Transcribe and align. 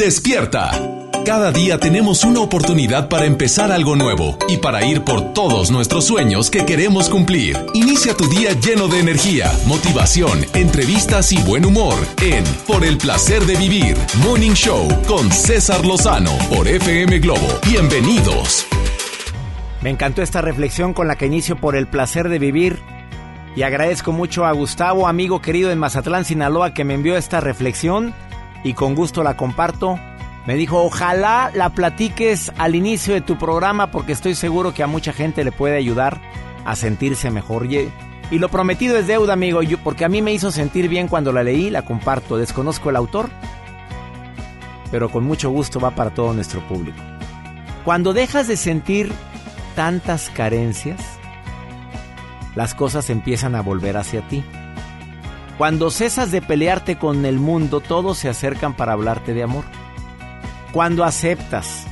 Despierta. 0.00 0.70
Cada 1.26 1.52
día 1.52 1.76
tenemos 1.78 2.24
una 2.24 2.40
oportunidad 2.40 3.10
para 3.10 3.26
empezar 3.26 3.70
algo 3.70 3.96
nuevo 3.96 4.38
y 4.48 4.56
para 4.56 4.82
ir 4.82 5.04
por 5.04 5.34
todos 5.34 5.70
nuestros 5.70 6.06
sueños 6.06 6.50
que 6.50 6.64
queremos 6.64 7.10
cumplir. 7.10 7.58
Inicia 7.74 8.16
tu 8.16 8.26
día 8.26 8.54
lleno 8.54 8.88
de 8.88 8.98
energía, 8.98 9.52
motivación, 9.66 10.46
entrevistas 10.54 11.32
y 11.32 11.42
buen 11.42 11.66
humor 11.66 11.98
en 12.22 12.44
Por 12.66 12.82
el 12.82 12.96
placer 12.96 13.44
de 13.44 13.56
vivir, 13.56 13.94
Morning 14.24 14.52
Show 14.52 14.88
con 15.06 15.30
César 15.30 15.84
Lozano 15.84 16.32
por 16.48 16.66
FM 16.66 17.18
Globo. 17.18 17.60
Bienvenidos. 17.68 18.66
Me 19.82 19.90
encantó 19.90 20.22
esta 20.22 20.40
reflexión 20.40 20.94
con 20.94 21.08
la 21.08 21.16
que 21.16 21.26
inicio 21.26 21.56
por 21.56 21.76
el 21.76 21.86
placer 21.86 22.30
de 22.30 22.38
vivir 22.38 22.78
y 23.54 23.64
agradezco 23.64 24.12
mucho 24.12 24.46
a 24.46 24.52
Gustavo, 24.52 25.06
amigo 25.06 25.42
querido 25.42 25.70
en 25.70 25.78
Mazatlán, 25.78 26.24
Sinaloa, 26.24 26.72
que 26.72 26.84
me 26.84 26.94
envió 26.94 27.18
esta 27.18 27.40
reflexión 27.40 28.14
y 28.62 28.74
con 28.74 28.94
gusto 28.94 29.22
la 29.22 29.36
comparto. 29.36 29.98
Me 30.46 30.54
dijo, 30.54 30.82
ojalá 30.82 31.50
la 31.54 31.70
platiques 31.70 32.50
al 32.56 32.74
inicio 32.74 33.14
de 33.14 33.20
tu 33.20 33.38
programa 33.38 33.90
porque 33.90 34.12
estoy 34.12 34.34
seguro 34.34 34.72
que 34.72 34.82
a 34.82 34.86
mucha 34.86 35.12
gente 35.12 35.44
le 35.44 35.52
puede 35.52 35.76
ayudar 35.76 36.20
a 36.64 36.76
sentirse 36.76 37.30
mejor. 37.30 37.66
Y, 37.70 37.90
lo 38.38 38.48
prometido 38.48 38.96
es 38.96 39.06
deuda, 39.06 39.32
amigo, 39.32 39.60
porque 39.82 40.04
a 40.04 40.08
mí 40.08 40.22
me 40.22 40.32
hizo 40.32 40.50
sentir 40.50 40.88
bien 40.88 41.08
cuando 41.08 41.32
la 41.32 41.42
leí, 41.42 41.68
la 41.68 41.82
comparto. 41.82 42.36
Desconozco 42.36 42.90
el 42.90 42.96
autor, 42.96 43.28
pero 44.90 45.10
con 45.10 45.24
mucho 45.24 45.50
gusto 45.50 45.80
va 45.80 45.90
para 45.90 46.10
todo 46.10 46.32
nuestro 46.32 46.60
público. 46.66 46.98
Cuando 47.84 48.12
dejas 48.12 48.46
de 48.46 48.56
sentir 48.56 49.12
tantas 49.74 50.30
carencias, 50.30 51.00
las 52.54 52.74
cosas 52.74 53.10
empiezan 53.10 53.54
a 53.54 53.62
volver 53.62 53.96
hacia 53.96 54.26
ti. 54.28 54.44
Cuando 55.60 55.90
cesas 55.90 56.30
de 56.30 56.40
pelearte 56.40 56.96
con 56.96 57.26
el 57.26 57.38
mundo, 57.38 57.80
todos 57.80 58.16
se 58.16 58.30
acercan 58.30 58.72
para 58.72 58.94
hablarte 58.94 59.34
de 59.34 59.42
amor. 59.42 59.66
Cuando 60.72 61.04
aceptas, 61.04 61.86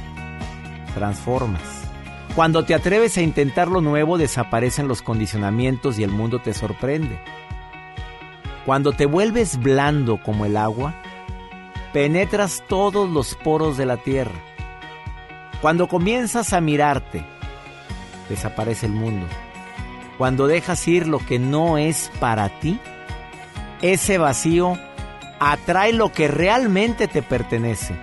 transformas. 0.95 1.61
Cuando 2.35 2.65
te 2.65 2.75
atreves 2.75 3.19
a 3.19 3.21
intentar 3.21 3.69
lo 3.69 3.83
nuevo, 3.83 4.17
desaparecen 4.17 4.89
los 4.89 5.03
condicionamientos 5.03 5.99
y 5.99 6.03
el 6.03 6.11
mundo 6.11 6.39
te 6.39 6.55
sorprende. 6.55 7.21
Cuando 8.65 8.93
te 8.93 9.05
vuelves 9.05 9.59
blando 9.59 10.17
como 10.23 10.47
el 10.47 10.57
agua, 10.57 10.95
penetras 11.93 12.65
todos 12.69 13.11
los 13.11 13.35
poros 13.35 13.77
de 13.77 13.85
la 13.85 13.99
tierra. 13.99 14.41
Cuando 15.61 15.89
comienzas 15.89 16.55
a 16.55 16.63
mirarte, 16.63 17.23
desaparece 18.31 18.87
el 18.87 18.93
mundo. 18.93 19.27
Cuando 20.17 20.47
dejas 20.47 20.89
ir 20.89 21.07
lo 21.07 21.19
que 21.19 21.39
no 21.39 21.77
es 21.77 22.11
para 22.19 22.49
ti, 22.61 22.81
ese 23.83 24.19
vacío 24.19 24.79
atrae 25.41 25.93
lo 25.93 26.13
que 26.13 26.29
realmente 26.29 27.09
te 27.09 27.23
pertenece. 27.23 27.95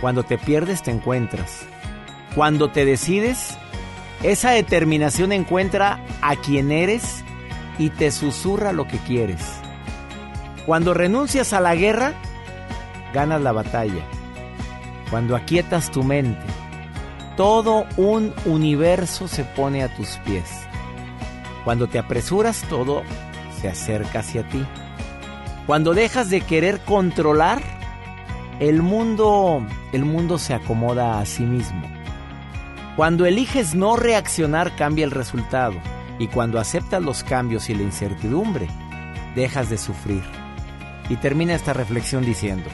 Cuando 0.00 0.22
te 0.22 0.38
pierdes 0.38 0.82
te 0.82 0.90
encuentras. 0.90 1.62
Cuando 2.34 2.70
te 2.70 2.84
decides, 2.84 3.56
esa 4.22 4.50
determinación 4.50 5.32
encuentra 5.32 6.00
a 6.22 6.36
quien 6.36 6.70
eres 6.70 7.24
y 7.78 7.90
te 7.90 8.10
susurra 8.10 8.72
lo 8.72 8.86
que 8.86 8.98
quieres. 8.98 9.40
Cuando 10.66 10.94
renuncias 10.94 11.52
a 11.52 11.60
la 11.60 11.74
guerra, 11.74 12.12
ganas 13.14 13.40
la 13.40 13.52
batalla. 13.52 14.04
Cuando 15.10 15.34
aquietas 15.34 15.90
tu 15.90 16.04
mente, 16.04 16.44
todo 17.36 17.86
un 17.96 18.34
universo 18.44 19.26
se 19.26 19.44
pone 19.44 19.82
a 19.82 19.94
tus 19.94 20.18
pies. 20.18 20.48
Cuando 21.64 21.88
te 21.88 21.98
apresuras, 21.98 22.62
todo 22.68 23.02
se 23.60 23.68
acerca 23.68 24.20
hacia 24.20 24.48
ti. 24.48 24.64
Cuando 25.66 25.94
dejas 25.94 26.30
de 26.30 26.40
querer 26.40 26.80
controlar, 26.80 27.62
el 28.58 28.82
mundo, 28.82 29.64
el 29.92 30.04
mundo 30.04 30.38
se 30.38 30.54
acomoda 30.54 31.20
a 31.20 31.26
sí 31.26 31.44
mismo. 31.44 31.82
Cuando 32.96 33.24
eliges 33.26 33.74
no 33.74 33.96
reaccionar, 33.96 34.74
cambia 34.76 35.04
el 35.04 35.10
resultado. 35.10 35.74
Y 36.18 36.26
cuando 36.28 36.58
aceptas 36.58 37.02
los 37.02 37.24
cambios 37.24 37.70
y 37.70 37.74
la 37.74 37.82
incertidumbre, 37.82 38.68
dejas 39.34 39.70
de 39.70 39.78
sufrir. 39.78 40.22
Y 41.08 41.16
termina 41.16 41.54
esta 41.54 41.72
reflexión 41.72 42.24
diciendo, 42.24 42.68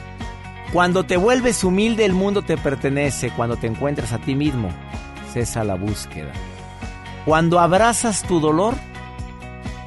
cuando 0.73 1.05
te 1.05 1.15
vuelves 1.15 1.63
humilde 1.63 2.03
el 2.03 2.13
mundo 2.13 2.41
te 2.41 2.57
pertenece, 2.57 3.31
cuando 3.31 3.55
te 3.55 3.67
encuentras 3.67 4.11
a 4.11 4.19
ti 4.19 4.35
mismo, 4.35 4.69
cesa 5.33 5.63
la 5.63 5.75
búsqueda. 5.75 6.33
Cuando 7.25 7.59
abrazas 7.59 8.23
tu 8.23 8.39
dolor, 8.39 8.75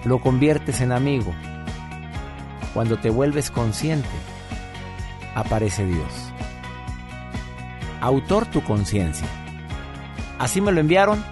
lo 0.05 0.19
conviertes 0.19 0.81
en 0.81 0.93
amigo. 0.93 1.33
Cuando 2.75 2.99
te 2.99 3.11
vuelves 3.11 3.51
consciente, 3.51 4.09
aparece 5.35 5.85
Dios. 5.85 6.33
Autor 8.01 8.47
tu 8.47 8.63
conciencia. 8.63 9.27
Así 10.39 10.61
me 10.61 10.73
lo 10.73 10.81
enviaron, 10.81 11.23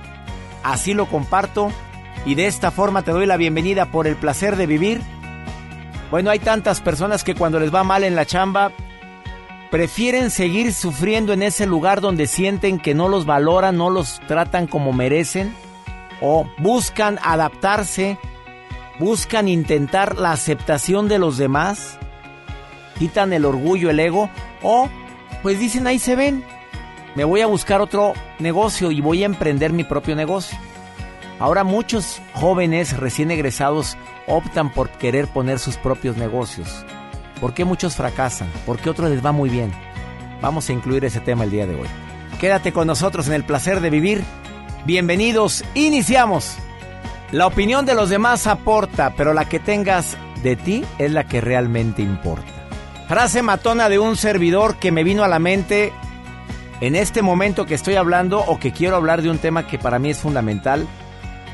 así 0.62 0.92
lo 0.92 1.06
comparto 1.06 1.70
y 2.26 2.34
de 2.34 2.46
esta 2.46 2.70
forma 2.70 3.02
te 3.02 3.10
doy 3.10 3.26
la 3.26 3.36
bienvenida 3.36 3.86
por 3.86 4.06
el 4.06 4.16
placer 4.16 4.56
de 4.56 4.66
vivir. 4.66 5.00
Bueno, 6.10 6.30
hay 6.30 6.38
tantas 6.38 6.80
personas 6.80 7.24
que 7.24 7.34
cuando 7.34 7.60
les 7.60 7.74
va 7.74 7.84
mal 7.84 8.04
en 8.04 8.14
la 8.14 8.26
chamba, 8.26 8.72
prefieren 9.70 10.30
seguir 10.30 10.72
sufriendo 10.72 11.32
en 11.32 11.42
ese 11.42 11.66
lugar 11.66 12.00
donde 12.00 12.26
sienten 12.26 12.78
que 12.78 12.94
no 12.94 13.08
los 13.08 13.26
valoran, 13.26 13.76
no 13.76 13.90
los 13.90 14.20
tratan 14.26 14.66
como 14.66 14.92
merecen, 14.92 15.54
o 16.20 16.46
buscan 16.58 17.18
adaptarse, 17.22 18.18
buscan 18.98 19.48
intentar 19.48 20.18
la 20.18 20.32
aceptación 20.32 21.08
de 21.08 21.18
los 21.18 21.38
demás, 21.38 21.98
quitan 22.98 23.32
el 23.32 23.44
orgullo, 23.44 23.90
el 23.90 24.00
ego, 24.00 24.30
o 24.62 24.88
pues 25.42 25.58
dicen 25.58 25.86
ahí 25.86 25.98
se 25.98 26.16
ven, 26.16 26.44
me 27.14 27.24
voy 27.24 27.40
a 27.40 27.46
buscar 27.46 27.80
otro 27.80 28.14
negocio 28.38 28.90
y 28.90 29.00
voy 29.00 29.22
a 29.22 29.26
emprender 29.26 29.72
mi 29.72 29.84
propio 29.84 30.16
negocio. 30.16 30.58
Ahora 31.38 31.62
muchos 31.62 32.20
jóvenes 32.34 32.96
recién 32.96 33.30
egresados 33.30 33.96
optan 34.26 34.72
por 34.72 34.90
querer 34.90 35.28
poner 35.28 35.58
sus 35.58 35.76
propios 35.76 36.16
negocios. 36.16 36.84
¿Por 37.40 37.54
qué 37.54 37.64
muchos 37.64 37.94
fracasan? 37.94 38.48
¿Por 38.66 38.78
qué 38.78 38.90
otros 38.90 39.10
les 39.10 39.24
va 39.24 39.30
muy 39.30 39.48
bien? 39.48 39.72
Vamos 40.40 40.68
a 40.68 40.72
incluir 40.72 41.04
ese 41.04 41.20
tema 41.20 41.44
el 41.44 41.50
día 41.50 41.66
de 41.66 41.76
hoy. 41.76 41.88
Quédate 42.40 42.72
con 42.72 42.86
nosotros 42.88 43.28
en 43.28 43.34
el 43.34 43.44
placer 43.44 43.80
de 43.80 43.90
vivir. 43.90 44.24
Bienvenidos, 44.84 45.64
iniciamos. 45.74 46.56
La 47.32 47.46
opinión 47.46 47.84
de 47.86 47.94
los 47.94 48.08
demás 48.08 48.46
aporta, 48.46 49.14
pero 49.16 49.34
la 49.34 49.46
que 49.48 49.60
tengas 49.60 50.16
de 50.42 50.56
ti 50.56 50.84
es 50.98 51.12
la 51.12 51.24
que 51.24 51.40
realmente 51.40 52.02
importa. 52.02 52.52
Frase 53.08 53.42
matona 53.42 53.88
de 53.88 53.98
un 53.98 54.16
servidor 54.16 54.76
que 54.76 54.92
me 54.92 55.04
vino 55.04 55.24
a 55.24 55.28
la 55.28 55.38
mente 55.38 55.92
en 56.80 56.94
este 56.94 57.22
momento 57.22 57.66
que 57.66 57.74
estoy 57.74 57.96
hablando 57.96 58.40
o 58.40 58.58
que 58.58 58.72
quiero 58.72 58.96
hablar 58.96 59.22
de 59.22 59.30
un 59.30 59.38
tema 59.38 59.66
que 59.66 59.78
para 59.78 59.98
mí 59.98 60.10
es 60.10 60.18
fundamental, 60.18 60.86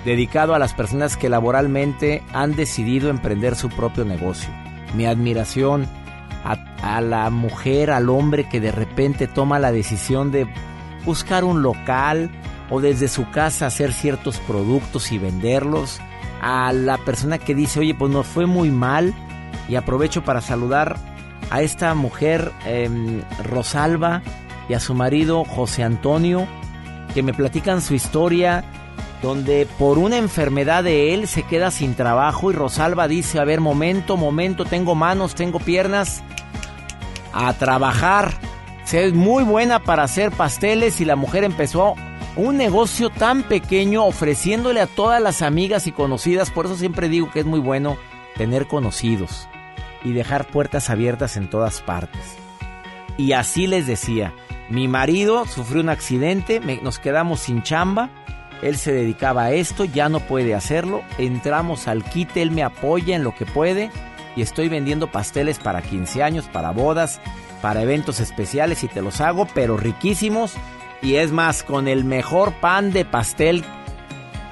dedicado 0.05 0.55
a 0.55 0.59
las 0.59 0.75
personas 0.75 1.17
que 1.17 1.29
laboralmente 1.29 2.23
han 2.33 2.55
decidido 2.55 3.09
emprender 3.09 3.57
su 3.57 3.69
propio 3.71 4.05
negocio 4.05 4.51
mi 4.95 5.07
admiración 5.07 5.87
a, 6.45 7.01
la 7.01 7.31
mujer, 7.31 7.91
al 7.91 8.11
hombre 8.11 8.47
que 8.49 8.61
de 8.61 8.71
repente 8.71 9.27
toma 9.27 9.59
la 9.59 9.73
decisión 9.73 10.31
de 10.31 10.47
buscar 11.07 11.43
un 11.43 11.63
local 11.63 12.31
o 12.75 12.81
desde 12.81 13.07
su 13.07 13.31
casa 13.31 13.67
hacer 13.67 13.93
ciertos 13.93 14.39
productos 14.39 15.13
y 15.13 15.19
venderlos. 15.19 16.01
A 16.43 16.73
la 16.73 16.99
persona 16.99 17.39
que 17.39 17.55
dice, 17.55 17.79
oye, 17.79 17.95
pues 17.95 18.11
nos 18.11 18.27
fue 18.27 18.47
muy 18.47 18.71
mal. 18.71 19.15
Y 19.69 19.77
aprovecho 19.77 20.25
para 20.25 20.41
saludar 20.41 20.97
a 21.51 21.63
esta 21.63 21.95
mujer, 21.95 22.51
em, 22.67 23.23
Rosalba, 23.45 24.23
y 24.69 24.75
a 24.75 24.81
su 24.81 24.93
marido, 24.95 25.45
José 25.45 25.85
Antonio, 25.85 26.49
que 27.15 27.23
me 27.23 27.33
platican 27.33 27.81
su 27.81 27.95
historia 27.95 28.65
donde 29.23 29.69
por 29.79 29.99
una 29.99 30.17
enfermedad 30.17 30.83
de 30.83 31.15
él 31.15 31.29
se 31.29 31.45
queda 31.45 31.71
sin 31.71 31.95
trabajo 31.95 32.51
y 32.51 32.55
Rosalba 32.55 33.07
dice, 33.07 33.39
a 33.39 33.45
ver, 33.45 33.61
momento, 33.61 34.17
momento, 34.17 34.65
tengo 34.65 34.95
manos, 34.95 35.35
tengo 35.35 35.61
piernas, 35.61 36.23
a 37.33 37.53
trabajar. 37.55 38.33
Es 38.93 39.13
muy 39.13 39.43
buena 39.43 39.83
para 39.83 40.05
hacer 40.05 40.31
pasteles 40.31 41.01
y 41.01 41.05
la 41.05 41.17
mujer 41.17 41.43
empezó 41.43 41.95
un 42.37 42.57
negocio 42.57 43.11
tan 43.11 43.43
pequeño 43.43 44.05
ofreciéndole 44.05 44.81
a 44.81 44.87
todas 44.87 45.23
las 45.23 45.43
amigas 45.43 45.87
y 45.87 45.93
conocidas, 45.93 46.51
por 46.51 46.67
eso 46.67 46.77
siempre 46.77 47.09
digo 47.09 47.31
que 47.31 47.41
es 47.41 47.47
muy 47.47 47.61
bueno 47.61 47.97
tener 48.37 48.67
conocidos 48.67 49.49
y 50.03 50.13
dejar 50.13 50.47
puertas 50.47 50.91
abiertas 50.91 51.37
en 51.37 51.49
todas 51.49 51.81
partes. 51.81 52.37
Y 53.17 53.33
así 53.33 53.67
les 53.67 53.87
decía, 53.87 54.33
mi 54.69 54.89
marido 54.89 55.47
sufrió 55.47 55.81
un 55.81 55.89
accidente, 55.89 56.61
nos 56.83 56.99
quedamos 56.99 57.41
sin 57.41 57.63
chamba, 57.63 58.11
él 58.63 58.77
se 58.77 58.93
dedicaba 58.93 59.45
a 59.45 59.53
esto, 59.53 59.85
ya 59.85 60.09
no 60.09 60.21
puede 60.21 60.55
hacerlo. 60.55 61.03
Entramos 61.19 61.87
al 61.87 62.03
quite, 62.03 62.41
él 62.41 62.51
me 62.51 62.63
apoya 62.63 63.15
en 63.15 63.23
lo 63.23 63.35
que 63.35 63.47
puede 63.47 63.91
y 64.37 64.43
estoy 64.43 64.69
vendiendo 64.69 65.13
pasteles 65.13 65.59
para 65.59 65.83
15 65.83 66.23
años, 66.23 66.49
para 66.51 66.71
bodas, 66.71 67.21
para 67.61 67.83
eventos 67.83 68.21
especiales 68.21 68.83
y 68.83 68.89
te 68.89 69.03
los 69.03 69.21
hago, 69.21 69.47
pero 69.55 69.77
riquísimos. 69.77 70.55
Y 71.05 71.17
es 71.17 71.31
más, 71.31 71.63
con 71.63 71.87
el 71.87 72.03
mejor 72.05 72.55
pan 72.55 72.91
de 72.91 73.05
pastel 73.05 73.63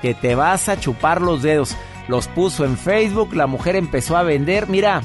que 0.02 0.14
te 0.14 0.34
vas 0.34 0.68
a 0.68 0.78
chupar 0.78 1.22
los 1.22 1.42
dedos. 1.42 1.76
Los 2.08 2.28
puso 2.28 2.64
en 2.64 2.76
Facebook, 2.76 3.34
la 3.34 3.46
mujer 3.46 3.74
empezó 3.74 4.16
a 4.16 4.22
vender. 4.22 4.68
Mira, 4.68 5.02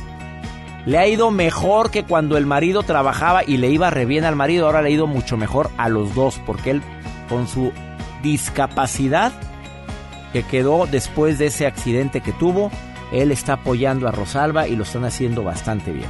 Le 0.86 0.98
ha 0.98 1.08
ido 1.08 1.32
mejor 1.32 1.92
que 1.92 2.04
cuando 2.04 2.38
el 2.38 2.46
marido 2.46 2.84
trabajaba 2.84 3.44
y 3.46 3.58
le 3.58 3.70
iba 3.70 3.90
re 3.90 4.06
bien 4.06 4.24
al 4.24 4.36
marido. 4.38 4.66
Ahora 4.66 4.82
le 4.82 4.90
ha 4.90 4.92
ido 4.92 5.08
mucho 5.08 5.36
mejor 5.36 5.70
a 5.78 5.90
los 5.90 6.16
dos 6.16 6.40
porque 6.46 6.72
él 6.72 6.82
con 7.28 7.48
su 7.48 7.74
discapacidad 8.24 9.34
que 10.34 10.44
quedó 10.44 10.86
después 10.86 11.40
de 11.40 11.48
ese 11.48 11.66
accidente 11.66 12.22
que 12.22 12.32
tuvo, 12.34 12.72
él 13.12 13.32
está 13.32 13.54
apoyando 13.54 14.08
a 14.08 14.12
Rosalba 14.12 14.68
y 14.68 14.76
lo 14.76 14.84
están 14.84 15.06
haciendo 15.06 15.44
bastante 15.44 15.92
bien. 15.92 16.10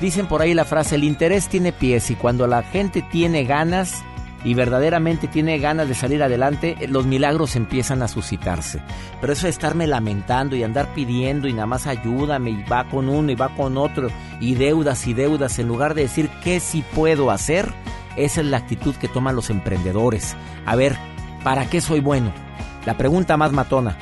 Dicen 0.00 0.26
por 0.26 0.42
ahí 0.42 0.54
la 0.54 0.64
frase, 0.64 0.94
el 0.94 1.04
interés 1.04 1.48
tiene 1.48 1.72
pies 1.72 2.10
y 2.10 2.14
cuando 2.14 2.46
la 2.46 2.62
gente 2.62 3.02
tiene 3.02 3.44
ganas 3.44 4.02
y 4.44 4.54
verdaderamente 4.54 5.26
tiene 5.26 5.58
ganas 5.58 5.88
de 5.88 5.94
salir 5.94 6.22
adelante, 6.22 6.76
los 6.88 7.06
milagros 7.06 7.56
empiezan 7.56 8.02
a 8.02 8.08
suscitarse. 8.08 8.80
Pero 9.20 9.32
eso 9.32 9.46
de 9.46 9.50
estarme 9.50 9.86
lamentando 9.86 10.56
y 10.56 10.62
andar 10.62 10.94
pidiendo 10.94 11.48
y 11.48 11.52
nada 11.52 11.66
más 11.66 11.86
ayúdame 11.86 12.50
y 12.50 12.62
va 12.62 12.84
con 12.88 13.08
uno 13.08 13.32
y 13.32 13.34
va 13.34 13.48
con 13.54 13.76
otro 13.76 14.08
y 14.40 14.54
deudas 14.54 15.06
y 15.06 15.14
deudas 15.14 15.58
en 15.58 15.68
lugar 15.68 15.94
de 15.94 16.02
decir 16.02 16.30
qué 16.42 16.60
sí 16.60 16.84
puedo 16.94 17.30
hacer, 17.30 17.72
esa 18.16 18.40
es 18.40 18.46
la 18.46 18.58
actitud 18.58 18.94
que 18.96 19.08
toman 19.08 19.36
los 19.36 19.50
emprendedores. 19.50 20.36
A 20.66 20.76
ver, 20.76 20.96
¿para 21.42 21.66
qué 21.66 21.80
soy 21.80 22.00
bueno? 22.00 22.32
La 22.86 22.96
pregunta 22.96 23.36
más 23.36 23.52
matona. 23.52 23.96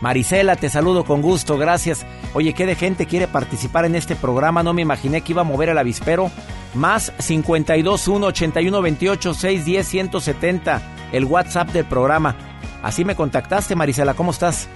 Marisela, 0.00 0.56
te 0.56 0.70
saludo 0.70 1.04
con 1.04 1.20
gusto, 1.20 1.58
gracias. 1.58 2.06
Oye, 2.32 2.52
¿qué 2.54 2.66
de 2.66 2.76
gente 2.76 3.06
quiere 3.06 3.26
participar 3.26 3.84
en 3.84 3.96
este 3.96 4.14
programa? 4.14 4.62
No 4.62 4.72
me 4.72 4.82
imaginé 4.82 5.20
que 5.20 5.32
iba 5.32 5.42
a 5.42 5.44
mover 5.44 5.68
el 5.70 5.78
avispero. 5.78 6.30
Más 6.74 7.12
52 7.18 8.08
1 8.08 8.26
81 8.26 8.82
28 8.82 9.34
610 9.34 9.86
170, 9.86 10.82
el 11.12 11.24
WhatsApp 11.24 11.70
del 11.70 11.84
programa. 11.84 12.36
Así 12.82 13.04
me 13.04 13.16
contactaste, 13.16 13.74
Marisela, 13.74 14.14
¿cómo 14.14 14.30
estás? 14.30 14.68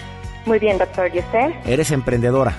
Muy 0.47 0.59
bien, 0.59 0.79
doctor. 0.79 1.15
¿Y 1.15 1.21
usted? 1.21 1.53
Eres 1.65 1.91
emprendedora. 1.93 2.55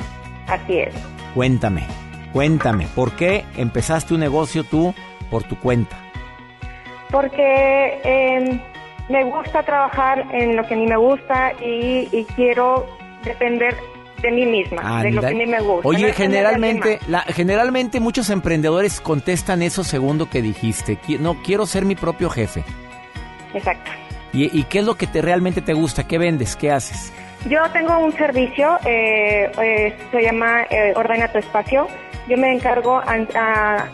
Así 0.47 0.79
es. 0.79 0.93
Cuéntame, 1.33 1.83
cuéntame, 2.31 2.87
¿por 2.95 3.11
qué 3.11 3.43
empezaste 3.57 4.13
un 4.13 4.21
negocio 4.21 4.63
tú 4.63 4.93
por 5.29 5.43
tu 5.43 5.59
cuenta? 5.59 5.97
Porque 7.11 7.99
eh, 8.03 8.61
me 9.09 9.23
gusta 9.25 9.63
trabajar 9.63 10.25
en 10.33 10.55
lo 10.55 10.65
que 10.65 10.75
a 10.75 10.77
mí 10.77 10.87
me 10.87 10.97
gusta 10.97 11.53
y, 11.61 12.25
quiero 12.35 12.85
depender 13.23 13.75
de 14.21 14.31
mí 14.31 14.45
misma, 14.45 15.03
de 15.03 15.11
lo 15.11 15.21
que 15.21 15.27
a 15.27 15.31
mí 15.31 15.45
me 15.45 15.61
gusta. 15.61 15.87
Oye, 15.87 16.13
generalmente, 16.13 16.99
la, 17.07 17.21
generalmente 17.21 17.99
muchos 17.99 18.29
emprendedores 18.29 19.01
contestan 19.01 19.61
eso 19.61 19.83
segundo 19.83 20.29
que 20.29 20.41
dijiste. 20.41 20.99
No, 21.19 21.41
quiero 21.43 21.65
ser 21.65 21.85
mi 21.85 21.95
propio 21.95 22.29
jefe. 22.29 22.63
Exacto. 23.53 23.91
¿Y, 24.33 24.63
qué 24.65 24.79
es 24.79 24.85
lo 24.85 24.95
que 24.95 25.07
te 25.07 25.21
realmente 25.21 25.61
te 25.61 25.73
gusta? 25.73 26.05
¿Qué 26.05 26.17
vendes? 26.17 26.57
¿Qué 26.57 26.69
haces? 26.69 27.13
Yo 27.49 27.59
tengo 27.71 27.97
un 27.99 28.11
servicio, 28.11 28.77
eh, 28.83 29.49
eh, 29.61 29.97
se 30.11 30.21
llama 30.21 30.63
eh, 30.63 30.91
Ordena 30.95 31.31
tu 31.31 31.37
Espacio. 31.37 31.87
Yo 32.27 32.37
me 32.37 32.51
encargo, 32.51 32.97
a, 32.97 33.15
a, 33.35 33.87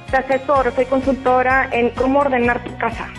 soy 0.74 0.86
consultora 0.86 1.70
en 1.72 1.90
cómo 1.92 2.20
ordenar 2.20 2.64
tu 2.64 2.76
casa. 2.78 3.10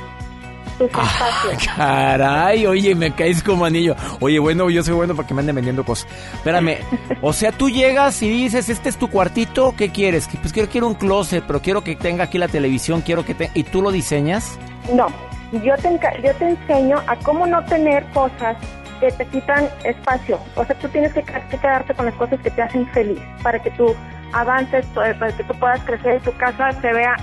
Ah, 0.95 1.45
caray, 1.77 2.67
oye, 2.67 2.95
me 2.95 3.13
caes 3.13 3.43
como 3.43 3.65
anillo. 3.65 3.95
Oye, 4.21 4.39
bueno, 4.39 4.71
yo 4.71 4.83
soy 4.83 4.95
bueno 4.95 5.15
para 5.15 5.27
que 5.27 5.35
me 5.35 5.41
anden 5.41 5.57
vendiendo 5.57 5.85
cosas. 5.85 6.09
Espérame, 6.35 6.79
o 7.21 7.33
sea, 7.33 7.53
tú 7.53 7.69
llegas 7.69 8.23
y 8.23 8.29
dices, 8.29 8.69
este 8.69 8.89
es 8.89 8.97
tu 8.97 9.09
cuartito, 9.09 9.75
¿qué 9.77 9.91
quieres? 9.91 10.29
Pues 10.41 10.53
quiero, 10.53 10.69
quiero 10.69 10.87
un 10.89 10.95
closet, 10.95 11.45
pero 11.47 11.61
quiero 11.61 11.85
que 11.85 11.97
tenga 11.97 12.25
aquí 12.25 12.39
la 12.39 12.49
televisión, 12.49 13.03
quiero 13.03 13.25
que 13.25 13.35
te... 13.35 13.51
¿Y 13.55 13.65
tú 13.65 13.83
lo 13.83 13.91
diseñas? 13.91 14.59
No, 14.93 15.07
yo 15.53 15.77
te, 15.77 15.99
yo 16.23 16.35
te 16.35 16.49
enseño 16.49 16.99
a 17.07 17.17
cómo 17.17 17.47
no 17.47 17.65
tener 17.65 18.05
cosas 18.13 18.57
que 19.01 19.11
te 19.11 19.27
quitan 19.27 19.69
espacio. 19.85 20.39
O 20.55 20.65
sea, 20.65 20.77
tú 20.79 20.89
tienes 20.89 21.13
que, 21.13 21.23
quedarte 21.23 21.95
con 21.95 22.07
las 22.07 22.15
cosas 22.15 22.41
que 22.41 22.51
te 22.51 22.63
hacen 22.63 22.87
feliz 22.89 23.19
para 23.43 23.59
que 23.59 23.71
tú 23.73 23.95
avances, 24.33 24.87
para 24.95 25.33
que 25.37 25.45
tú 25.45 25.55
puedas 25.59 25.81
crecer 25.81 26.21
y 26.21 26.25
tu 26.25 26.33
casa 26.37 26.73
se 26.81 26.93
vea 26.93 27.17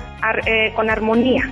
eh, 0.46 0.74
con 0.76 0.90
armonía 0.90 1.50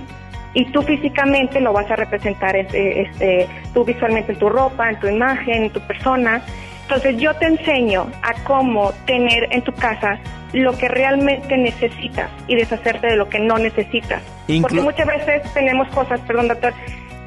y 0.54 0.64
tú 0.66 0.82
físicamente 0.82 1.60
lo 1.60 1.72
vas 1.72 1.90
a 1.90 1.96
representar 1.96 2.56
este, 2.56 3.02
este, 3.02 3.48
tú 3.74 3.84
visualmente 3.84 4.32
en 4.32 4.38
tu 4.38 4.48
ropa, 4.48 4.88
en 4.88 4.98
tu 4.98 5.08
imagen, 5.08 5.64
en 5.64 5.70
tu 5.70 5.80
persona. 5.80 6.42
Entonces 6.82 7.16
yo 7.18 7.34
te 7.34 7.46
enseño 7.46 8.06
a 8.22 8.32
cómo 8.44 8.92
tener 9.04 9.48
en 9.50 9.62
tu 9.62 9.72
casa 9.72 10.18
lo 10.52 10.76
que 10.78 10.88
realmente 10.88 11.58
necesitas 11.58 12.30
y 12.46 12.56
deshacerte 12.56 13.08
de 13.08 13.16
lo 13.16 13.28
que 13.28 13.38
no 13.38 13.58
necesitas. 13.58 14.22
Porque 14.62 14.80
muchas 14.80 15.06
veces 15.06 15.42
tenemos 15.52 15.88
cosas, 15.88 16.20
perdón 16.20 16.48
doctor, 16.48 16.72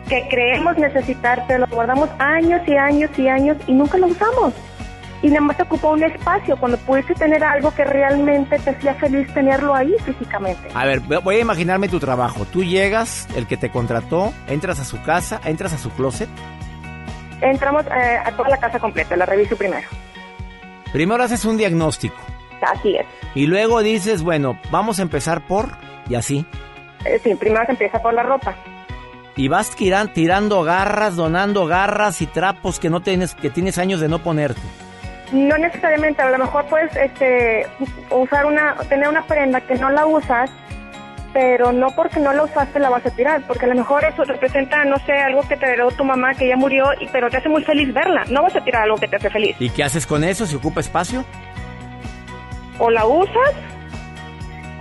que 0.10 0.28
creemos 0.28 0.78
necesitar, 0.78 1.44
pero 1.48 1.60
lo 1.60 1.68
guardamos 1.68 2.10
años 2.18 2.62
y 2.68 2.76
años 2.76 3.12
y 3.18 3.28
años 3.28 3.58
y 3.68 3.74
nunca 3.74 4.00
lo 4.00 4.08
usamos 4.08 4.54
y 5.22 5.28
nada 5.28 5.42
más 5.42 5.58
te 5.58 5.64
ocupó 5.64 5.92
un 5.92 6.04
espacio 6.04 6.58
cuando 6.58 6.78
pudiste 6.80 7.14
tener 7.14 7.44
algo 7.44 7.74
que 7.74 7.86
realmente 7.86 8.58
te 8.60 8.72
hacía 8.72 8.96
feliz 8.96 9.32
tenerlo 9.34 9.76
ahí 9.76 9.94
físicamente. 10.04 10.70
A 10.74 10.86
ver, 10.86 11.00
voy 11.00 11.36
a 11.36 11.40
imaginarme 11.40 11.88
tu 11.88 12.00
trabajo. 12.00 12.46
Tú 12.46 12.64
llegas, 12.64 13.28
el 13.36 13.46
que 13.46 13.58
te 13.58 13.70
contrató, 13.70 14.34
entras 14.48 14.80
a 14.80 14.86
su 14.86 15.02
casa, 15.04 15.40
entras 15.46 15.74
a 15.74 15.78
su 15.78 15.92
closet. 15.92 16.30
Entramos 17.42 17.86
eh, 17.86 18.18
a 18.24 18.32
toda 18.32 18.50
la 18.50 18.58
casa 18.58 18.80
completa, 18.80 19.16
la 19.16 19.26
reviso 19.26 19.56
primero. 19.56 19.88
Primero 20.92 21.24
haces 21.24 21.46
un 21.46 21.58
diagnóstico. 21.58 22.18
Así 22.62 22.96
es. 22.96 23.06
Y 23.34 23.48
luego 23.48 23.82
dices, 23.82 24.24
bueno, 24.24 24.60
vamos 24.72 25.00
a 25.00 25.04
empezar 25.04 25.46
por, 25.48 25.70
y 26.10 26.16
así. 26.16 26.46
Eh, 27.06 27.20
sí, 27.24 27.34
primero 27.36 27.66
se 27.66 27.72
empieza 27.72 28.02
por 28.02 28.14
la 28.14 28.24
ropa. 28.24 28.56
Y 29.36 29.48
vas 29.48 29.76
tirando 29.76 30.64
garras, 30.64 31.16
donando 31.16 31.66
garras 31.66 32.22
y 32.22 32.28
trapos 32.28 32.80
que 32.80 32.90
no 32.90 33.02
tienes, 33.02 33.34
que 33.34 33.50
tienes 33.50 33.78
años 33.78 34.00
de 34.02 34.10
no 34.10 34.20
ponerte. 34.20 34.62
No 35.31 35.57
necesariamente, 35.57 36.22
a 36.22 36.30
lo 36.30 36.38
mejor 36.38 36.66
puedes 36.66 36.95
este, 36.95 37.66
usar 38.10 38.45
una, 38.45 38.75
tener 38.89 39.07
una 39.07 39.24
prenda 39.24 39.62
que 39.62 39.75
no 39.75 39.89
la 39.89 40.06
usas, 40.06 40.50
pero 41.33 41.72
no 41.72 41.88
porque 41.92 42.19
no 42.19 42.33
la 42.33 42.44
usaste 42.44 42.80
la 42.80 42.89
vas 42.89 43.06
a 43.06 43.12
tirar, 43.12 43.42
porque 43.48 43.66
a 43.66 43.69
lo 43.69 43.75
mejor 43.75 44.04
eso 44.04 44.24
representa, 44.25 44.83
no 44.83 44.98
sé, 45.06 45.13
algo 45.13 45.48
que 45.48 45.56
te 45.56 45.66
heredó 45.66 45.92
tu 45.92 46.04
mamá 46.04 46.33
que 46.33 46.48
ya 46.48 46.57
murió, 46.57 46.86
y, 47.00 47.07
pero 47.07 47.30
te 47.30 47.38
hace 47.38 47.50
muy 47.50 47.63
feliz 47.63 47.94
verla. 47.94 48.25
No 48.30 48.44
vas 48.44 48.56
a 48.56 48.63
tirar 48.63 48.83
algo 48.83 48.98
que 48.98 49.07
te 49.07 49.16
hace 49.16 49.30
feliz. 49.30 49.56
¿Y 49.60 49.69
qué 49.69 49.83
haces 49.83 50.06
con 50.06 50.24
eso? 50.24 50.45
¿Si 50.45 50.56
ocupa 50.56 50.81
espacio? 50.81 51.24
O 52.77 52.89
la 52.89 53.06
usas 53.06 53.54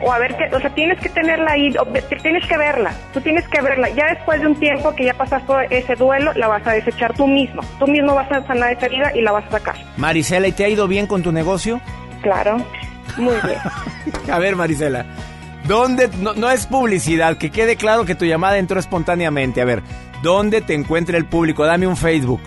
o 0.02 0.12
a 0.12 0.19
ver 0.19 0.37
qué, 0.37 0.55
o 0.55 0.61
sea, 0.61 0.70
tienes 0.70 0.99
que 1.00 1.08
tenerla 1.08 1.52
ahí, 1.52 1.75
tienes 2.23 2.47
que 2.47 2.56
verla, 2.56 2.93
tú 3.12 3.20
tienes 3.20 3.47
que 3.49 3.61
verla. 3.61 3.88
Ya 3.91 4.06
después 4.14 4.41
de 4.41 4.47
un 4.47 4.55
tiempo 4.56 4.94
que 4.94 5.05
ya 5.05 5.14
pasaste 5.14 5.52
ese 5.70 5.94
duelo, 5.94 6.32
la 6.35 6.49
vas 6.49 6.67
a 6.67 6.73
desechar 6.73 7.14
tú 7.14 7.26
mismo. 7.26 7.62
Tú 7.79 7.87
mismo 7.87 8.14
vas 8.14 8.31
a 8.32 8.47
sanar 8.47 8.73
esa 8.73 8.87
herida 8.87 9.12
y 9.14 9.23
la 9.23 9.32
vas 9.32 9.44
a 9.47 9.50
sacar. 9.50 9.76
Marisela, 9.97 10.49
¿y 10.49 10.52
te 10.52 10.64
ha 10.64 10.69
ido 10.69 10.88
bien 10.88 11.06
con 11.06 11.23
tu 11.23 11.32
negocio? 11.32 11.81
Claro, 12.23 12.58
muy 13.17 13.35
bien. 13.44 13.58
a 14.32 14.38
ver, 14.38 14.56
Marisela, 14.56 15.05
¿dónde, 15.67 16.08
no, 16.19 16.34
no 16.34 16.51
es 16.51 16.67
publicidad, 16.67 17.36
que 17.36 17.51
quede 17.51 17.77
claro 17.77 18.05
que 18.05 18.15
tu 18.15 18.25
llamada 18.25 18.58
entró 18.58 18.81
espontáneamente. 18.81 19.60
A 19.60 19.65
ver, 19.65 19.82
¿dónde 20.22 20.60
te 20.60 20.75
encuentra 20.75 21.17
el 21.19 21.27
público? 21.27 21.65
Dame 21.65 21.86
un 21.86 21.96
Facebook. 21.96 22.43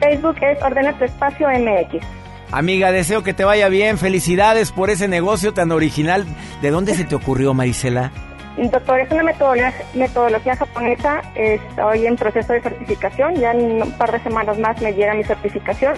Facebook 0.00 0.36
es 0.42 0.62
Ordena 0.62 0.92
tu 0.98 1.04
Espacio 1.04 1.48
MX. 1.48 2.21
Amiga, 2.52 2.92
deseo 2.92 3.22
que 3.22 3.32
te 3.32 3.44
vaya 3.44 3.68
bien. 3.68 3.96
Felicidades 3.96 4.72
por 4.72 4.90
ese 4.90 5.08
negocio 5.08 5.54
tan 5.54 5.72
original. 5.72 6.26
¿De 6.60 6.70
dónde 6.70 6.94
se 6.94 7.04
te 7.04 7.14
ocurrió, 7.14 7.54
Marisela? 7.54 8.12
Doctor, 8.58 9.00
es 9.00 9.10
una 9.10 9.22
metodología, 9.22 10.56
japonesa. 10.56 11.22
Estoy 11.34 12.06
en 12.06 12.16
proceso 12.16 12.52
de 12.52 12.60
certificación. 12.60 13.36
Ya 13.36 13.52
en 13.52 13.82
un 13.82 13.92
par 13.92 14.12
de 14.12 14.20
semanas 14.20 14.58
más 14.58 14.80
me 14.82 14.92
llega 14.92 15.14
mi 15.14 15.24
certificación. 15.24 15.94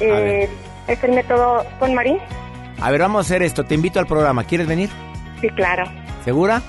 Eh, 0.00 0.50
es 0.86 1.02
el 1.02 1.12
método 1.12 1.64
con 1.78 1.94
Marín. 1.94 2.18
A 2.78 2.90
ver, 2.90 3.00
vamos 3.00 3.18
a 3.18 3.26
hacer 3.26 3.42
esto. 3.42 3.64
Te 3.64 3.74
invito 3.74 3.98
al 3.98 4.06
programa. 4.06 4.44
¿Quieres 4.44 4.66
venir? 4.66 4.90
Sí, 5.40 5.48
claro. 5.48 5.84
¿Segura? 6.26 6.60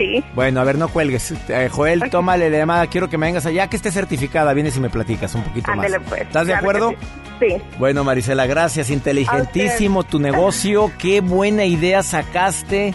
Sí. 0.00 0.24
Bueno, 0.34 0.62
a 0.62 0.64
ver, 0.64 0.78
no 0.78 0.88
cuelgues. 0.88 1.34
Eh, 1.50 1.68
Joel, 1.70 2.08
tómale 2.08 2.48
la 2.48 2.56
llamada. 2.56 2.86
Quiero 2.86 3.10
que 3.10 3.18
me 3.18 3.26
vengas 3.26 3.44
allá, 3.44 3.68
que 3.68 3.76
esté 3.76 3.92
certificada. 3.92 4.54
Vienes 4.54 4.74
y 4.78 4.80
me 4.80 4.88
platicas 4.88 5.34
un 5.34 5.42
poquito 5.42 5.70
más. 5.74 5.86
Pues, 6.08 6.22
¿Estás 6.22 6.46
de 6.46 6.54
acuerdo? 6.54 6.94
Sí. 7.38 7.56
Bueno, 7.78 8.02
Marisela, 8.02 8.46
gracias. 8.46 8.88
Inteligentísimo 8.88 10.02
tu 10.04 10.18
negocio. 10.18 10.90
Qué 10.96 11.20
buena 11.20 11.66
idea 11.66 12.02
sacaste. 12.02 12.94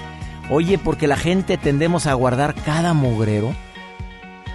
Oye, 0.49 0.79
porque 0.79 1.05
la 1.05 1.15
gente 1.15 1.57
tendemos 1.59 2.07
a 2.07 2.13
guardar 2.15 2.55
cada 2.55 2.95
mugrero. 2.95 3.53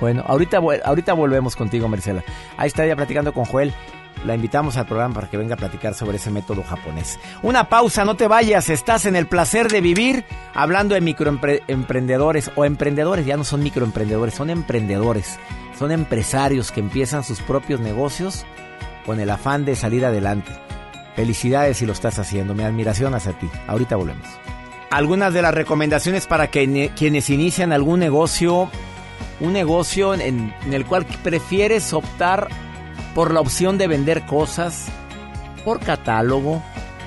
Bueno, 0.01 0.25
ahorita, 0.27 0.59
ahorita 0.85 1.13
volvemos 1.13 1.55
contigo, 1.55 1.87
Marisela. 1.87 2.25
Ahí 2.57 2.67
está 2.67 2.85
ya 2.85 2.97
platicando 2.97 3.33
con 3.33 3.45
Joel. 3.45 3.73
La 4.25 4.35
invitamos 4.35 4.77
al 4.77 4.87
programa 4.87 5.15
para 5.15 5.31
que 5.31 5.39
venga 5.39 5.55
a 5.55 5.59
platicar 5.59 5.95
sobre 5.95 6.19
ese 6.19 6.31
método 6.31 6.63
japonés. 6.63 7.19
Una 7.43 7.69
pausa, 7.69 8.05
no 8.05 8.17
te 8.17 8.29
vayas, 8.29 8.69
estás 8.69 9.07
en 9.07 9.17
el 9.17 9.27
placer 9.27 9.69
de 9.69 9.81
vivir 9.81 10.25
hablando 10.55 10.95
de 10.95 11.01
microemprendedores 11.01 12.51
o 12.55 12.67
emprendedores, 12.67 13.25
ya 13.25 13.39
no 13.39 13.45
son 13.45 13.63
microemprendedores, 13.63 14.35
son 14.35 14.51
emprendedores, 14.51 15.39
son 15.79 15.91
empresarios 15.91 16.71
que 16.71 16.81
empiezan 16.81 17.25
sus 17.25 17.41
propios 17.41 17.81
negocios 17.81 18.45
con 19.07 19.21
el 19.21 19.31
afán 19.31 19.65
de 19.65 19.75
salir 19.75 20.05
adelante. 20.05 20.51
Felicidades 21.17 21.79
si 21.79 21.87
lo 21.87 21.93
estás 21.93 22.19
haciendo, 22.19 22.55
mi 22.55 22.63
admiración 22.63 23.15
hacia 23.15 23.33
ti. 23.33 23.49
Ahorita 23.67 23.97
volvemos. 23.97 24.27
Algunas 24.91 25.33
de 25.33 25.41
las 25.41 25.55
recomendaciones 25.55 26.27
para 26.27 26.49
que 26.51 26.93
quienes 26.95 27.31
inician 27.31 27.73
algún 27.73 28.01
negocio, 28.01 28.69
un 29.41 29.53
negocio 29.55 30.13
en 30.13 30.53
el 30.71 30.85
cual 30.85 31.07
prefieres 31.23 31.93
optar 31.95 32.49
por 33.15 33.33
la 33.33 33.41
opción 33.41 33.79
de 33.79 33.89
vender 33.89 34.27
cosas 34.27 34.87
por 35.65 35.81
catálogo 35.81 36.63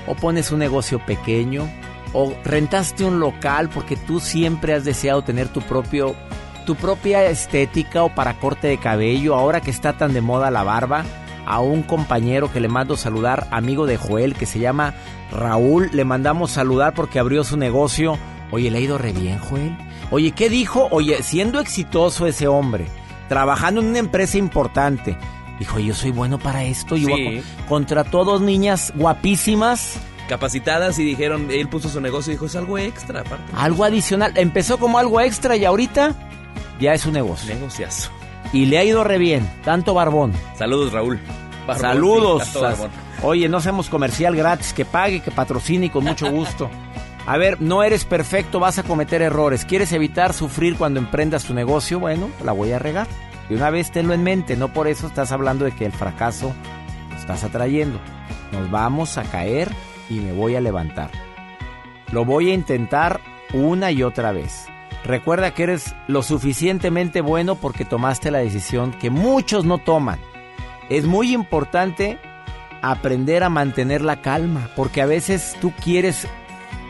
o 0.06 0.14
pones 0.14 0.52
un 0.52 0.58
negocio 0.58 0.98
pequeño 1.04 1.68
o 2.12 2.34
rentaste 2.44 3.04
un 3.04 3.20
local 3.20 3.68
porque 3.68 3.96
tú 3.96 4.20
siempre 4.20 4.74
has 4.74 4.84
deseado 4.84 5.22
tener 5.22 5.48
tu 5.48 5.60
propio 5.62 6.14
tu 6.64 6.76
propia 6.76 7.26
estética 7.26 8.02
o 8.04 8.14
para 8.14 8.38
corte 8.38 8.68
de 8.68 8.78
cabello, 8.78 9.34
ahora 9.34 9.60
que 9.60 9.70
está 9.70 9.92
tan 9.92 10.14
de 10.14 10.20
moda 10.20 10.50
la 10.50 10.62
barba, 10.62 11.04
a 11.46 11.60
un 11.60 11.82
compañero 11.82 12.50
que 12.50 12.60
le 12.60 12.68
mando 12.68 12.96
saludar, 12.96 13.46
amigo 13.50 13.86
de 13.86 13.96
Joel, 13.96 14.34
que 14.34 14.46
se 14.46 14.58
llama 14.58 14.94
Raúl, 15.30 15.90
le 15.92 16.04
mandamos 16.04 16.52
saludar 16.52 16.94
porque 16.94 17.18
abrió 17.18 17.44
su 17.44 17.56
negocio. 17.56 18.18
Oye, 18.50 18.70
le 18.70 18.78
ha 18.78 18.80
ido 18.80 18.98
re 18.98 19.12
bien, 19.12 19.38
Joel. 19.38 19.76
Oye, 20.10 20.32
¿qué 20.32 20.48
dijo? 20.48 20.88
Oye, 20.90 21.22
siendo 21.22 21.60
exitoso 21.60 22.26
ese 22.26 22.46
hombre, 22.46 22.86
trabajando 23.28 23.80
en 23.80 23.88
una 23.88 23.98
empresa 23.98 24.38
importante, 24.38 25.18
dijo, 25.58 25.78
yo 25.78 25.94
soy 25.94 26.10
bueno 26.10 26.38
para 26.38 26.64
esto. 26.64 26.96
Yo 26.96 27.08
Sí. 27.08 27.42
contrató 27.68 28.24
dos 28.24 28.40
niñas 28.40 28.92
guapísimas, 28.96 29.96
Capacitadas 30.28 30.98
y 30.98 31.04
dijeron, 31.04 31.48
él 31.50 31.68
puso 31.68 31.90
su 31.90 32.00
negocio 32.00 32.32
y 32.32 32.36
dijo, 32.36 32.46
es 32.46 32.56
algo 32.56 32.78
extra 32.78 33.20
aparte. 33.20 33.44
algo 33.54 33.84
adicional. 33.84 34.32
Empezó 34.36 34.78
como 34.78 34.98
algo 34.98 35.20
extra 35.20 35.54
y 35.56 35.66
ahorita 35.66 36.14
ya 36.80 36.94
es 36.94 37.04
un 37.04 37.12
negocio. 37.12 37.54
Negociazo. 37.54 38.10
Y 38.50 38.64
le 38.66 38.78
ha 38.78 38.84
ido 38.84 39.04
re 39.04 39.18
bien, 39.18 39.46
tanto 39.64 39.92
barbón. 39.92 40.32
Saludos, 40.56 40.92
Raúl. 40.94 41.20
Barbón, 41.66 41.80
Saludos. 41.82 42.42
sí, 42.44 42.52
tanto 42.54 42.60
barbón. 42.62 42.90
Oye, 43.22 43.48
no 43.50 43.58
hacemos 43.58 43.90
comercial 43.90 44.34
gratis, 44.34 44.72
que 44.72 44.86
pague, 44.86 45.20
que 45.20 45.30
patrocine 45.30 45.86
y 45.86 45.90
con 45.90 46.04
mucho 46.04 46.30
gusto. 46.30 46.70
A 47.26 47.36
ver, 47.36 47.60
no 47.60 47.82
eres 47.82 48.06
perfecto, 48.06 48.60
vas 48.60 48.78
a 48.78 48.82
cometer 48.82 49.20
errores. 49.20 49.66
¿Quieres 49.66 49.92
evitar 49.92 50.32
sufrir 50.32 50.76
cuando 50.76 51.00
emprendas 51.00 51.44
tu 51.44 51.52
negocio? 51.52 51.98
Bueno, 52.00 52.30
la 52.42 52.52
voy 52.52 52.72
a 52.72 52.78
regar. 52.78 53.06
Y 53.48 53.54
una 53.54 53.70
vez 53.70 53.90
tenlo 53.90 54.14
en 54.14 54.22
mente, 54.22 54.56
no 54.56 54.72
por 54.72 54.88
eso 54.88 55.06
estás 55.06 55.32
hablando 55.32 55.64
de 55.64 55.72
que 55.72 55.86
el 55.86 55.92
fracaso 55.92 56.54
lo 57.10 57.16
estás 57.16 57.44
atrayendo. 57.44 57.98
Nos 58.52 58.70
vamos 58.70 59.18
a 59.18 59.24
caer 59.24 59.70
y 60.08 60.14
me 60.14 60.32
voy 60.32 60.56
a 60.56 60.60
levantar. 60.60 61.10
Lo 62.10 62.24
voy 62.24 62.50
a 62.50 62.54
intentar 62.54 63.20
una 63.52 63.90
y 63.90 64.02
otra 64.02 64.32
vez. 64.32 64.66
Recuerda 65.04 65.52
que 65.52 65.64
eres 65.64 65.94
lo 66.08 66.22
suficientemente 66.22 67.20
bueno 67.20 67.56
porque 67.56 67.84
tomaste 67.84 68.30
la 68.30 68.38
decisión 68.38 68.92
que 68.92 69.10
muchos 69.10 69.64
no 69.64 69.78
toman. 69.78 70.18
Es 70.88 71.04
muy 71.04 71.34
importante 71.34 72.18
aprender 72.80 73.42
a 73.42 73.48
mantener 73.48 74.02
la 74.02 74.20
calma, 74.20 74.68
porque 74.76 75.02
a 75.02 75.06
veces 75.06 75.56
tú 75.60 75.72
quieres 75.82 76.28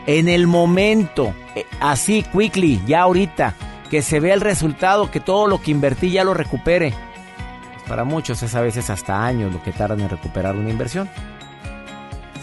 en 0.07 0.27
el 0.27 0.45
momento, 0.47 1.33
eh, 1.55 1.65
así, 1.79 2.23
quickly, 2.23 2.81
ya 2.85 3.01
ahorita, 3.01 3.55
que 3.89 4.01
se 4.01 4.19
vea 4.19 4.33
el 4.33 4.41
resultado, 4.41 5.11
que 5.11 5.19
todo 5.19 5.47
lo 5.47 5.61
que 5.61 5.71
invertí 5.71 6.11
ya 6.11 6.23
lo 6.23 6.33
recupere. 6.33 6.93
Para 7.87 8.03
muchos 8.03 8.41
es 8.43 8.55
a 8.55 8.61
veces 8.61 8.89
hasta 8.89 9.23
años 9.25 9.53
lo 9.53 9.61
que 9.61 9.71
tardan 9.71 10.01
en 10.01 10.09
recuperar 10.09 10.55
una 10.55 10.69
inversión. 10.71 11.09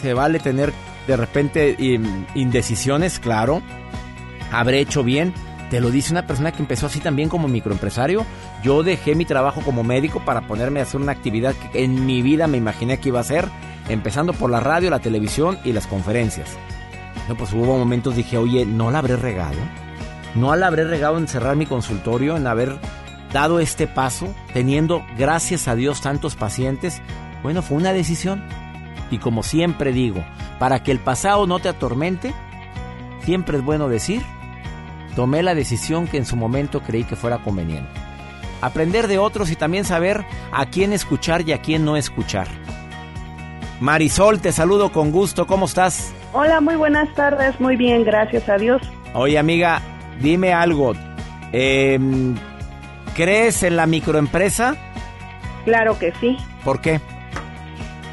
Se 0.01 0.15
vale 0.15 0.39
tener 0.39 0.73
de 1.07 1.17
repente 1.17 1.75
in- 1.79 2.27
indecisiones, 2.35 3.19
claro. 3.19 3.61
Habré 4.53 4.81
hecho 4.81 5.03
bien. 5.03 5.33
Te 5.71 5.81
lo 5.81 5.91
dice 5.91 6.13
una 6.13 6.27
persona 6.27 6.53
que 6.53 6.61
empezó 6.61 6.87
así 6.87 7.01
también 7.01 7.29
como 7.29 7.49
microempresario. 7.49 8.27
Yo 8.63 8.83
dejé 8.83 9.15
mi 9.15 9.25
trabajo 9.25 9.63
como 9.63 9.83
médico 9.83 10.21
para 10.25 10.43
ponerme 10.43 10.81
a 10.81 10.83
hacer 10.83 11.01
una 11.01 11.13
actividad 11.13 11.55
que 11.55 11.83
en 11.85 12.05
mi 12.07 12.21
vida 12.23 12.47
me 12.47 12.59
imaginé 12.59 12.99
que 13.01 13.09
iba 13.09 13.19
a 13.19 13.23
hacer, 13.23 13.49
empezando 13.89 14.35
por 14.35 14.51
la 14.51 14.61
radio, 14.61 14.91
la 14.91 14.99
televisión 15.01 15.59
y 15.65 15.73
las 15.73 15.87
conferencias. 15.87 16.51
No, 17.29 17.37
pues 17.37 17.53
hubo 17.53 17.79
momentos 17.79 18.15
dije, 18.17 18.37
oye, 18.37 18.67
¿no 18.67 18.91
la 18.91 18.99
habré 18.99 19.17
regado? 19.17 19.57
¿No 20.35 20.55
la 20.57 20.67
habré 20.67 20.85
regado 20.85 21.19
en 21.19 21.29
cerrar 21.29 21.57
mi 21.57 21.67
consultorio, 21.67 22.37
en 22.37 22.47
haber 22.47 22.79
dado 23.33 23.61
este 23.61 23.87
paso, 23.87 24.35
teniendo, 24.55 25.05
gracias 25.19 25.69
a 25.69 25.75
Dios, 25.75 26.01
tantos 26.01 26.37
pacientes? 26.37 27.03
Bueno, 27.43 27.63
fue 27.63 27.77
una 27.77 27.93
decisión. 27.93 28.43
Y 29.11 29.19
como 29.19 29.43
siempre 29.43 29.93
digo, 29.93 30.25
para 30.59 30.83
que 30.83 30.91
el 30.91 30.99
pasado 30.99 31.47
no 31.47 31.59
te 31.59 31.69
atormente, 31.69 32.33
siempre 33.25 33.59
es 33.59 33.65
bueno 33.65 33.89
decir, 33.89 34.23
tomé 35.15 35.43
la 35.43 35.55
decisión 35.55 36.07
que 36.07 36.17
en 36.17 36.25
su 36.25 36.37
momento 36.37 36.81
creí 36.81 37.05
que 37.05 37.17
fuera 37.17 37.39
conveniente. 37.39 37.91
Aprender 38.63 39.09
de 39.09 39.19
otros 39.19 39.51
y 39.51 39.57
también 39.57 39.85
saber 39.85 40.25
a 40.53 40.67
quién 40.67 40.93
escuchar 40.93 41.47
y 41.47 41.53
a 41.53 41.61
quién 41.61 41.85
no 41.85 41.97
escuchar. 41.97 42.47
Marisol, 43.81 44.41
te 44.41 44.53
saludo 44.53 44.93
con 44.93 45.11
gusto, 45.11 45.47
¿cómo 45.47 45.67
estás? 45.67 46.15
Hola, 46.33 46.61
muy 46.61 46.77
buenas 46.77 47.13
tardes, 47.15 47.61
muy 47.61 47.77
bien, 47.77 48.05
gracias 48.05 48.49
a 48.49 48.57
Dios. 48.57 48.81
Oye 49.13 49.39
amiga, 49.39 49.83
dime 50.23 50.53
algo. 50.53 50.93
Em, 51.53 52.35
¿Crees 53.15 53.63
en 53.63 53.77
la 53.77 53.87
microempresa? 53.87 54.77
Claro 55.65 55.99
que 55.99 56.13
sí, 56.21 56.37
¿Por 56.65 56.81
qué? 56.81 57.01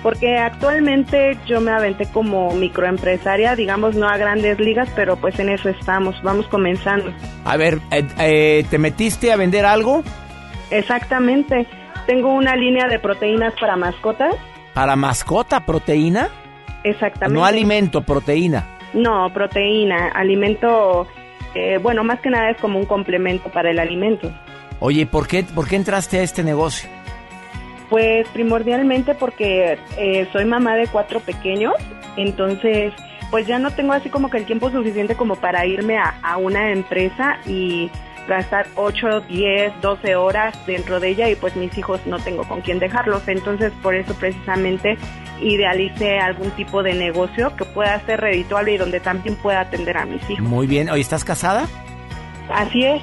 porque 0.01 0.37
actualmente 0.37 1.37
yo 1.45 1.59
me 1.59 1.71
aventé 1.71 2.05
como 2.05 2.53
microempresaria, 2.53 3.55
digamos 3.57 3.95
no 3.95 4.07
a 4.07 4.15
grandes 4.17 4.57
ligas, 4.59 4.87
pero 4.95 5.17
pues 5.17 5.37
en 5.39 5.49
eso 5.49 5.67
estamos, 5.69 6.21
vamos 6.23 6.47
comenzando. 6.47 7.11
A 7.43 7.57
ver, 7.57 7.79
eh, 7.91 8.07
eh, 8.19 8.65
¿te 8.69 8.77
metiste 8.77 9.31
a 9.33 9.35
vender 9.35 9.65
algo? 9.65 10.01
Exactamente, 10.71 11.67
tengo 12.07 12.33
una 12.33 12.55
línea 12.55 12.87
de 12.87 12.99
proteínas 12.99 13.53
para 13.59 13.75
mascotas, 13.75 14.35
¿Para 14.73 14.95
mascota, 14.95 15.65
proteína? 15.65 16.29
exactamente. 16.83 17.37
No 17.37 17.43
alimento, 17.45 18.01
proteína. 18.01 18.65
No, 18.93 19.29
proteína, 19.33 20.09
alimento, 20.15 21.07
eh, 21.55 21.77
bueno, 21.81 22.03
más 22.03 22.19
que 22.19 22.29
nada 22.29 22.49
es 22.51 22.57
como 22.57 22.79
un 22.79 22.85
complemento 22.85 23.49
para 23.49 23.71
el 23.71 23.79
alimento. 23.79 24.31
Oye, 24.79 25.05
¿por 25.05 25.27
qué, 25.27 25.43
¿por 25.43 25.67
qué 25.67 25.75
entraste 25.75 26.19
a 26.19 26.23
este 26.23 26.43
negocio? 26.43 26.89
Pues 27.89 28.27
primordialmente 28.29 29.15
porque 29.15 29.79
eh, 29.97 30.27
soy 30.31 30.45
mamá 30.45 30.75
de 30.75 30.87
cuatro 30.87 31.19
pequeños, 31.19 31.73
entonces 32.17 32.93
pues 33.31 33.45
ya 33.47 33.59
no 33.59 33.71
tengo 33.71 33.93
así 33.93 34.09
como 34.09 34.29
que 34.29 34.37
el 34.37 34.45
tiempo 34.45 34.71
suficiente 34.71 35.15
como 35.15 35.35
para 35.35 35.65
irme 35.65 35.97
a, 35.97 36.15
a 36.21 36.37
una 36.37 36.71
empresa 36.71 37.39
y 37.45 37.89
gastar 38.29 38.67
8, 38.75 39.21
10, 39.27 39.81
12 39.81 40.15
horas 40.15 40.57
dentro 40.65 40.99
de 41.01 41.09
ella 41.09 41.27
y 41.29 41.35
pues 41.35 41.55
mis 41.57 41.77
hijos 41.77 41.99
no 42.05 42.17
tengo 42.19 42.43
con 42.47 42.61
quién 42.61 42.79
dejarlos. 42.79 43.27
Entonces 43.27 43.73
por 43.83 43.95
eso 43.95 44.13
precisamente 44.13 44.97
idealicé 45.41 46.19
algún 46.19 46.51
tipo 46.51 46.83
de 46.83 46.93
negocio 46.93 47.55
que 47.55 47.65
pueda 47.65 47.99
ser 48.05 48.21
redituable 48.21 48.73
y 48.73 48.77
donde 48.77 48.99
también 48.99 49.35
pueda 49.35 49.61
atender 49.61 49.97
a 49.97 50.05
mis 50.05 50.21
hijos. 50.29 50.39
Muy 50.47 50.67
bien. 50.67 50.89
Oye, 50.89 51.01
¿estás 51.01 51.23
casada? 51.25 51.67
Así 52.53 52.83
es. 52.85 53.01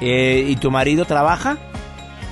Eh, 0.00 0.44
¿Y 0.48 0.56
tu 0.56 0.70
marido 0.70 1.04
trabaja? 1.04 1.56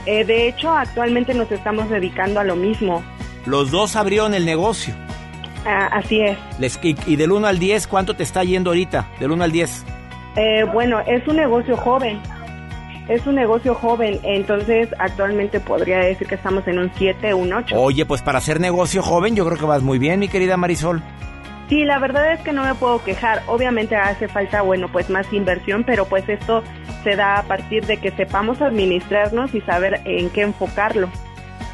Eh, 0.07 0.25
de 0.25 0.49
hecho, 0.49 0.71
actualmente 0.75 1.35
nos 1.35 1.51
estamos 1.53 1.91
dedicando 1.91 2.41
a 2.41 2.45
lo 2.45 2.57
mismo. 2.57 3.03
Los 3.47 3.71
dos 3.71 3.97
abrieron 3.97 4.35
el 4.35 4.45
negocio. 4.47 4.95
Ah, 5.67 5.89
así 5.93 6.21
es. 6.21 6.39
Les- 6.59 6.79
y, 6.83 6.97
y 7.07 7.17
del 7.17 7.33
1 7.33 7.47
al 7.47 7.59
10, 7.59 7.87
¿cuánto 7.87 8.17
te 8.17 8.23
está 8.23 8.43
yendo 8.45 8.71
ahorita? 8.71 9.09
Del 9.21 9.31
1 9.33 9.45
al 9.45 9.53
10. 9.53 9.85
Eh, 10.37 10.65
bueno, 10.73 11.01
es 11.01 11.27
un 11.27 11.37
negocio 11.37 11.77
joven. 11.77 12.21
Es 13.09 13.27
un 13.27 13.35
negocio 13.35 13.75
joven, 13.75 14.21
entonces 14.23 14.89
actualmente 14.99 15.59
podría 15.59 15.99
decir 15.99 16.29
que 16.29 16.37
estamos 16.37 16.65
en 16.69 16.79
un 16.79 16.93
7, 16.95 17.35
un 17.35 17.53
8. 17.53 17.75
Oye, 17.77 18.07
pues 18.07 18.23
para 18.23 18.39
hacer 18.39 18.61
negocio 18.61 19.03
joven 19.03 19.35
yo 19.35 19.45
creo 19.45 19.59
que 19.59 19.65
vas 19.65 19.83
muy 19.83 19.99
bien, 19.99 20.21
mi 20.21 20.29
querida 20.29 20.57
Marisol. 20.57 21.03
Sí, 21.69 21.85
la 21.85 21.99
verdad 21.99 22.33
es 22.33 22.41
que 22.41 22.53
no 22.53 22.65
me 22.65 22.75
puedo 22.75 23.03
quejar. 23.03 23.43
Obviamente 23.47 23.97
hace 23.97 24.29
falta, 24.29 24.63
bueno, 24.63 24.89
pues 24.93 25.11
más 25.11 25.33
inversión, 25.33 25.85
pero 25.85 26.05
pues 26.05 26.29
esto 26.29 26.63
se 27.05 27.17
da 27.17 27.39
a 27.39 27.43
partir 27.45 27.87
de 27.87 27.97
que 27.97 28.11
sepamos 28.11 28.61
administrarnos 28.61 29.55
y 29.55 29.61
saber 29.61 30.01
en 30.05 30.31
qué 30.31 30.43
enfocarlo. 30.43 31.09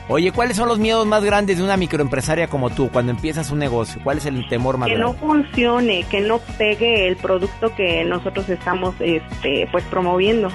Oye, 0.09 0.31
¿cuáles 0.31 0.57
son 0.57 0.69
los 0.69 0.79
miedos 0.79 1.05
más 1.05 1.25
grandes 1.25 1.59
de 1.59 1.65
una 1.65 1.77
microempresaria 1.77 2.47
como 2.47 2.71
tú 2.71 2.91
cuando 2.93 3.11
empiezas 3.11 3.51
un 3.51 3.59
negocio? 3.59 4.01
¿Cuál 4.05 4.19
es 4.19 4.27
el 4.27 4.49
temor 4.49 4.79
más 4.79 4.89
Que 4.89 4.95
no 4.97 5.15
grande? 5.15 5.27
funcione, 5.27 6.05
que 6.05 6.21
no 6.21 6.39
pegue 6.59 7.09
el 7.09 7.17
producto 7.17 7.75
que 7.75 8.05
nosotros 8.05 8.49
estamos 8.49 8.95
este 9.01 9.69
pues 9.73 9.83
promoviendo. 9.85 10.49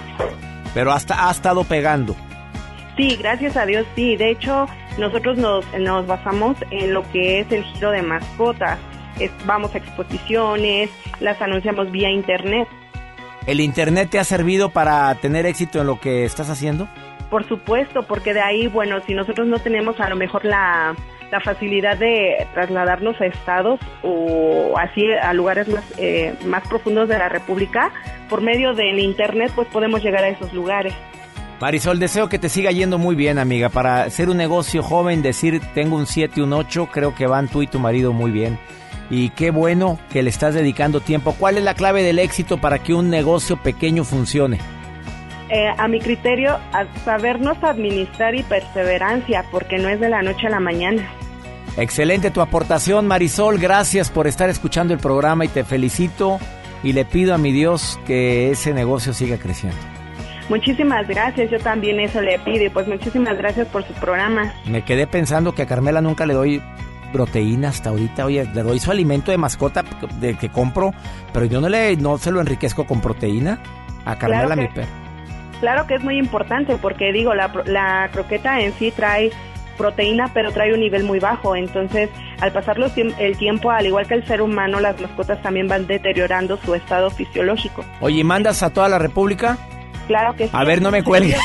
Pero 0.73 0.93
hasta 0.93 1.27
ha 1.27 1.31
estado 1.31 1.65
pegando. 1.65 2.15
Sí, 2.95 3.17
gracias 3.17 3.57
a 3.57 3.65
Dios, 3.65 3.85
sí. 3.93 4.15
De 4.15 4.29
hecho, 4.31 4.67
nosotros 4.97 5.37
nos, 5.37 5.65
nos 5.79 6.07
basamos 6.07 6.55
en 6.71 6.93
lo 6.93 7.03
que 7.11 7.41
es 7.41 7.51
el 7.51 7.63
giro 7.65 7.91
de 7.91 8.03
mascotas. 8.03 8.79
Es- 9.19 9.31
vamos 9.45 9.75
a 9.75 9.79
exposiciones, 9.79 10.89
las 11.19 11.41
anunciamos 11.41 11.91
vía 11.91 12.09
internet. 12.09 12.69
¿El 13.47 13.59
internet 13.59 14.09
te 14.11 14.19
ha 14.19 14.23
servido 14.23 14.69
para 14.69 15.13
tener 15.15 15.45
éxito 15.45 15.81
en 15.81 15.87
lo 15.87 15.99
que 15.99 16.23
estás 16.23 16.49
haciendo? 16.49 16.87
Por 17.31 17.47
supuesto, 17.47 18.03
porque 18.03 18.33
de 18.33 18.41
ahí, 18.41 18.67
bueno, 18.67 18.99
si 19.07 19.13
nosotros 19.13 19.47
no 19.47 19.57
tenemos 19.57 19.97
a 20.01 20.09
lo 20.09 20.17
mejor 20.17 20.43
la, 20.43 20.93
facilidad 21.45 21.97
de 21.97 22.45
trasladarnos 22.53 23.19
a 23.21 23.25
estados 23.25 23.79
o 24.03 24.77
así 24.77 25.01
a 25.13 25.31
lugares 25.31 25.69
más, 25.69 25.85
eh, 25.97 26.35
más 26.45 26.67
profundos 26.67 27.07
de 27.07 27.17
la 27.17 27.29
República, 27.29 27.89
por 28.29 28.41
medio 28.41 28.73
del 28.73 28.99
internet, 28.99 29.49
pues 29.55 29.65
podemos 29.69 30.03
llegar 30.03 30.25
a 30.25 30.27
esos 30.27 30.51
lugares. 30.51 30.93
Marisol, 31.61 31.99
deseo 31.99 32.27
que 32.27 32.37
te 32.37 32.49
siga 32.49 32.71
yendo 32.71 32.97
muy 32.97 33.15
bien, 33.15 33.39
amiga. 33.39 33.69
Para 33.69 34.09
ser 34.09 34.29
un 34.29 34.35
negocio 34.35 34.83
joven, 34.83 35.21
decir 35.21 35.61
tengo 35.73 35.95
un 35.95 36.07
7 36.07 36.33
y 36.35 36.43
un 36.43 36.51
8, 36.51 36.89
creo 36.91 37.15
que 37.15 37.27
van 37.27 37.47
tú 37.47 37.61
y 37.61 37.67
tu 37.67 37.79
marido 37.79 38.11
muy 38.11 38.31
bien. 38.31 38.59
Y 39.09 39.29
qué 39.29 39.51
bueno 39.51 39.99
que 40.11 40.21
le 40.21 40.29
estás 40.29 40.53
dedicando 40.53 40.99
tiempo. 40.99 41.33
¿Cuál 41.39 41.57
es 41.57 41.63
la 41.63 41.75
clave 41.75 42.03
del 42.03 42.19
éxito 42.19 42.57
para 42.57 42.79
que 42.79 42.93
un 42.93 43.09
negocio 43.09 43.55
pequeño 43.55 44.03
funcione? 44.03 44.59
Eh, 45.53 45.67
a 45.77 45.89
mi 45.89 45.99
criterio, 45.99 46.57
a 46.71 46.85
sabernos 47.03 47.61
administrar 47.61 48.35
y 48.35 48.43
perseverancia, 48.43 49.43
porque 49.51 49.79
no 49.79 49.89
es 49.89 49.99
de 49.99 50.07
la 50.07 50.21
noche 50.21 50.47
a 50.47 50.49
la 50.49 50.61
mañana. 50.61 51.05
Excelente 51.75 52.31
tu 52.31 52.39
aportación, 52.39 53.05
Marisol. 53.05 53.59
Gracias 53.59 54.09
por 54.09 54.27
estar 54.27 54.49
escuchando 54.49 54.93
el 54.93 54.99
programa 55.01 55.43
y 55.43 55.49
te 55.49 55.65
felicito 55.65 56.39
y 56.83 56.93
le 56.93 57.03
pido 57.03 57.33
a 57.33 57.37
mi 57.37 57.51
Dios 57.51 57.99
que 58.07 58.51
ese 58.51 58.73
negocio 58.73 59.11
siga 59.11 59.37
creciendo. 59.37 59.77
Muchísimas 60.47 61.05
gracias, 61.05 61.51
yo 61.51 61.59
también 61.59 61.99
eso 61.99 62.21
le 62.21 62.39
pido 62.39 62.65
y 62.65 62.69
pues 62.69 62.87
muchísimas 62.87 63.37
gracias 63.37 63.67
por 63.67 63.85
su 63.85 63.93
programa. 63.95 64.53
Me 64.65 64.83
quedé 64.83 65.05
pensando 65.05 65.53
que 65.53 65.63
a 65.63 65.65
Carmela 65.65 65.99
nunca 65.99 66.25
le 66.25 66.33
doy 66.33 66.61
proteína 67.11 67.69
hasta 67.69 67.89
ahorita. 67.89 68.25
Oye, 68.25 68.45
le 68.53 68.63
doy 68.63 68.79
su 68.79 68.89
alimento 68.89 69.31
de 69.31 69.37
mascota 69.37 69.83
de 70.21 70.37
que 70.37 70.47
compro, 70.47 70.93
pero 71.33 71.45
yo 71.45 71.59
no 71.59 71.67
le 71.67 71.97
no 71.97 72.17
se 72.17 72.31
lo 72.31 72.39
enriquezco 72.39 72.85
con 72.85 73.01
proteína 73.01 73.59
a 74.05 74.17
Carmela 74.17 74.55
mi 74.55 74.69
perro. 74.69 75.00
Claro 75.61 75.87
que 75.87 75.95
es 75.95 76.03
muy 76.03 76.17
importante 76.17 76.75
porque 76.75 77.13
digo, 77.13 77.33
la, 77.33 77.51
la 77.65 78.09
croqueta 78.11 78.59
en 78.59 78.73
sí 78.73 78.91
trae 78.91 79.31
proteína, 79.77 80.29
pero 80.33 80.51
trae 80.51 80.73
un 80.73 80.79
nivel 80.79 81.03
muy 81.03 81.19
bajo. 81.19 81.55
Entonces, 81.55 82.09
al 82.39 82.51
pasar 82.51 82.77
el 83.17 83.37
tiempo, 83.37 83.71
al 83.71 83.85
igual 83.85 84.07
que 84.07 84.15
el 84.15 84.25
ser 84.25 84.41
humano, 84.41 84.79
las 84.79 84.99
mascotas 84.99 85.41
también 85.41 85.67
van 85.67 85.87
deteriorando 85.87 86.57
su 86.57 86.75
estado 86.75 87.09
fisiológico. 87.09 87.85
Oye, 87.99 88.23
¿mandas 88.23 88.63
a 88.63 88.71
toda 88.71 88.89
la 88.89 88.99
República? 88.99 89.57
Claro 90.07 90.35
que 90.35 90.45
sí. 90.45 90.49
A 90.53 90.63
ver, 90.63 90.81
no 90.81 90.91
me 90.91 91.03
cuelgues. 91.03 91.39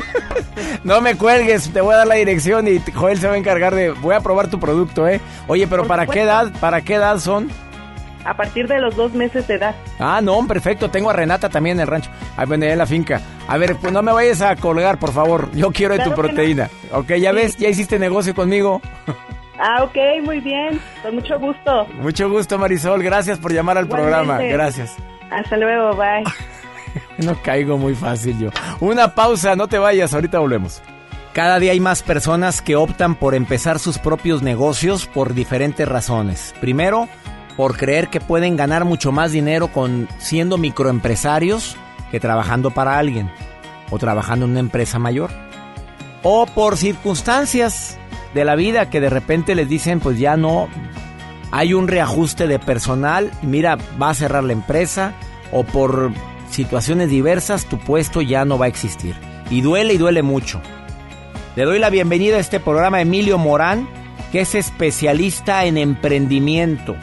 no 0.84 1.00
me 1.00 1.16
cuelgues, 1.16 1.70
te 1.72 1.80
voy 1.80 1.94
a 1.94 1.98
dar 1.98 2.06
la 2.06 2.14
dirección 2.16 2.68
y 2.68 2.80
Joel 2.92 3.18
se 3.18 3.26
va 3.26 3.34
a 3.34 3.38
encargar 3.38 3.74
de... 3.74 3.90
Voy 3.90 4.14
a 4.14 4.20
probar 4.20 4.48
tu 4.48 4.60
producto, 4.60 5.08
¿eh? 5.08 5.20
Oye, 5.46 5.66
pero 5.66 5.86
¿para 5.86 6.06
qué 6.06 6.22
edad? 6.22 6.52
¿Para 6.60 6.82
qué 6.82 6.94
edad 6.94 7.18
son? 7.18 7.50
A 8.24 8.34
partir 8.34 8.68
de 8.68 8.80
los 8.80 8.96
dos 8.96 9.12
meses 9.12 9.46
de 9.46 9.54
edad. 9.54 9.74
Ah, 9.98 10.20
no, 10.22 10.46
perfecto. 10.46 10.90
Tengo 10.90 11.10
a 11.10 11.12
Renata 11.12 11.48
también 11.48 11.76
en 11.76 11.82
el 11.82 11.86
rancho. 11.86 12.10
Ahí 12.36 12.46
viene 12.46 12.72
en 12.72 12.78
la 12.78 12.86
finca. 12.86 13.20
A 13.46 13.58
ver, 13.58 13.76
pues 13.76 13.92
no 13.92 14.02
me 14.02 14.12
vayas 14.12 14.40
a 14.40 14.56
colgar, 14.56 14.98
por 14.98 15.12
favor. 15.12 15.50
Yo 15.52 15.70
quiero 15.70 15.96
de 15.96 16.04
tu 16.04 16.14
proteína. 16.14 16.70
Ok, 16.92 17.12
ya 17.14 17.32
ves, 17.32 17.56
ya 17.56 17.68
hiciste 17.68 17.98
negocio 17.98 18.34
conmigo. 18.34 18.80
Ah, 19.58 19.84
ok, 19.84 19.96
muy 20.24 20.40
bien. 20.40 20.80
Con 21.02 21.14
mucho 21.14 21.38
gusto. 21.38 21.86
Mucho 22.00 22.28
gusto, 22.28 22.58
Marisol. 22.58 23.02
Gracias 23.02 23.38
por 23.38 23.52
llamar 23.52 23.78
al 23.78 23.88
programa. 23.88 24.38
Gracias. 24.38 24.96
Hasta 25.30 25.56
luego, 25.56 25.94
bye. 25.96 26.24
no 27.18 27.40
caigo 27.42 27.78
muy 27.78 27.94
fácil 27.94 28.38
yo. 28.38 28.50
Una 28.80 29.14
pausa, 29.14 29.56
no 29.56 29.68
te 29.68 29.78
vayas, 29.78 30.14
ahorita 30.14 30.38
volvemos. 30.38 30.82
Cada 31.32 31.58
día 31.58 31.72
hay 31.72 31.80
más 31.80 32.02
personas 32.04 32.62
que 32.62 32.76
optan 32.76 33.16
por 33.16 33.34
empezar 33.34 33.80
sus 33.80 33.98
propios 33.98 34.42
negocios 34.42 35.06
por 35.06 35.34
diferentes 35.34 35.88
razones. 35.88 36.54
Primero, 36.60 37.08
por 37.56 37.76
creer 37.76 38.08
que 38.08 38.20
pueden 38.20 38.56
ganar 38.56 38.84
mucho 38.84 39.12
más 39.12 39.32
dinero 39.32 39.68
con 39.68 40.08
siendo 40.18 40.58
microempresarios 40.58 41.76
que 42.10 42.20
trabajando 42.20 42.70
para 42.70 42.98
alguien 42.98 43.30
o 43.90 43.98
trabajando 43.98 44.44
en 44.44 44.52
una 44.52 44.60
empresa 44.60 44.98
mayor. 44.98 45.30
O 46.22 46.46
por 46.46 46.76
circunstancias 46.76 47.98
de 48.34 48.44
la 48.44 48.56
vida 48.56 48.90
que 48.90 49.00
de 49.00 49.10
repente 49.10 49.54
les 49.54 49.68
dicen 49.68 50.00
pues 50.00 50.18
ya 50.18 50.36
no 50.36 50.68
hay 51.50 51.74
un 51.74 51.86
reajuste 51.86 52.48
de 52.48 52.58
personal, 52.58 53.30
mira, 53.42 53.78
va 54.02 54.10
a 54.10 54.14
cerrar 54.14 54.42
la 54.42 54.52
empresa 54.52 55.12
o 55.52 55.62
por 55.62 56.10
situaciones 56.50 57.10
diversas 57.10 57.66
tu 57.66 57.78
puesto 57.78 58.20
ya 58.22 58.44
no 58.44 58.58
va 58.58 58.64
a 58.64 58.68
existir. 58.68 59.14
Y 59.50 59.60
duele 59.60 59.94
y 59.94 59.98
duele 59.98 60.22
mucho. 60.22 60.60
Le 61.54 61.64
doy 61.64 61.78
la 61.78 61.90
bienvenida 61.90 62.36
a 62.36 62.40
este 62.40 62.58
programa 62.58 63.00
Emilio 63.00 63.38
Morán, 63.38 63.88
que 64.32 64.40
es 64.40 64.56
especialista 64.56 65.64
en 65.64 65.76
emprendimiento 65.76 66.96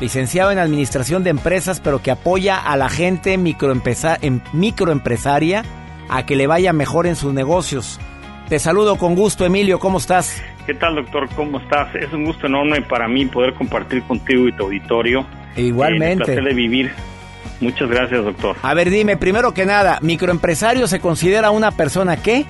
licenciado 0.00 0.50
en 0.50 0.58
Administración 0.58 1.22
de 1.22 1.30
Empresas, 1.30 1.80
pero 1.80 2.02
que 2.02 2.10
apoya 2.10 2.56
a 2.56 2.76
la 2.76 2.88
gente 2.88 3.38
microempresaria 3.38 5.64
a 6.08 6.26
que 6.26 6.36
le 6.36 6.46
vaya 6.46 6.72
mejor 6.72 7.06
en 7.06 7.16
sus 7.16 7.32
negocios. 7.32 8.00
Te 8.48 8.58
saludo 8.58 8.96
con 8.96 9.14
gusto, 9.14 9.44
Emilio, 9.44 9.78
¿cómo 9.78 9.98
estás? 9.98 10.42
¿Qué 10.66 10.74
tal, 10.74 10.96
doctor? 10.96 11.28
¿Cómo 11.36 11.60
estás? 11.60 11.94
Es 11.94 12.12
un 12.12 12.24
gusto 12.24 12.46
enorme 12.46 12.82
para 12.82 13.06
mí 13.06 13.26
poder 13.26 13.54
compartir 13.54 14.02
contigo 14.02 14.48
y 14.48 14.52
tu 14.52 14.64
auditorio. 14.64 15.24
Igualmente. 15.56 16.06
Eh, 16.06 16.12
el 16.12 16.18
placer 16.18 16.44
de 16.44 16.54
vivir. 16.54 16.90
Muchas 17.60 17.88
gracias, 17.88 18.24
doctor. 18.24 18.56
A 18.62 18.74
ver, 18.74 18.90
dime, 18.90 19.16
primero 19.16 19.54
que 19.54 19.66
nada, 19.66 19.98
¿microempresario 20.00 20.86
se 20.86 20.98
considera 20.98 21.50
una 21.50 21.70
persona 21.70 22.16
qué? 22.16 22.44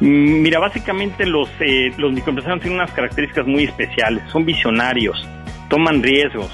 Mm, 0.00 0.42
mira, 0.42 0.58
básicamente 0.58 1.26
los, 1.26 1.48
eh, 1.60 1.92
los 1.98 2.12
microempresarios 2.12 2.62
tienen 2.62 2.78
unas 2.78 2.92
características 2.92 3.46
muy 3.46 3.64
especiales. 3.64 4.22
Son 4.30 4.44
visionarios, 4.44 5.26
toman 5.68 6.02
riesgos, 6.02 6.50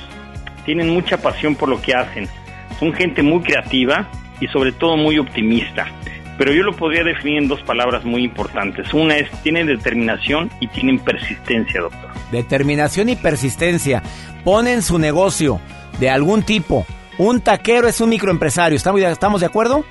tienen 0.65 0.91
mucha 0.91 1.19
pasión 1.19 1.55
por 1.55 1.69
lo 1.69 1.81
que 1.81 1.95
hacen, 1.95 2.29
son 2.79 2.93
gente 2.93 3.23
muy 3.23 3.41
creativa 3.41 4.09
y 4.41 4.49
sobre 4.49 4.73
todo 4.73 4.97
muy 4.97 5.19
optimista. 5.19 5.87
Pero 6.39 6.55
yo 6.55 6.63
lo 6.63 6.75
podría 6.75 7.05
definir 7.05 7.43
en 7.43 7.49
dos 7.49 7.61
palabras 7.63 8.05
muy 8.05 8.25
importantes. 8.25 8.95
Una 8.95 9.17
es, 9.17 9.31
tienen 9.43 9.67
determinación 9.67 10.51
y 10.59 10.69
tienen 10.69 10.99
persistencia, 10.99 11.83
doctor. 11.83 12.11
Determinación 12.33 13.11
y 13.11 13.17
persistencia. 13.17 14.03
Ponen 14.43 14.81
su 14.81 14.99
negocio 14.99 15.61
de 15.99 16.09
algún 16.09 16.43
tipo. 16.43 16.87
Un 17.19 17.43
taquero 17.43 17.89
es 17.89 18.01
un 18.01 18.09
microempresario. 18.09 18.75
¿Estamos, 18.77 19.03
¿Estamos 19.03 19.41
de 19.43 19.47
acuerdo? 19.49 19.85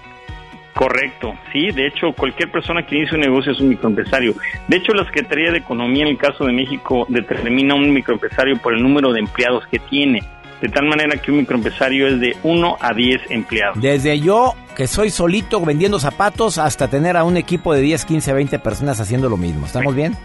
Correcto, 0.80 1.34
sí, 1.52 1.72
de 1.72 1.88
hecho 1.88 2.14
cualquier 2.14 2.50
persona 2.50 2.86
que 2.86 2.96
inicie 2.96 3.16
un 3.16 3.20
negocio 3.20 3.52
es 3.52 3.60
un 3.60 3.68
microempresario. 3.68 4.34
De 4.70 4.78
hecho 4.78 4.94
la 4.94 5.04
Secretaría 5.04 5.52
de 5.52 5.58
Economía 5.58 6.04
en 6.04 6.12
el 6.12 6.18
caso 6.18 6.46
de 6.46 6.54
México 6.54 7.06
determina 7.10 7.76
un 7.76 7.94
microempresario 7.94 8.58
por 8.62 8.74
el 8.74 8.82
número 8.82 9.12
de 9.12 9.20
empleados 9.20 9.68
que 9.68 9.80
tiene, 9.80 10.24
de 10.62 10.70
tal 10.70 10.86
manera 10.88 11.18
que 11.18 11.32
un 11.32 11.40
microempresario 11.40 12.08
es 12.08 12.22
de 12.22 12.38
1 12.44 12.78
a 12.80 12.94
10 12.94 13.24
empleados. 13.30 13.82
Desde 13.82 14.22
yo 14.22 14.56
que 14.74 14.88
soy 14.88 15.10
solito 15.10 15.60
vendiendo 15.60 16.00
zapatos 16.00 16.58
hasta 16.58 16.88
tener 16.88 17.18
a 17.18 17.26
un 17.26 17.36
equipo 17.36 17.74
de 17.74 17.82
10, 17.82 18.06
15, 18.06 18.32
20 18.32 18.60
personas 18.60 19.02
haciendo 19.02 19.28
lo 19.28 19.36
mismo. 19.36 19.66
¿Estamos 19.66 19.94
bien? 19.94 20.16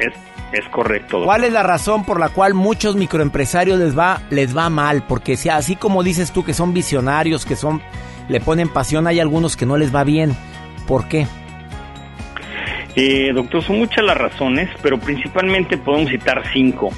Es, 0.00 0.12
es 0.50 0.68
correcto. 0.70 1.22
¿Cuál 1.22 1.44
es 1.44 1.52
la 1.52 1.62
razón 1.62 2.04
por 2.04 2.18
la 2.18 2.30
cual 2.30 2.54
muchos 2.54 2.96
microempresarios 2.96 3.78
les 3.78 3.96
va 3.96 4.22
les 4.30 4.56
va 4.56 4.70
mal? 4.70 5.04
Porque 5.06 5.36
si 5.36 5.50
así 5.50 5.76
como 5.76 6.02
dices 6.02 6.32
tú 6.32 6.42
que 6.42 6.52
son 6.52 6.74
visionarios, 6.74 7.46
que 7.46 7.54
son 7.54 7.80
le 8.30 8.40
ponen 8.40 8.68
pasión, 8.68 9.06
hay 9.06 9.20
algunos 9.20 9.56
que 9.56 9.66
no 9.66 9.76
les 9.76 9.94
va 9.94 10.04
bien. 10.04 10.34
¿Por 10.86 11.08
qué? 11.08 11.26
Eh, 12.96 13.32
doctor, 13.34 13.62
son 13.62 13.78
muchas 13.78 14.04
las 14.04 14.16
razones, 14.16 14.68
pero 14.82 14.98
principalmente 14.98 15.76
podemos 15.76 16.10
citar 16.10 16.42
cinco. 16.52 16.90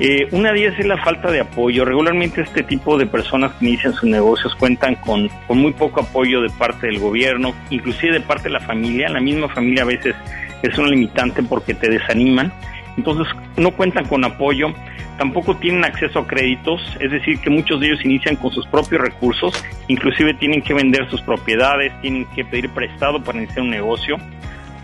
Eh, 0.00 0.28
una 0.30 0.52
de 0.52 0.60
ellas 0.60 0.78
es 0.78 0.86
la 0.86 0.96
falta 0.98 1.30
de 1.30 1.40
apoyo. 1.40 1.84
Regularmente 1.84 2.42
este 2.42 2.62
tipo 2.62 2.96
de 2.96 3.06
personas 3.06 3.52
que 3.54 3.66
inician 3.66 3.92
sus 3.94 4.08
negocios 4.08 4.54
cuentan 4.54 4.94
con, 4.96 5.28
con 5.48 5.58
muy 5.58 5.72
poco 5.72 6.00
apoyo 6.00 6.40
de 6.40 6.50
parte 6.50 6.86
del 6.86 7.00
gobierno, 7.00 7.54
inclusive 7.70 8.12
de 8.12 8.20
parte 8.20 8.44
de 8.44 8.50
la 8.50 8.60
familia. 8.60 9.08
La 9.08 9.20
misma 9.20 9.48
familia 9.48 9.82
a 9.82 9.86
veces 9.86 10.14
es 10.62 10.78
un 10.78 10.90
limitante 10.90 11.42
porque 11.42 11.74
te 11.74 11.88
desaniman. 11.88 12.52
Entonces 12.98 13.26
no 13.56 13.70
cuentan 13.70 14.06
con 14.06 14.24
apoyo 14.24 14.74
tampoco 15.18 15.56
tienen 15.56 15.84
acceso 15.84 16.20
a 16.20 16.26
créditos, 16.26 16.80
es 17.00 17.10
decir, 17.10 17.40
que 17.40 17.50
muchos 17.50 17.80
de 17.80 17.88
ellos 17.88 18.04
inician 18.04 18.36
con 18.36 18.52
sus 18.52 18.66
propios 18.68 19.02
recursos, 19.02 19.52
inclusive 19.88 20.32
tienen 20.34 20.62
que 20.62 20.72
vender 20.72 21.10
sus 21.10 21.20
propiedades, 21.20 21.92
tienen 22.00 22.24
que 22.34 22.44
pedir 22.44 22.70
prestado 22.70 23.22
para 23.22 23.38
iniciar 23.38 23.62
un 23.62 23.70
negocio. 23.70 24.16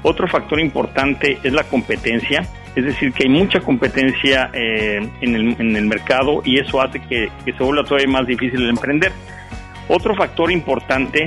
Otro 0.02 0.26
factor 0.26 0.60
importante 0.60 1.38
es 1.42 1.52
la 1.52 1.62
competencia, 1.64 2.46
es 2.74 2.84
decir, 2.84 3.12
que 3.12 3.24
hay 3.24 3.30
mucha 3.30 3.60
competencia 3.60 4.50
eh, 4.52 5.08
en, 5.20 5.76
el, 5.76 5.86
mercado 5.86 6.42
y 6.44 6.58
eso 6.58 6.82
hace 6.82 7.00
que, 7.00 7.30
se 7.44 7.64
vuelva 7.64 7.84
todavía 7.84 8.08
más 8.08 8.26
difícil 8.26 8.60
el 8.60 8.70
emprender. 8.70 9.12
Otro 9.88 10.14
factor 10.16 10.50
importante 10.50 11.26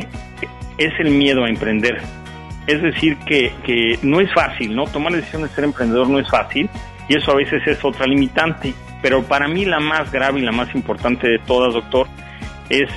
es 0.77 0.93
el 0.99 1.11
miedo 1.11 1.45
a 1.45 1.49
emprender. 1.49 2.01
Es 2.67 2.81
decir, 2.81 3.17
que, 3.19 3.53
que 3.63 3.97
no 4.03 4.19
es 4.19 4.31
fácil, 4.33 4.75
¿no? 4.75 4.85
Tomar 4.85 5.13
la 5.13 5.19
decisión 5.19 5.41
de 5.43 5.49
ser 5.49 5.63
emprendedor 5.63 6.09
no 6.09 6.19
es 6.19 6.29
fácil 6.29 6.69
y 7.07 7.15
eso 7.15 7.31
a 7.31 7.35
veces 7.35 7.65
es 7.65 7.83
otra 7.83 8.05
limitante. 8.05 8.73
Pero 9.01 9.23
para 9.23 9.47
mí 9.47 9.65
la 9.65 9.79
más 9.79 10.11
grave 10.11 10.39
y 10.39 10.43
la 10.43 10.51
más 10.51 10.73
importante 10.75 11.27
de 11.27 11.39
todas, 11.39 11.73
doctor, 11.73 12.07
es 12.69 12.89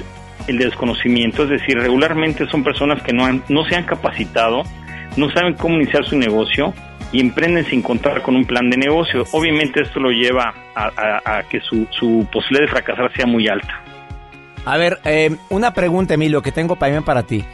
el 0.46 0.58
desconocimiento. 0.58 1.44
Es 1.44 1.50
decir, 1.50 1.78
regularmente 1.78 2.46
son 2.48 2.64
personas 2.64 3.02
que 3.02 3.12
no, 3.12 3.24
han, 3.24 3.42
no 3.48 3.64
se 3.64 3.76
han 3.76 3.84
capacitado, 3.84 4.62
no 5.16 5.30
saben 5.30 5.54
cómo 5.54 5.76
iniciar 5.76 6.04
su 6.04 6.16
negocio 6.18 6.74
y 7.12 7.20
emprenden 7.20 7.64
sin 7.66 7.82
contar 7.82 8.22
con 8.22 8.36
un 8.36 8.44
plan 8.44 8.70
de 8.70 8.76
negocio. 8.76 9.24
Obviamente 9.32 9.82
esto 9.82 10.00
lo 10.00 10.10
lleva 10.10 10.54
a, 10.74 11.42
que 11.48 11.60
su, 11.60 11.86
su, 11.90 12.26
posibilidad 12.32 12.66
de 12.66 12.72
fracasar 12.72 13.12
sea 13.14 13.26
muy 13.26 13.48
alta. 13.48 13.82
A 14.64 14.76
ver, 14.76 14.98
eh, 15.04 15.34
una 15.48 15.72
pregunta, 15.72 16.14
Emilio, 16.14 16.42
que 16.42 16.52
tengo 16.52 16.76
para, 16.76 17.00
para 17.00 17.22
ti. 17.22 17.44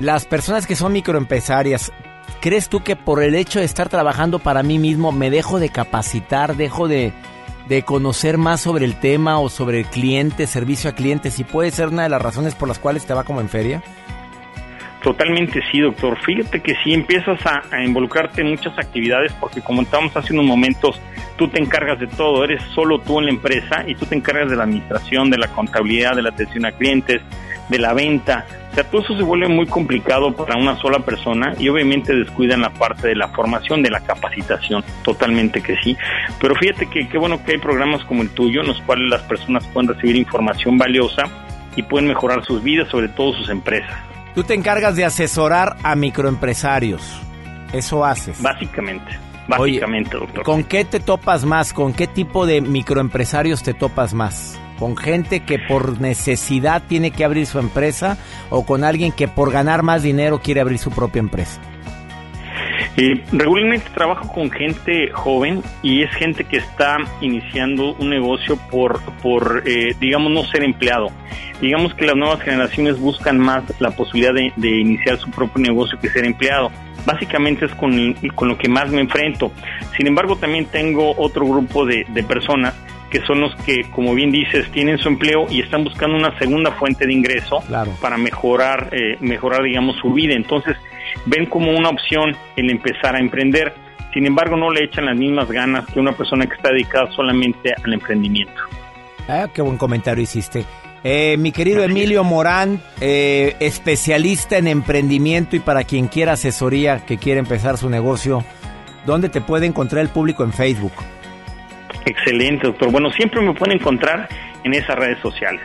Las 0.00 0.26
personas 0.26 0.66
que 0.66 0.76
son 0.76 0.92
microempresarias, 0.92 1.92
¿crees 2.40 2.68
tú 2.68 2.82
que 2.82 2.96
por 2.96 3.22
el 3.22 3.34
hecho 3.34 3.60
de 3.60 3.64
estar 3.64 3.88
trabajando 3.88 4.38
para 4.38 4.62
mí 4.62 4.78
mismo 4.78 5.12
me 5.12 5.30
dejo 5.30 5.60
de 5.60 5.68
capacitar, 5.68 6.56
dejo 6.56 6.88
de, 6.88 7.12
de 7.68 7.82
conocer 7.82 8.36
más 8.36 8.60
sobre 8.60 8.84
el 8.84 8.98
tema 8.98 9.38
o 9.38 9.48
sobre 9.48 9.80
el 9.80 9.86
cliente, 9.86 10.46
servicio 10.46 10.90
a 10.90 10.94
clientes, 10.94 11.38
y 11.38 11.44
puede 11.44 11.70
ser 11.70 11.88
una 11.88 12.02
de 12.02 12.08
las 12.08 12.22
razones 12.22 12.54
por 12.54 12.68
las 12.68 12.78
cuales 12.78 13.06
te 13.06 13.14
va 13.14 13.24
como 13.24 13.40
en 13.40 13.48
feria? 13.48 13.82
Totalmente 15.04 15.60
sí, 15.70 15.80
doctor. 15.80 16.18
Fíjate 16.22 16.60
que 16.60 16.74
si 16.82 16.94
empiezas 16.94 17.38
a, 17.44 17.82
involucrarte 17.84 18.40
en 18.40 18.48
muchas 18.48 18.76
actividades, 18.78 19.34
porque 19.34 19.60
como 19.60 19.82
estábamos 19.82 20.16
hace 20.16 20.32
unos 20.32 20.46
momentos, 20.46 20.98
tú 21.36 21.46
te 21.46 21.60
encargas 21.60 22.00
de 22.00 22.06
todo, 22.06 22.42
eres 22.42 22.62
solo 22.74 22.98
tú 22.98 23.18
en 23.18 23.26
la 23.26 23.32
empresa 23.32 23.84
y 23.86 23.94
tú 23.96 24.06
te 24.06 24.16
encargas 24.16 24.48
de 24.48 24.56
la 24.56 24.64
administración, 24.64 25.28
de 25.28 25.36
la 25.36 25.48
contabilidad, 25.48 26.16
de 26.16 26.22
la 26.22 26.30
atención 26.30 26.64
a 26.64 26.72
clientes, 26.72 27.20
de 27.68 27.78
la 27.78 27.92
venta. 27.92 28.46
O 28.70 28.74
sea, 28.74 28.84
todo 28.84 29.02
eso 29.02 29.16
se 29.16 29.22
vuelve 29.22 29.48
muy 29.48 29.66
complicado 29.66 30.34
para 30.34 30.56
una 30.56 30.76
sola 30.76 30.98
persona 31.00 31.54
y 31.58 31.68
obviamente 31.68 32.14
descuidan 32.14 32.62
la 32.62 32.70
parte 32.70 33.08
de 33.08 33.14
la 33.14 33.28
formación, 33.28 33.82
de 33.82 33.90
la 33.90 34.00
capacitación, 34.00 34.84
totalmente 35.02 35.60
que 35.60 35.76
sí. 35.76 35.96
Pero 36.40 36.54
fíjate 36.56 36.86
que 36.86 37.08
qué 37.08 37.18
bueno 37.18 37.42
que 37.44 37.52
hay 37.52 37.58
programas 37.58 38.04
como 38.04 38.22
el 38.22 38.30
tuyo 38.30 38.62
en 38.62 38.68
los 38.68 38.80
cuales 38.82 39.08
las 39.08 39.22
personas 39.22 39.66
pueden 39.68 39.88
recibir 39.88 40.16
información 40.16 40.76
valiosa 40.76 41.24
y 41.76 41.82
pueden 41.82 42.08
mejorar 42.08 42.44
sus 42.44 42.62
vidas, 42.62 42.88
sobre 42.88 43.08
todo 43.08 43.32
sus 43.34 43.48
empresas. 43.48 43.96
Tú 44.34 44.42
te 44.42 44.54
encargas 44.54 44.96
de 44.96 45.04
asesorar 45.04 45.76
a 45.82 45.94
microempresarios. 45.94 47.20
Eso 47.72 48.04
haces. 48.04 48.42
Básicamente. 48.42 49.18
Básicamente, 49.46 50.16
doctor. 50.16 50.42
¿Con 50.42 50.64
qué 50.64 50.84
te 50.84 51.00
topas 51.00 51.44
más? 51.44 51.72
¿Con 51.72 51.92
qué 51.92 52.06
tipo 52.06 52.46
de 52.46 52.60
microempresarios 52.60 53.62
te 53.62 53.74
topas 53.74 54.14
más? 54.14 54.58
¿Con 54.78 54.96
gente 54.96 55.40
que 55.40 55.58
por 55.58 56.00
necesidad 56.00 56.82
tiene 56.86 57.10
que 57.10 57.24
abrir 57.24 57.46
su 57.46 57.58
empresa 57.58 58.18
o 58.50 58.66
con 58.66 58.84
alguien 58.84 59.12
que 59.12 59.28
por 59.28 59.52
ganar 59.52 59.82
más 59.82 60.02
dinero 60.02 60.40
quiere 60.40 60.60
abrir 60.60 60.78
su 60.78 60.90
propia 60.90 61.20
empresa? 61.20 61.60
Eh, 62.96 63.24
regularmente 63.32 63.90
trabajo 63.92 64.32
con 64.32 64.52
gente 64.52 65.10
joven 65.10 65.62
y 65.82 66.04
es 66.04 66.10
gente 66.12 66.44
que 66.44 66.58
está 66.58 66.98
iniciando 67.20 67.94
un 67.94 68.08
negocio 68.08 68.56
por, 68.70 69.00
por 69.20 69.64
eh, 69.66 69.96
digamos, 69.98 70.30
no 70.30 70.44
ser 70.44 70.62
empleado. 70.62 71.08
Digamos 71.60 71.92
que 71.94 72.06
las 72.06 72.14
nuevas 72.14 72.40
generaciones 72.40 72.98
buscan 73.00 73.38
más 73.38 73.64
la 73.80 73.90
posibilidad 73.90 74.32
de, 74.32 74.68
iniciar 74.68 75.18
su 75.18 75.28
propio 75.30 75.60
negocio 75.62 75.98
que 75.98 76.08
ser 76.08 76.24
empleado 76.24 76.70
básicamente 77.04 77.66
es 77.66 77.74
con, 77.74 78.14
con, 78.34 78.48
lo 78.48 78.56
que 78.56 78.68
más 78.68 78.90
me 78.90 79.00
enfrento. 79.00 79.52
Sin 79.96 80.06
embargo, 80.06 80.36
también 80.36 80.64
tengo 80.66 81.14
otro 81.18 81.46
grupo 81.46 81.84
de, 81.84 82.04
personas 82.26 82.74
que 83.14 83.24
son 83.26 83.40
los 83.40 83.54
que, 83.64 83.88
como 83.92 84.12
bien 84.12 84.32
dices, 84.32 84.68
tienen 84.72 84.98
su 84.98 85.06
empleo 85.06 85.46
y 85.48 85.60
están 85.60 85.84
buscando 85.84 86.16
una 86.16 86.36
segunda 86.36 86.72
fuente 86.72 87.06
de 87.06 87.12
ingreso 87.12 87.62
para 88.00 88.18
mejorar, 88.18 88.88
eh, 88.90 89.16
mejorar, 89.20 89.62
digamos, 89.62 89.94
su 89.98 90.12
vida. 90.12 90.34
Entonces, 90.34 90.76
ven 91.24 91.46
como 91.46 91.70
una 91.70 91.90
opción 91.90 92.36
el 92.56 92.72
empezar 92.72 93.14
a 93.14 93.20
emprender. 93.20 93.72
Sin 94.12 94.26
embargo, 94.26 94.56
no 94.56 94.68
le 94.68 94.86
echan 94.86 95.06
las 95.06 95.16
mismas 95.16 95.48
ganas 95.48 95.86
que 95.86 96.00
una 96.00 96.10
persona 96.10 96.44
que 96.46 96.56
está 96.56 96.70
dedicada 96.72 97.08
solamente 97.12 97.72
al 97.84 97.92
emprendimiento. 97.92 98.60
Ah, 99.28 99.46
qué 99.54 99.62
buen 99.62 99.78
comentario 99.78 100.24
hiciste. 100.24 100.64
Eh, 101.04 101.36
mi 101.38 101.52
querido 101.52 101.84
Emilio 101.84 102.24
Morán, 102.24 102.80
eh, 103.00 103.54
especialista 103.60 104.58
en 104.58 104.66
emprendimiento 104.66 105.54
y 105.54 105.60
para 105.60 105.84
quien 105.84 106.08
quiera 106.08 106.32
asesoría, 106.32 107.06
que 107.06 107.16
quiera 107.16 107.38
empezar 107.38 107.78
su 107.78 107.88
negocio, 107.88 108.42
¿dónde 109.06 109.28
te 109.28 109.40
puede 109.40 109.66
encontrar 109.66 110.02
el 110.02 110.08
público 110.08 110.42
en 110.42 110.52
Facebook? 110.52 110.94
Excelente, 112.04 112.66
doctor. 112.66 112.90
Bueno, 112.90 113.10
siempre 113.10 113.40
me 113.40 113.54
pueden 113.54 113.78
encontrar 113.78 114.28
en 114.62 114.74
esas 114.74 114.96
redes 114.96 115.18
sociales. 115.20 115.62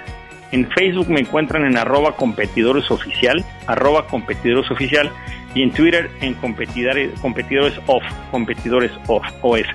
En 0.52 0.70
Facebook 0.72 1.10
me 1.10 1.20
encuentran 1.20 1.66
en 1.66 1.78
arroba 1.78 2.16
competidores 2.16 2.90
oficial, 2.90 3.46
arroba 3.68 4.08
competidores 4.08 4.70
oficial, 4.72 5.12
y 5.54 5.64
en 5.64 5.72
Twitter 5.72 6.10
en 6.22 6.34
competidores, 6.36 7.20
competidores 7.20 7.74
off, 7.88 8.04
competidores 8.32 8.92
off, 9.08 9.24
OF. 9.42 9.68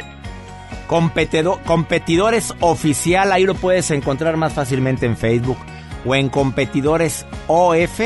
Competidor, 0.87 1.62
competidores 1.62 2.55
oficial, 2.61 3.33
ahí 3.33 3.44
lo 3.44 3.55
puedes 3.55 3.90
encontrar 3.90 4.37
más 4.37 4.53
fácilmente 4.53 5.07
en 5.07 5.16
Facebook 5.16 5.59
o 6.05 6.14
en 6.14 6.29
competidores 6.29 7.27
OF 7.46 7.98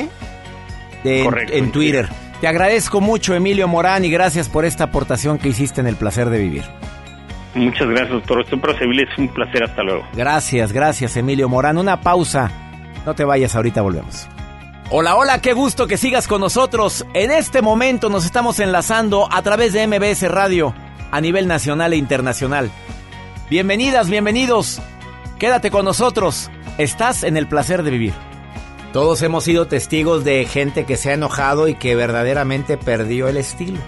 de, 1.04 1.24
Correcto, 1.24 1.52
en, 1.54 1.64
en 1.64 1.72
Twitter. 1.72 2.08
Te 2.40 2.46
agradezco 2.46 3.00
mucho, 3.00 3.34
Emilio 3.34 3.66
Morán, 3.66 4.04
y 4.04 4.10
gracias 4.10 4.48
por 4.48 4.64
esta 4.64 4.84
aportación 4.84 5.38
que 5.38 5.48
hiciste 5.48 5.80
en 5.80 5.88
el 5.88 5.96
placer 5.96 6.30
de 6.30 6.38
vivir. 6.38 6.64
Muchas 7.58 7.88
gracias, 7.88 8.10
doctor. 8.10 8.46
Servirles. 8.78 9.08
Es 9.10 9.18
un 9.18 9.28
placer. 9.28 9.64
Hasta 9.64 9.82
luego. 9.82 10.04
Gracias, 10.14 10.72
gracias, 10.72 11.16
Emilio 11.16 11.48
Morán. 11.48 11.78
Una 11.78 12.00
pausa. 12.00 12.50
No 13.04 13.14
te 13.14 13.24
vayas, 13.24 13.54
ahorita 13.54 13.82
volvemos. 13.82 14.28
Hola, 14.90 15.16
hola, 15.16 15.40
qué 15.42 15.52
gusto 15.52 15.86
que 15.86 15.98
sigas 15.98 16.26
con 16.26 16.40
nosotros. 16.40 17.04
En 17.12 17.30
este 17.30 17.60
momento 17.60 18.08
nos 18.08 18.24
estamos 18.24 18.58
enlazando 18.58 19.28
a 19.30 19.42
través 19.42 19.74
de 19.74 19.86
MBS 19.86 20.30
Radio 20.30 20.74
a 21.10 21.20
nivel 21.20 21.46
nacional 21.46 21.92
e 21.92 21.96
internacional. 21.96 22.70
Bienvenidas, 23.50 24.08
bienvenidos. 24.08 24.80
Quédate 25.38 25.70
con 25.70 25.84
nosotros. 25.84 26.50
Estás 26.78 27.22
en 27.22 27.36
el 27.36 27.46
placer 27.46 27.82
de 27.82 27.90
vivir. 27.90 28.12
Todos 28.92 29.20
hemos 29.22 29.44
sido 29.44 29.66
testigos 29.66 30.24
de 30.24 30.46
gente 30.46 30.86
que 30.86 30.96
se 30.96 31.10
ha 31.10 31.14
enojado 31.14 31.68
y 31.68 31.74
que 31.74 31.94
verdaderamente 31.94 32.78
perdió 32.78 33.28
el 33.28 33.36
estilo. 33.36 33.80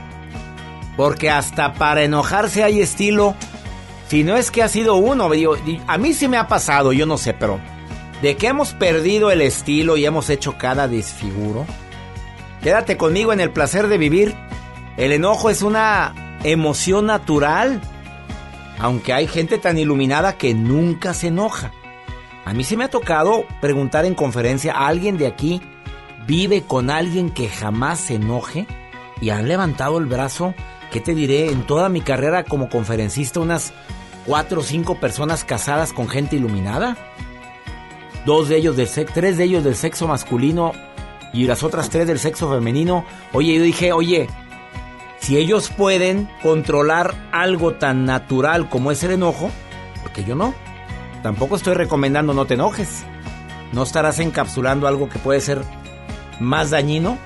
Porque 0.97 1.31
hasta 1.31 1.73
para 1.73 2.03
enojarse 2.03 2.63
hay 2.63 2.83
estilo. 2.83 3.35
Si 4.11 4.25
no 4.25 4.37
es 4.37 4.51
que 4.51 4.65
ha 4.65 4.69
sido 4.69 4.97
uno, 4.97 5.31
a 5.87 5.99
mí 5.99 6.15
sí 6.15 6.27
me 6.27 6.37
ha 6.37 6.49
pasado, 6.49 6.93
yo 6.93 7.07
no 7.07 7.17
sé, 7.17 7.33
pero 7.33 7.61
de 8.21 8.37
que 8.37 8.49
hemos 8.49 8.73
perdido 8.73 9.31
el 9.31 9.41
estilo 9.41 9.97
y 9.97 10.05
hemos 10.05 10.31
hecho 10.31 10.59
cada 10.59 10.89
desfiguro. 10.89 11.65
Quédate 12.61 12.97
conmigo 12.97 13.33
en 13.33 13.39
el 13.39 13.53
placer 13.53 13.87
de 13.87 13.99
vivir. 13.99 14.35
El 14.97 15.13
enojo 15.13 15.49
es 15.49 15.63
una 15.63 16.39
emoción 16.43 17.07
natural. 17.07 17.81
Aunque 18.81 19.13
hay 19.13 19.29
gente 19.29 19.59
tan 19.59 19.79
iluminada 19.79 20.37
que 20.37 20.55
nunca 20.55 21.15
se 21.15 21.29
enoja. 21.29 21.71
A 22.45 22.53
mí 22.53 22.65
sí 22.65 22.77
me 22.77 22.83
ha 22.83 22.91
tocado 22.91 23.45
preguntar 23.61 24.07
en 24.07 24.17
conferencia 24.17 24.73
a 24.73 24.89
alguien 24.89 25.19
de 25.19 25.29
aquí, 25.29 25.63
¿vive 26.27 26.63
con 26.63 26.91
alguien 26.91 27.31
que 27.31 27.49
jamás 27.49 28.01
se 28.01 28.17
enoje? 28.17 28.67
Y 29.21 29.31
han 29.31 29.47
levantado 29.47 29.99
el 29.99 30.07
brazo, 30.07 30.53
¿qué 30.91 30.99
te 30.99 31.15
diré? 31.15 31.53
En 31.53 31.65
toda 31.65 31.89
mi 31.89 32.01
carrera 32.01 32.43
como 32.43 32.69
conferencista, 32.69 33.39
unas 33.39 33.73
cuatro 34.27 34.61
o 34.61 34.65
cinco 34.65 34.97
personas 34.97 35.45
casadas 35.45 35.93
con 35.93 36.09
gente 36.09 36.37
iluminada. 36.37 36.97
Dos 38.27 38.49
de 38.49 38.57
ellos 38.57 38.77
del 38.77 38.89
sexo, 38.89 39.15
tres 39.15 39.37
de 39.37 39.45
ellos 39.45 39.65
del 39.65 39.77
sexo 39.77 40.07
masculino 40.07 40.73
y 41.33 41.45
las 41.45 41.63
otras 41.63 41.91
tres 41.91 42.07
del 42.07 42.19
sexo 42.19 42.51
femenino. 42.51 43.05
Oye, 43.33 43.55
yo 43.55 43.63
dije, 43.63 43.93
oye, 43.93 44.29
si 45.21 45.37
ellos 45.37 45.71
pueden 45.71 46.29
controlar 46.43 47.15
algo 47.33 47.75
tan 47.75 48.05
natural 48.05 48.69
como 48.69 48.91
es 48.91 49.03
el 49.05 49.13
enojo, 49.13 49.51
porque 50.03 50.25
yo 50.25 50.35
no. 50.35 50.55
Tampoco 51.23 51.57
estoy 51.57 51.75
recomendando 51.75 52.33
no 52.35 52.47
te 52.47 52.55
enojes. 52.55 53.05
No 53.73 53.83
estarás 53.83 54.19
encapsulando 54.19 54.89
algo 54.89 55.09
que 55.09 55.19
puede 55.19 55.41
ser 55.41 55.63
más 56.41 56.71
dañino. 56.71 57.19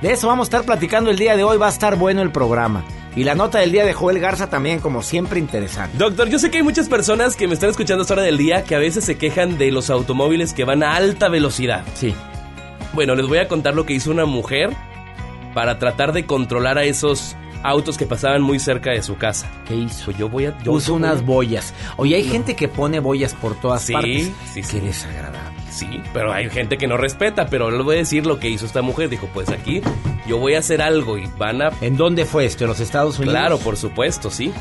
De 0.00 0.12
eso 0.12 0.28
vamos 0.28 0.46
a 0.46 0.48
estar 0.48 0.62
platicando 0.64 1.10
el 1.10 1.18
día 1.18 1.36
de 1.36 1.44
hoy. 1.44 1.58
Va 1.58 1.66
a 1.66 1.70
estar 1.70 1.96
bueno 1.96 2.22
el 2.22 2.32
programa. 2.32 2.84
Y 3.16 3.24
la 3.24 3.34
nota 3.34 3.58
del 3.58 3.72
día 3.72 3.84
de 3.84 3.92
Joel 3.92 4.20
Garza 4.20 4.48
también, 4.48 4.78
como 4.78 5.02
siempre, 5.02 5.40
interesante. 5.40 5.98
Doctor, 5.98 6.28
yo 6.28 6.38
sé 6.38 6.50
que 6.50 6.58
hay 6.58 6.62
muchas 6.62 6.88
personas 6.88 7.34
que 7.36 7.48
me 7.48 7.54
están 7.54 7.70
escuchando 7.70 8.02
a 8.02 8.04
esta 8.04 8.14
hora 8.14 8.22
del 8.22 8.38
día 8.38 8.62
que 8.62 8.74
a 8.76 8.78
veces 8.78 9.04
se 9.04 9.18
quejan 9.18 9.58
de 9.58 9.72
los 9.72 9.90
automóviles 9.90 10.52
que 10.54 10.64
van 10.64 10.82
a 10.84 10.94
alta 10.94 11.28
velocidad. 11.28 11.84
Sí. 11.94 12.14
Bueno, 12.92 13.14
les 13.16 13.26
voy 13.26 13.38
a 13.38 13.48
contar 13.48 13.74
lo 13.74 13.84
que 13.84 13.94
hizo 13.94 14.10
una 14.12 14.26
mujer 14.26 14.70
para 15.54 15.78
tratar 15.78 16.12
de 16.12 16.24
controlar 16.26 16.78
a 16.78 16.84
esos 16.84 17.36
autos 17.62 17.98
que 17.98 18.06
pasaban 18.06 18.42
muy 18.42 18.58
cerca 18.58 18.90
de 18.92 19.02
su 19.02 19.16
casa. 19.16 19.50
¿Qué 19.66 19.74
hizo? 19.74 20.12
Yo 20.12 20.28
voy 20.28 20.46
a... 20.46 20.56
Yo 20.62 20.72
Puso 20.72 20.92
voy- 20.92 21.02
unas 21.02 21.24
boyas. 21.24 21.74
Oye, 21.96 22.14
hay 22.14 22.24
gente 22.24 22.54
que 22.56 22.68
pone 22.68 23.00
boyas 23.00 23.34
por 23.34 23.54
todas 23.60 23.82
Sí, 23.82 23.92
partes. 23.92 24.30
sí, 24.54 24.62
sí. 24.62 24.78
Qué 24.78 24.86
desagradable. 24.86 25.50
Sí, 25.70 26.00
pero 26.12 26.32
hay 26.32 26.48
gente 26.48 26.78
que 26.78 26.86
no 26.86 26.96
respeta, 26.96 27.46
pero 27.46 27.70
les 27.70 27.82
voy 27.84 27.96
a 27.96 27.98
decir 27.98 28.24
lo 28.26 28.38
que 28.38 28.48
hizo 28.48 28.66
esta 28.66 28.82
mujer. 28.82 29.08
Dijo, 29.08 29.28
pues 29.34 29.50
aquí 29.50 29.82
yo 30.30 30.38
voy 30.38 30.54
a 30.54 30.60
hacer 30.60 30.80
algo 30.80 31.18
y 31.18 31.28
van 31.38 31.60
a... 31.60 31.72
¿En 31.80 31.96
dónde 31.96 32.24
fue 32.24 32.44
esto? 32.44 32.62
¿En 32.62 32.68
los 32.68 32.78
Estados 32.78 33.18
Unidos? 33.18 33.34
Claro, 33.34 33.58
por 33.58 33.76
supuesto, 33.76 34.30
sí. 34.30 34.52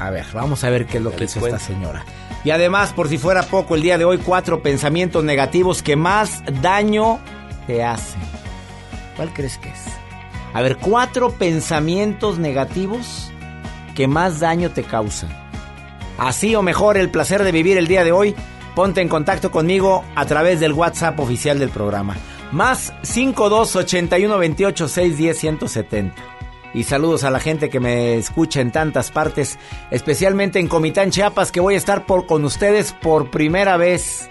A 0.00 0.10
ver, 0.10 0.26
vamos 0.34 0.64
a 0.64 0.70
ver 0.70 0.84
qué 0.84 0.96
es 0.98 1.04
lo 1.04 1.14
que 1.14 1.24
hizo 1.24 1.38
cuento. 1.38 1.58
esta 1.58 1.68
señora. 1.68 2.04
Y 2.42 2.50
además, 2.50 2.92
por 2.92 3.08
si 3.08 3.18
fuera 3.18 3.44
poco, 3.44 3.76
el 3.76 3.82
día 3.82 3.98
de 3.98 4.04
hoy, 4.04 4.18
cuatro 4.18 4.64
pensamientos 4.64 5.22
negativos 5.22 5.80
que 5.80 5.94
más 5.94 6.42
daño 6.60 7.20
te 7.68 7.84
hacen. 7.84 8.20
¿Cuál 9.14 9.32
crees 9.32 9.58
que 9.58 9.68
es? 9.68 9.84
A 10.54 10.60
ver, 10.60 10.78
cuatro 10.78 11.30
pensamientos 11.30 12.38
negativos 12.38 13.30
que 13.94 14.08
más 14.08 14.40
daño 14.40 14.72
te 14.72 14.82
causan. 14.82 15.30
Así 16.18 16.56
o 16.56 16.62
mejor, 16.62 16.96
el 16.96 17.10
placer 17.10 17.44
de 17.44 17.52
vivir 17.52 17.78
el 17.78 17.86
día 17.86 18.02
de 18.02 18.10
hoy. 18.10 18.34
Ponte 18.74 19.00
en 19.00 19.08
contacto 19.08 19.52
conmigo 19.52 20.02
a 20.16 20.26
través 20.26 20.58
del 20.58 20.72
WhatsApp 20.72 21.20
oficial 21.20 21.60
del 21.60 21.70
programa. 21.70 22.16
Más 22.52 22.92
52 23.02 23.76
81 23.76 24.38
28 24.38 24.88
610 24.88 25.38
170. 25.38 26.14
Y 26.74 26.84
saludos 26.84 27.24
a 27.24 27.30
la 27.30 27.40
gente 27.40 27.70
que 27.70 27.80
me 27.80 28.16
escucha 28.16 28.60
en 28.60 28.72
tantas 28.72 29.10
partes, 29.10 29.58
especialmente 29.90 30.58
en 30.58 30.68
Comitán, 30.68 31.10
Chiapas, 31.10 31.50
que 31.50 31.60
voy 31.60 31.74
a 31.74 31.78
estar 31.78 32.06
por, 32.06 32.26
con 32.26 32.44
ustedes 32.44 32.92
por 32.92 33.30
primera 33.30 33.76
vez. 33.76 34.30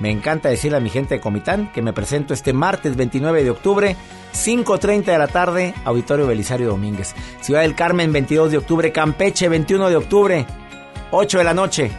Me 0.00 0.10
encanta 0.10 0.48
decirle 0.48 0.78
a 0.78 0.80
mi 0.80 0.88
gente 0.88 1.14
de 1.14 1.20
Comitán 1.20 1.70
que 1.72 1.82
me 1.82 1.92
presento 1.92 2.32
este 2.32 2.52
martes 2.52 2.96
29 2.96 3.44
de 3.44 3.50
octubre, 3.50 3.96
5.30 4.32 5.04
de 5.04 5.18
la 5.18 5.28
tarde, 5.28 5.74
Auditorio 5.84 6.26
Belisario 6.26 6.68
Domínguez. 6.68 7.14
Ciudad 7.40 7.62
del 7.62 7.74
Carmen, 7.74 8.12
22 8.12 8.50
de 8.50 8.58
octubre, 8.58 8.92
Campeche, 8.92 9.48
21 9.48 9.90
de 9.90 9.96
octubre, 9.96 10.46
8 11.10 11.38
de 11.38 11.44
la 11.44 11.54
noche. 11.54 11.90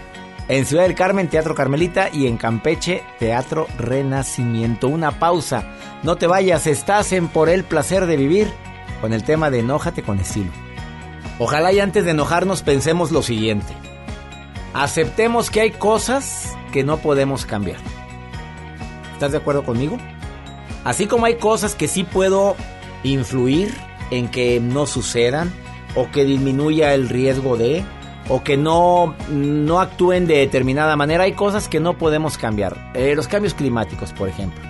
En 0.51 0.65
Ciudad 0.65 0.83
del 0.83 0.95
Carmen, 0.95 1.29
Teatro 1.29 1.55
Carmelita 1.55 2.09
y 2.11 2.27
en 2.27 2.35
Campeche, 2.35 3.05
Teatro 3.19 3.67
Renacimiento. 3.77 4.89
Una 4.89 5.17
pausa. 5.17 5.63
No 6.03 6.17
te 6.17 6.27
vayas, 6.27 6.67
estás 6.67 7.13
en 7.13 7.29
Por 7.29 7.47
el 7.47 7.63
Placer 7.63 8.05
de 8.05 8.17
Vivir 8.17 8.51
con 8.99 9.13
el 9.13 9.23
tema 9.23 9.49
de 9.49 9.59
Enójate 9.59 10.03
con 10.03 10.19
estilo. 10.19 10.51
Ojalá 11.39 11.71
y 11.71 11.79
antes 11.79 12.03
de 12.03 12.11
enojarnos 12.11 12.63
pensemos 12.63 13.11
lo 13.11 13.23
siguiente. 13.23 13.73
Aceptemos 14.73 15.49
que 15.49 15.61
hay 15.61 15.71
cosas 15.71 16.53
que 16.73 16.83
no 16.83 16.97
podemos 16.97 17.45
cambiar. 17.45 17.79
¿Estás 19.13 19.31
de 19.31 19.37
acuerdo 19.37 19.63
conmigo? 19.63 19.97
Así 20.83 21.07
como 21.07 21.27
hay 21.27 21.35
cosas 21.35 21.75
que 21.75 21.87
sí 21.87 22.03
puedo 22.03 22.57
influir 23.03 23.73
en 24.09 24.27
que 24.27 24.59
no 24.59 24.85
sucedan 24.85 25.49
o 25.95 26.11
que 26.11 26.25
disminuya 26.25 26.93
el 26.93 27.07
riesgo 27.07 27.55
de 27.55 27.85
o 28.29 28.43
que 28.43 28.57
no, 28.57 29.15
no 29.29 29.79
actúen 29.79 30.27
de 30.27 30.37
determinada 30.37 30.95
manera, 30.95 31.23
hay 31.23 31.33
cosas 31.33 31.67
que 31.67 31.79
no 31.79 31.97
podemos 31.97 32.37
cambiar. 32.37 32.91
Eh, 32.93 33.13
los 33.15 33.27
cambios 33.27 33.53
climáticos, 33.53 34.13
por 34.13 34.29
ejemplo. 34.29 34.61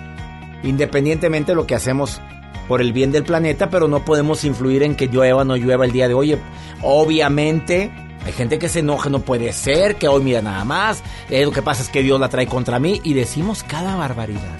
Independientemente 0.62 1.52
de 1.52 1.56
lo 1.56 1.66
que 1.66 1.74
hacemos 1.74 2.20
por 2.68 2.80
el 2.80 2.92
bien 2.92 3.12
del 3.12 3.24
planeta, 3.24 3.68
pero 3.68 3.88
no 3.88 4.04
podemos 4.04 4.44
influir 4.44 4.82
en 4.82 4.94
que 4.94 5.08
llueva 5.08 5.42
o 5.42 5.44
no 5.44 5.56
llueva 5.56 5.84
el 5.84 5.92
día 5.92 6.08
de 6.08 6.14
hoy. 6.14 6.38
Obviamente, 6.82 7.90
hay 8.24 8.32
gente 8.32 8.58
que 8.58 8.68
se 8.68 8.80
enoja, 8.80 9.10
no 9.10 9.20
puede 9.20 9.52
ser, 9.52 9.96
que 9.96 10.08
hoy 10.08 10.22
mira 10.22 10.42
nada 10.42 10.64
más, 10.64 11.02
eh, 11.28 11.44
lo 11.44 11.50
que 11.50 11.62
pasa 11.62 11.82
es 11.82 11.88
que 11.88 12.02
Dios 12.02 12.20
la 12.20 12.28
trae 12.28 12.46
contra 12.46 12.78
mí 12.78 13.00
y 13.04 13.14
decimos 13.14 13.62
cada 13.62 13.96
barbaridad. 13.96 14.58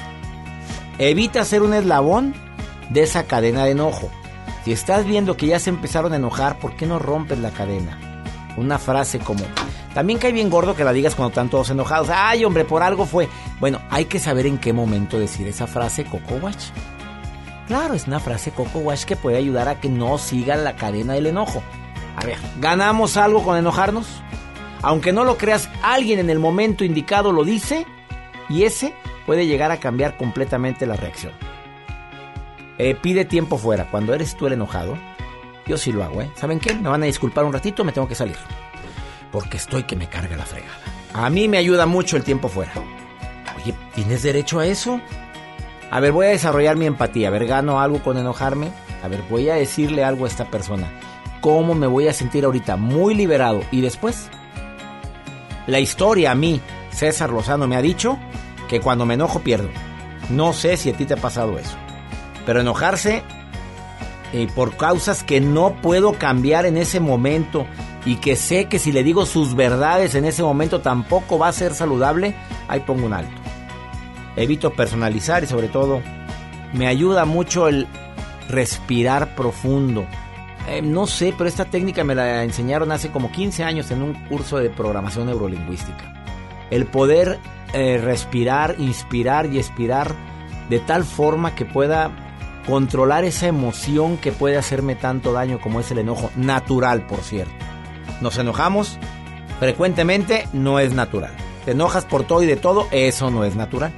Evita 0.99 1.45
ser 1.45 1.63
un 1.63 1.75
eslabón 1.75 2.35
de 2.91 3.03
esa 3.03 3.25
cadena 3.25 3.65
de 3.65 3.71
enojo. 3.71 4.11
Si 4.65 4.73
estás 4.73 5.05
viendo 5.05 5.37
que 5.37 5.47
ya 5.47 5.59
se 5.59 5.71
empezaron 5.71 6.13
a 6.13 6.17
enojar, 6.17 6.59
¿por 6.59 6.77
qué 6.77 6.87
no 6.87 6.99
rompes 6.99 7.39
la 7.39 7.51
cadena? 7.51 8.12
Una 8.57 8.79
frase 8.79 9.19
como, 9.19 9.45
también 9.95 10.19
cae 10.19 10.33
bien 10.33 10.51
gordo 10.51 10.75
que 10.75 10.85
la 10.85 10.93
digas 10.93 11.15
cuando 11.15 11.31
están 11.31 11.49
todos 11.49 11.71
enojados. 11.71 12.09
Ay, 12.11 12.45
hombre, 12.45 12.65
por 12.65 12.83
algo 12.83 13.07
fue. 13.07 13.29
Bueno, 13.61 13.81
hay 13.91 14.07
que 14.07 14.19
saber 14.19 14.47
en 14.47 14.59
qué 14.59 14.73
momento 14.73 15.19
decir 15.19 15.47
esa 15.47 15.67
frase, 15.67 16.05
Coco 16.05 16.35
Watch. 16.37 16.67
Claro, 17.67 17.95
es 17.95 18.07
una 18.07 18.21
frase 18.21 18.51
Coco 18.51 18.81
Watch 18.81 19.05
que 19.05 19.17
puede 19.17 19.37
ayudar 19.37 19.69
a 19.69 19.81
que 19.81 19.89
no 19.89 20.19
siga 20.19 20.57
la 20.57 20.77
cadena 20.77 21.15
del 21.15 21.27
enojo. 21.27 21.63
A 22.17 22.25
ver, 22.27 22.39
¿ganamos 22.61 23.17
algo 23.17 23.43
con 23.43 23.57
enojarnos? 23.57 24.07
Aunque 24.83 25.13
no 25.13 25.25
lo 25.25 25.39
creas, 25.39 25.71
alguien 25.83 26.19
en 26.19 26.29
el 26.29 26.39
momento 26.39 26.85
indicado 26.85 27.33
lo 27.33 27.45
dice 27.45 27.87
y 28.49 28.65
ese 28.65 28.95
puede 29.27 29.47
llegar 29.47 29.71
a 29.71 29.79
cambiar 29.79 30.17
completamente 30.17 30.87
la 30.87 30.97
reacción. 30.97 31.33
Eh, 32.79 32.97
pide 33.01 33.25
tiempo 33.25 33.59
fuera. 33.59 33.89
Cuando 33.91 34.13
eres 34.13 34.37
tú 34.37 34.47
el 34.47 34.55
enojado, 34.55 34.99
yo 35.67 35.77
sí 35.77 35.93
lo 35.93 36.03
hago, 36.03 36.23
¿eh? 36.23 36.31
¿Saben 36.35 36.59
qué? 36.59 36.75
Me 36.75 36.89
van 36.89 37.03
a 37.03 37.07
disculpar 37.07 37.45
un 37.45 37.53
ratito, 37.53 37.85
me 37.85 37.93
tengo 37.93 38.09
que 38.09 38.15
salir. 38.15 38.37
Porque 39.31 39.57
estoy 39.57 39.85
que 39.85 39.97
me 39.97 40.09
carga 40.09 40.37
la 40.37 40.45
fregada. 40.45 40.75
A 41.15 41.31
mí 41.31 41.49
me 41.49 41.59
ayuda 41.59 41.87
mucho 41.87 42.17
el 42.17 42.25
tiempo 42.25 42.49
fuera. 42.49 42.73
Oye, 43.57 43.75
¿tienes 43.95 44.23
derecho 44.23 44.59
a 44.59 44.67
eso? 44.67 45.01
A 45.91 46.01
ver, 46.01 46.13
voy 46.13 46.27
a 46.27 46.31
desarrollar 46.31 46.77
mi 46.77 46.87
empatía. 46.87 47.29
A 47.29 47.31
ver, 47.31 47.47
gano 47.47 47.81
algo 47.81 48.03
con 48.03 48.17
enojarme. 48.17 48.71
A 49.03 49.09
ver, 49.09 49.23
voy 49.29 49.51
a 49.51 49.55
decirle 49.55 50.05
algo 50.05 50.25
a 50.25 50.29
esta 50.29 50.47
persona. 50.47 50.91
¿Cómo 51.41 51.75
me 51.75 51.87
voy 51.87 52.09
a 52.09 52.13
sentir 52.13 52.45
ahorita? 52.45 52.77
Muy 52.77 53.15
liberado. 53.15 53.63
¿Y 53.71 53.81
después? 53.81 54.29
La 55.67 55.81
historia 55.81 56.31
a 56.31 56.35
mí, 56.35 56.61
César 56.91 57.31
Lozano, 57.31 57.69
me 57.69 57.77
ha 57.77 57.83
dicho 57.83 58.19
que 58.69 58.81
cuando 58.81 59.07
me 59.07 59.15
enojo 59.15 59.41
pierdo. 59.41 59.69
No 60.31 60.53
sé 60.53 60.77
si 60.77 60.91
a 60.91 60.97
ti 60.97 61.05
te 61.05 61.15
ha 61.15 61.19
pasado 61.19 61.59
eso. 61.59 61.77
Pero 62.47 62.61
enojarse 62.61 63.23
eh, 64.33 64.49
por 64.55 64.77
causas 64.77 65.23
que 65.23 65.41
no 65.41 65.75
puedo 65.83 66.15
cambiar 66.15 66.65
en 66.65 66.77
ese 66.77 67.01
momento 67.01 67.67
y 68.05 68.17
que 68.17 68.35
sé 68.35 68.65
que 68.65 68.79
si 68.79 68.91
le 68.91 69.03
digo 69.03 69.27
sus 69.27 69.55
verdades 69.55 70.15
en 70.15 70.25
ese 70.25 70.43
momento 70.43 70.81
tampoco 70.81 71.39
va 71.39 71.49
a 71.49 71.53
ser 71.53 71.75
saludable, 71.75 72.35
ahí 72.69 72.81
pongo 72.81 73.07
un 73.07 73.13
alto. 73.13 73.33
Evito 74.37 74.73
personalizar 74.73 75.45
y 75.45 75.47
sobre 75.47 75.69
todo 75.69 76.01
me 76.73 76.87
ayuda 76.87 77.27
mucho 77.27 77.69
el 77.69 77.87
respirar 78.49 79.35
profundo. 79.35 80.07
Eh, 80.69 80.81
no 80.81 81.07
sé, 81.07 81.35
pero 81.37 81.49
esta 81.49 81.65
técnica 81.65 82.05
me 82.05 82.15
la 82.15 82.45
enseñaron 82.45 82.93
hace 82.93 83.11
como 83.11 83.31
15 83.31 83.65
años 83.65 83.91
en 83.91 84.03
un 84.03 84.15
curso 84.29 84.59
de 84.59 84.71
programación 84.71 85.27
neurolingüística. 85.27 86.25
El 86.71 86.87
poder 86.87 87.39
eh, 87.75 87.99
respirar, 88.03 88.77
inspirar 88.79 89.47
y 89.47 89.59
expirar 89.59 90.15
de 90.71 90.79
tal 90.79 91.05
forma 91.05 91.55
que 91.55 91.65
pueda 91.67 92.11
controlar 92.67 93.25
esa 93.25 93.47
emoción 93.47 94.17
que 94.17 94.33
puede 94.33 94.57
hacerme 94.57 94.95
tanto 94.95 95.33
daño 95.33 95.61
como 95.61 95.81
es 95.81 95.91
el 95.91 95.99
enojo, 95.99 96.31
natural 96.37 97.07
por 97.07 97.21
cierto. 97.21 97.53
Nos 98.21 98.39
enojamos 98.39 98.99
frecuentemente, 99.59 100.49
no 100.53 100.79
es 100.79 100.93
natural. 100.93 101.35
Te 101.65 101.73
enojas 101.73 102.05
por 102.05 102.25
todo 102.25 102.43
y 102.43 102.47
de 102.47 102.57
todo, 102.57 102.89
eso 102.91 103.31
no 103.31 103.45
es 103.45 103.57
natural. 103.57 103.93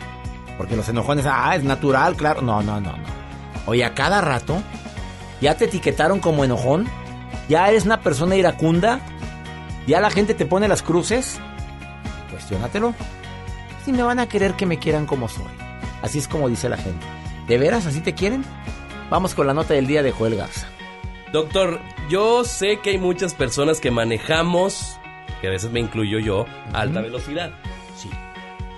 Porque 0.56 0.76
los 0.76 0.88
enojones, 0.88 1.26
ah, 1.28 1.54
es 1.56 1.64
natural, 1.64 2.16
claro. 2.16 2.42
No, 2.42 2.62
no, 2.62 2.80
no, 2.80 2.92
no. 2.92 3.04
Oye, 3.66 3.84
a 3.84 3.94
cada 3.94 4.20
rato, 4.20 4.62
ya 5.40 5.56
te 5.56 5.64
etiquetaron 5.64 6.20
como 6.20 6.44
enojón, 6.44 6.86
ya 7.48 7.68
eres 7.68 7.84
una 7.84 8.00
persona 8.00 8.36
iracunda, 8.36 9.00
ya 9.86 10.00
la 10.00 10.10
gente 10.10 10.34
te 10.34 10.46
pone 10.46 10.68
las 10.68 10.82
cruces. 10.82 11.38
Cuestiónatelo. 12.30 12.94
Si 13.84 13.92
me 13.92 14.02
van 14.02 14.18
a 14.18 14.28
querer 14.28 14.54
que 14.54 14.66
me 14.66 14.78
quieran 14.78 15.06
como 15.06 15.28
soy. 15.28 15.44
Así 16.02 16.18
es 16.18 16.28
como 16.28 16.48
dice 16.48 16.68
la 16.68 16.76
gente. 16.76 17.13
¿De 17.46 17.58
veras 17.58 17.86
así 17.86 18.00
te 18.00 18.14
quieren? 18.14 18.44
Vamos 19.10 19.34
con 19.34 19.46
la 19.46 19.54
nota 19.54 19.74
del 19.74 19.86
día 19.86 20.02
de 20.02 20.12
Joel 20.12 20.36
Garza. 20.36 20.66
Doctor, 21.32 21.80
yo 22.08 22.44
sé 22.44 22.78
que 22.82 22.90
hay 22.90 22.98
muchas 22.98 23.34
personas 23.34 23.80
que 23.80 23.90
manejamos, 23.90 24.98
que 25.40 25.48
a 25.48 25.50
veces 25.50 25.70
me 25.70 25.80
incluyo 25.80 26.18
yo, 26.18 26.46
a 26.72 26.80
alta 26.80 27.00
velocidad. 27.00 27.52
Sí. 27.96 28.08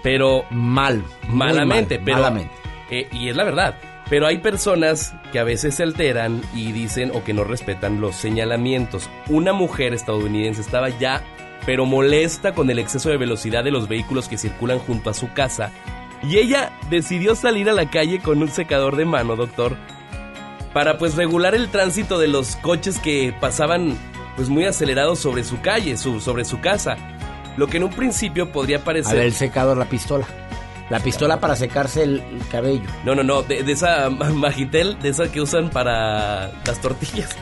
Pero 0.02 0.44
Mal. 0.50 1.04
malamente, 1.28 1.96
mal, 1.98 2.04
pero 2.04 2.16
malamente. 2.18 2.54
eh, 2.90 3.08
y 3.12 3.28
es 3.28 3.36
la 3.36 3.44
verdad. 3.44 3.76
Pero 4.08 4.26
hay 4.26 4.38
personas 4.38 5.14
que 5.32 5.38
a 5.40 5.44
veces 5.44 5.74
se 5.74 5.82
alteran 5.82 6.40
y 6.54 6.70
dicen 6.72 7.10
o 7.12 7.24
que 7.24 7.34
no 7.34 7.42
respetan 7.44 8.00
los 8.00 8.14
señalamientos. 8.14 9.10
Una 9.28 9.52
mujer 9.52 9.92
estadounidense 9.94 10.60
estaba 10.60 10.88
ya 10.90 11.22
pero 11.66 11.84
molesta 11.84 12.54
con 12.54 12.70
el 12.70 12.78
exceso 12.78 13.10
de 13.10 13.16
velocidad 13.16 13.64
de 13.64 13.72
los 13.72 13.88
vehículos 13.88 14.28
que 14.28 14.38
circulan 14.38 14.78
junto 14.78 15.10
a 15.10 15.14
su 15.14 15.32
casa 15.32 15.72
y 16.28 16.38
ella 16.38 16.72
decidió 16.90 17.34
salir 17.34 17.68
a 17.70 17.72
la 17.72 17.90
calle 17.90 18.20
con 18.20 18.42
un 18.42 18.48
secador 18.48 18.96
de 18.96 19.04
mano, 19.04 19.36
doctor, 19.36 19.76
para 20.72 20.98
pues 20.98 21.14
regular 21.14 21.54
el 21.54 21.68
tránsito 21.68 22.18
de 22.18 22.28
los 22.28 22.56
coches 22.56 22.98
que 22.98 23.34
pasaban 23.40 23.96
pues 24.36 24.48
muy 24.48 24.64
acelerados 24.66 25.18
sobre 25.18 25.44
su 25.44 25.60
calle, 25.60 25.96
su, 25.96 26.20
sobre 26.20 26.44
su 26.44 26.60
casa. 26.60 26.96
Lo 27.56 27.68
que 27.68 27.78
en 27.78 27.84
un 27.84 27.90
principio 27.90 28.52
podría 28.52 28.78
A 28.78 28.84
parecer... 28.84 29.16
ver, 29.16 29.26
el 29.26 29.32
secador, 29.32 29.76
la 29.78 29.86
pistola. 29.86 30.26
La 30.90 31.00
pistola 31.00 31.40
para 31.40 31.56
secarse 31.56 32.02
el, 32.02 32.20
el 32.20 32.46
cabello. 32.50 32.84
No, 33.04 33.14
no, 33.14 33.22
no, 33.22 33.42
de, 33.42 33.62
de 33.62 33.72
esa 33.72 34.10
ma- 34.10 34.28
Magitel, 34.34 34.98
de 35.00 35.08
esa 35.08 35.32
que 35.32 35.40
usan 35.40 35.70
para 35.70 36.52
las 36.66 36.80
tortillas. 36.82 37.34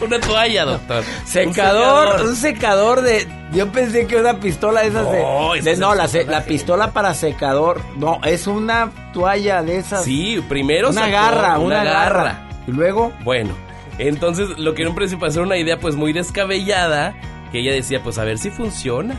Una 0.00 0.20
toalla, 0.20 0.64
doctor. 0.64 1.04
Un 1.20 1.26
Secador, 1.26 2.22
un 2.22 2.36
secador 2.36 3.00
de. 3.02 3.26
Yo 3.52 3.70
pensé 3.70 4.06
que 4.06 4.16
una 4.16 4.40
pistola 4.40 4.80
de 4.82 4.88
esas 4.88 5.04
No, 5.04 5.52
de. 5.54 5.76
no, 5.76 5.94
la, 5.94 6.08
se- 6.08 6.24
la 6.24 6.44
pistola 6.44 6.92
para 6.92 7.14
secador. 7.14 7.80
No, 7.96 8.20
es 8.24 8.46
una 8.46 8.90
toalla 9.12 9.62
de 9.62 9.78
esas. 9.78 10.04
Sí, 10.04 10.44
primero 10.48 10.90
Una 10.90 11.02
sacó 11.02 11.12
garra, 11.12 11.58
una, 11.58 11.84
garra. 11.84 12.48
Y 12.66 12.72
luego. 12.72 13.12
Bueno, 13.22 13.54
entonces 13.98 14.58
lo 14.58 14.74
que 14.74 14.82
en 14.82 14.88
un 14.88 14.94
principio 14.94 15.26
era 15.28 15.42
una 15.42 15.56
idea 15.56 15.78
pues 15.78 15.94
muy 15.94 16.12
descabellada, 16.12 17.14
que 17.52 17.60
ella 17.60 17.72
decía 17.72 18.02
pues 18.02 18.18
a 18.18 18.24
ver 18.24 18.38
si 18.38 18.50
funciona, 18.50 19.14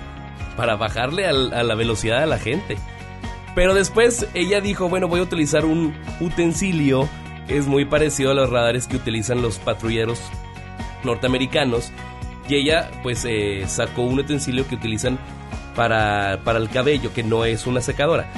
para 0.57 0.75
bajarle 0.75 1.25
al- 1.25 1.53
a 1.53 1.63
la 1.63 1.75
velocidad 1.75 2.21
a 2.21 2.25
la 2.25 2.37
gente. 2.37 2.77
Pero 3.55 3.73
después 3.73 4.27
ella 4.33 4.59
dijo, 4.59 4.89
bueno, 4.89 5.07
voy 5.07 5.21
a 5.21 5.23
utilizar 5.23 5.63
un 5.63 5.95
utensilio, 6.19 7.07
es 7.47 7.65
muy 7.67 7.85
parecido 7.85 8.31
a 8.31 8.33
los 8.33 8.49
radares 8.49 8.85
que 8.87 8.97
utilizan 8.97 9.41
los 9.41 9.59
patrulleros 9.59 10.19
norteamericanos, 11.05 11.91
y 12.47 12.55
ella 12.55 12.91
pues 13.03 13.25
eh, 13.25 13.63
sacó 13.67 14.03
un 14.03 14.19
utensilio 14.19 14.67
que 14.67 14.75
utilizan 14.75 15.17
para, 15.75 16.41
para 16.43 16.59
el 16.59 16.69
cabello, 16.69 17.13
que 17.13 17.23
no 17.23 17.45
es 17.45 17.67
una 17.67 17.81
secadora. 17.81 18.29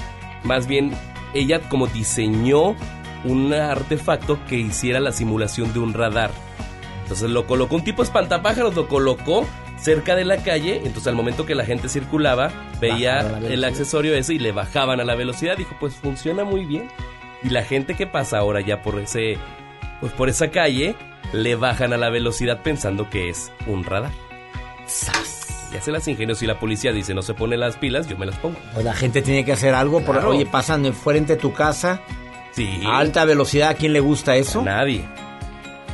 Más 0.43 0.67
bien, 0.67 0.91
ella 1.33 1.61
como 1.69 1.87
diseñó 1.87 2.75
un 3.23 3.53
artefacto 3.53 4.39
que 4.47 4.57
hiciera 4.57 4.99
la 4.99 5.11
simulación 5.11 5.73
de 5.73 5.79
un 5.79 5.93
radar. 5.93 6.31
Entonces 7.03 7.29
lo 7.29 7.47
colocó, 7.47 7.75
un 7.75 7.83
tipo 7.83 8.03
espantapájaros 8.03 8.75
lo 8.75 8.87
colocó 8.87 9.45
cerca 9.77 10.15
de 10.15 10.25
la 10.25 10.37
calle, 10.37 10.77
entonces 10.77 11.07
al 11.07 11.15
momento 11.15 11.45
que 11.45 11.55
la 11.55 11.63
gente 11.63 11.87
circulaba, 11.87 12.51
veía 12.81 13.19
el 13.47 13.63
accesorio 13.63 14.15
ese 14.15 14.33
y 14.33 14.39
le 14.39 14.51
bajaban 14.51 14.99
a 14.99 15.05
la 15.05 15.15
velocidad, 15.15 15.55
dijo, 15.55 15.75
pues 15.79 15.95
funciona 15.95 16.43
muy 16.43 16.65
bien. 16.65 16.89
Y 17.43 17.49
la 17.49 17.63
gente 17.63 17.95
que 17.95 18.07
pasa 18.07 18.39
ahora 18.39 18.61
ya 18.61 18.81
por 18.81 18.99
ese 18.99 19.37
pues 19.99 20.11
por 20.13 20.29
esa 20.29 20.49
calle 20.49 20.95
le 21.33 21.55
bajan 21.55 21.93
a 21.93 21.97
la 21.97 22.09
velocidad 22.09 22.61
pensando 22.63 23.09
que 23.09 23.29
es 23.29 23.51
un 23.65 23.83
radar. 23.83 24.11
¡zas! 24.87 25.69
Ya 25.73 25.81
se 25.81 25.91
las 25.91 26.07
ingenió 26.07 26.33
si 26.35 26.45
la 26.47 26.59
policía 26.59 26.93
dice 26.93 27.13
no 27.13 27.21
se 27.21 27.33
pone 27.33 27.57
las 27.57 27.75
pilas, 27.75 28.07
yo 28.07 28.17
me 28.17 28.25
las 28.25 28.37
pongo. 28.37 28.57
Pues 28.73 28.85
la 28.85 28.93
gente 28.93 29.21
tiene 29.21 29.43
que 29.43 29.51
hacer 29.51 29.73
algo. 29.73 30.01
Por, 30.01 30.15
Claro. 30.15 30.29
Oye, 30.31 30.45
pasan 30.45 30.93
frente 30.93 31.35
de 31.35 31.41
tu 31.41 31.51
casa 31.53 32.01
Sí. 32.53 32.81
a 32.85 32.97
alta 32.99 33.25
velocidad. 33.25 33.69
¿A 33.69 33.73
quién 33.75 33.93
le 33.93 33.99
gusta 33.99 34.35
eso? 34.37 34.61
Nadie. 34.63 35.05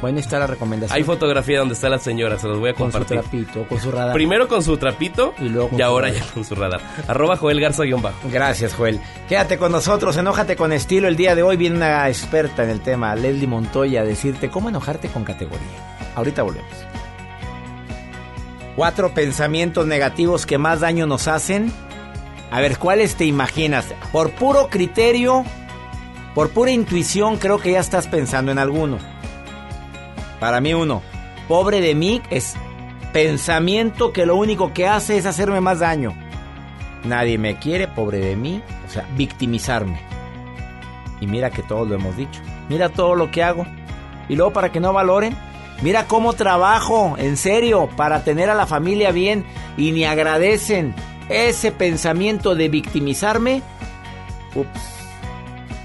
Bueno, 0.04 0.20
está 0.20 0.38
la 0.38 0.48
recomendación. 0.48 0.98
Hay 0.98 1.04
fotografía 1.06 1.60
donde 1.60 1.76
está 1.76 1.88
la 1.88 1.98
señora, 1.98 2.38
se 2.38 2.46
los 2.50 2.60
voy 2.60 2.72
a 2.72 2.74
con 2.74 2.92
su 2.92 2.98
compartir. 2.98 3.22
trapito, 3.22 3.66
con 3.70 3.80
su 3.80 3.90
radar. 3.90 4.14
Primero 4.14 4.50
con 4.50 4.62
su 4.62 4.76
trapito 4.76 5.34
Y 5.40 5.48
luego 5.48 5.70
con 5.70 5.80
y 5.80 5.82
su 5.82 5.86
ahora 5.88 6.08
radar. 6.10 6.22
ya 6.22 6.34
con 6.34 6.44
su 6.44 6.56
radar. 6.56 6.82
Arroba 7.08 7.38
Joel 7.38 7.62
Garza 7.62 7.84
guion 7.84 8.02
bajo. 8.02 8.18
Gracias, 8.30 8.74
Joel. 8.74 9.00
Quédate 9.30 9.58
con 9.58 9.72
nosotros, 9.72 10.18
enójate 10.18 10.58
con 10.58 10.74
estilo. 10.74 11.08
El 11.08 11.16
día 11.16 11.36
de 11.36 11.44
hoy 11.44 11.56
viene 11.56 11.78
una 11.78 12.10
experta 12.10 12.64
en 12.66 12.70
el 12.70 12.82
tema, 12.82 13.16
Leslie 13.16 13.48
Montoya, 13.48 14.02
a 14.02 14.04
decirte 14.04 14.50
cómo 14.50 14.68
enojarte 14.68 15.08
con 15.08 15.24
categoría. 15.24 15.68
Ahorita 16.16 16.44
volvemos. 16.44 16.68
Cuatro 18.76 19.14
pensamientos 19.14 19.88
negativos 19.88 20.46
que 20.46 20.58
más 20.58 20.82
daño 20.82 21.06
nos 21.06 21.28
hacen 21.30 21.72
A 22.52 22.60
ver, 22.60 22.78
¿cuáles 22.78 23.16
te 23.16 23.24
imaginas? 23.24 23.86
Por 24.12 24.32
puro 24.32 24.68
criterio, 24.70 25.46
por 26.36 26.50
pura 26.50 26.72
intuición, 26.72 27.38
creo 27.38 27.58
que 27.58 27.72
ya 27.72 27.80
estás 27.80 28.08
pensando 28.08 28.52
en 28.52 28.60
alguno. 28.60 28.98
Para 30.44 30.60
mí 30.60 30.74
uno, 30.74 31.02
pobre 31.48 31.80
de 31.80 31.96
mí 31.96 32.22
es 32.30 32.56
pensamiento 33.14 34.12
que 34.12 34.26
lo 34.26 34.36
único 34.36 34.74
que 34.74 34.86
hace 34.90 35.16
es 35.16 35.26
hacerme 35.26 35.62
más 35.62 35.80
daño. 35.80 36.14
Nadie 37.06 37.38
me 37.38 37.60
quiere, 37.60 37.88
pobre 37.88 38.20
de 38.20 38.36
mí, 38.36 38.62
o 38.86 38.90
sea, 38.92 39.08
victimizarme. 39.16 40.02
Y 41.22 41.28
mira 41.28 41.50
que 41.50 41.64
todos 41.64 41.88
lo 41.88 41.96
hemos 41.96 42.18
dicho. 42.18 42.42
Mira 42.68 42.90
todo 42.90 43.16
lo 43.16 43.32
que 43.32 43.42
hago. 43.42 43.66
Y 44.28 44.36
luego 44.36 44.52
para 44.52 44.70
que 44.70 44.82
no 44.82 44.92
valoren, 44.92 45.34
mira 45.82 46.08
cómo 46.08 46.34
trabajo, 46.34 47.16
en 47.18 47.38
serio, 47.38 47.88
para 47.96 48.26
tener 48.26 48.50
a 48.50 48.56
la 48.56 48.68
familia 48.68 49.14
bien 49.14 49.46
y 49.78 49.94
ni 49.94 50.04
agradecen. 50.04 50.94
Ese 51.30 51.72
pensamiento 51.72 52.54
de 52.54 52.68
victimizarme, 52.68 53.62
ups, 54.56 55.08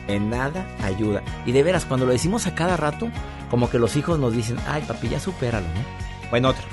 en 0.08 0.30
nada 0.30 0.66
ayuda. 0.82 1.22
Y 1.46 1.52
de 1.52 1.62
veras, 1.62 1.84
cuando 1.84 2.06
lo 2.06 2.12
decimos 2.12 2.48
a 2.48 2.56
cada 2.56 2.76
rato, 2.76 3.08
como 3.50 3.70
que 3.70 3.78
los 3.78 3.96
hijos 3.96 4.18
nos 4.18 4.32
dicen, 4.32 4.56
ay 4.66 4.82
papi, 4.82 5.08
ya 5.08 5.20
supéralo, 5.20 5.66
¿no? 5.68 6.30
Bueno, 6.30 6.50
otro. 6.50 6.64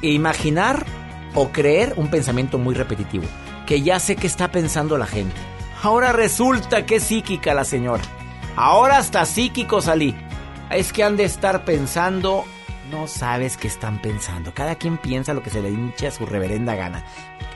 Imaginar 0.00 0.84
o 1.34 1.50
creer 1.50 1.94
un 1.96 2.08
pensamiento 2.08 2.58
muy 2.58 2.74
repetitivo, 2.74 3.24
que 3.66 3.82
ya 3.82 3.98
sé 4.00 4.16
que 4.16 4.26
está 4.26 4.50
pensando 4.50 4.98
la 4.98 5.06
gente. 5.06 5.36
Ahora 5.82 6.12
resulta 6.12 6.86
que 6.86 6.96
es 6.96 7.04
psíquica 7.04 7.54
la 7.54 7.64
señora. 7.64 8.02
Ahora 8.56 8.98
hasta 8.98 9.24
psíquico 9.24 9.80
salí. 9.80 10.14
Es 10.70 10.92
que 10.92 11.04
han 11.04 11.16
de 11.16 11.24
estar 11.24 11.64
pensando, 11.64 12.44
no 12.90 13.06
sabes 13.06 13.56
qué 13.56 13.68
están 13.68 14.00
pensando. 14.00 14.54
Cada 14.54 14.76
quien 14.76 14.96
piensa 14.96 15.34
lo 15.34 15.42
que 15.42 15.50
se 15.50 15.60
le 15.60 15.70
hinche 15.70 16.06
a 16.06 16.10
su 16.10 16.24
reverenda 16.24 16.74
gana. 16.74 17.04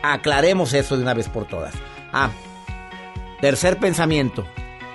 Aclaremos 0.03 0.73
eso 0.73 0.97
de 0.97 1.03
una 1.03 1.15
vez 1.15 1.29
por 1.29 1.47
todas. 1.47 1.75
Ah, 2.13 2.31
tercer 3.41 3.79
pensamiento. 3.79 4.47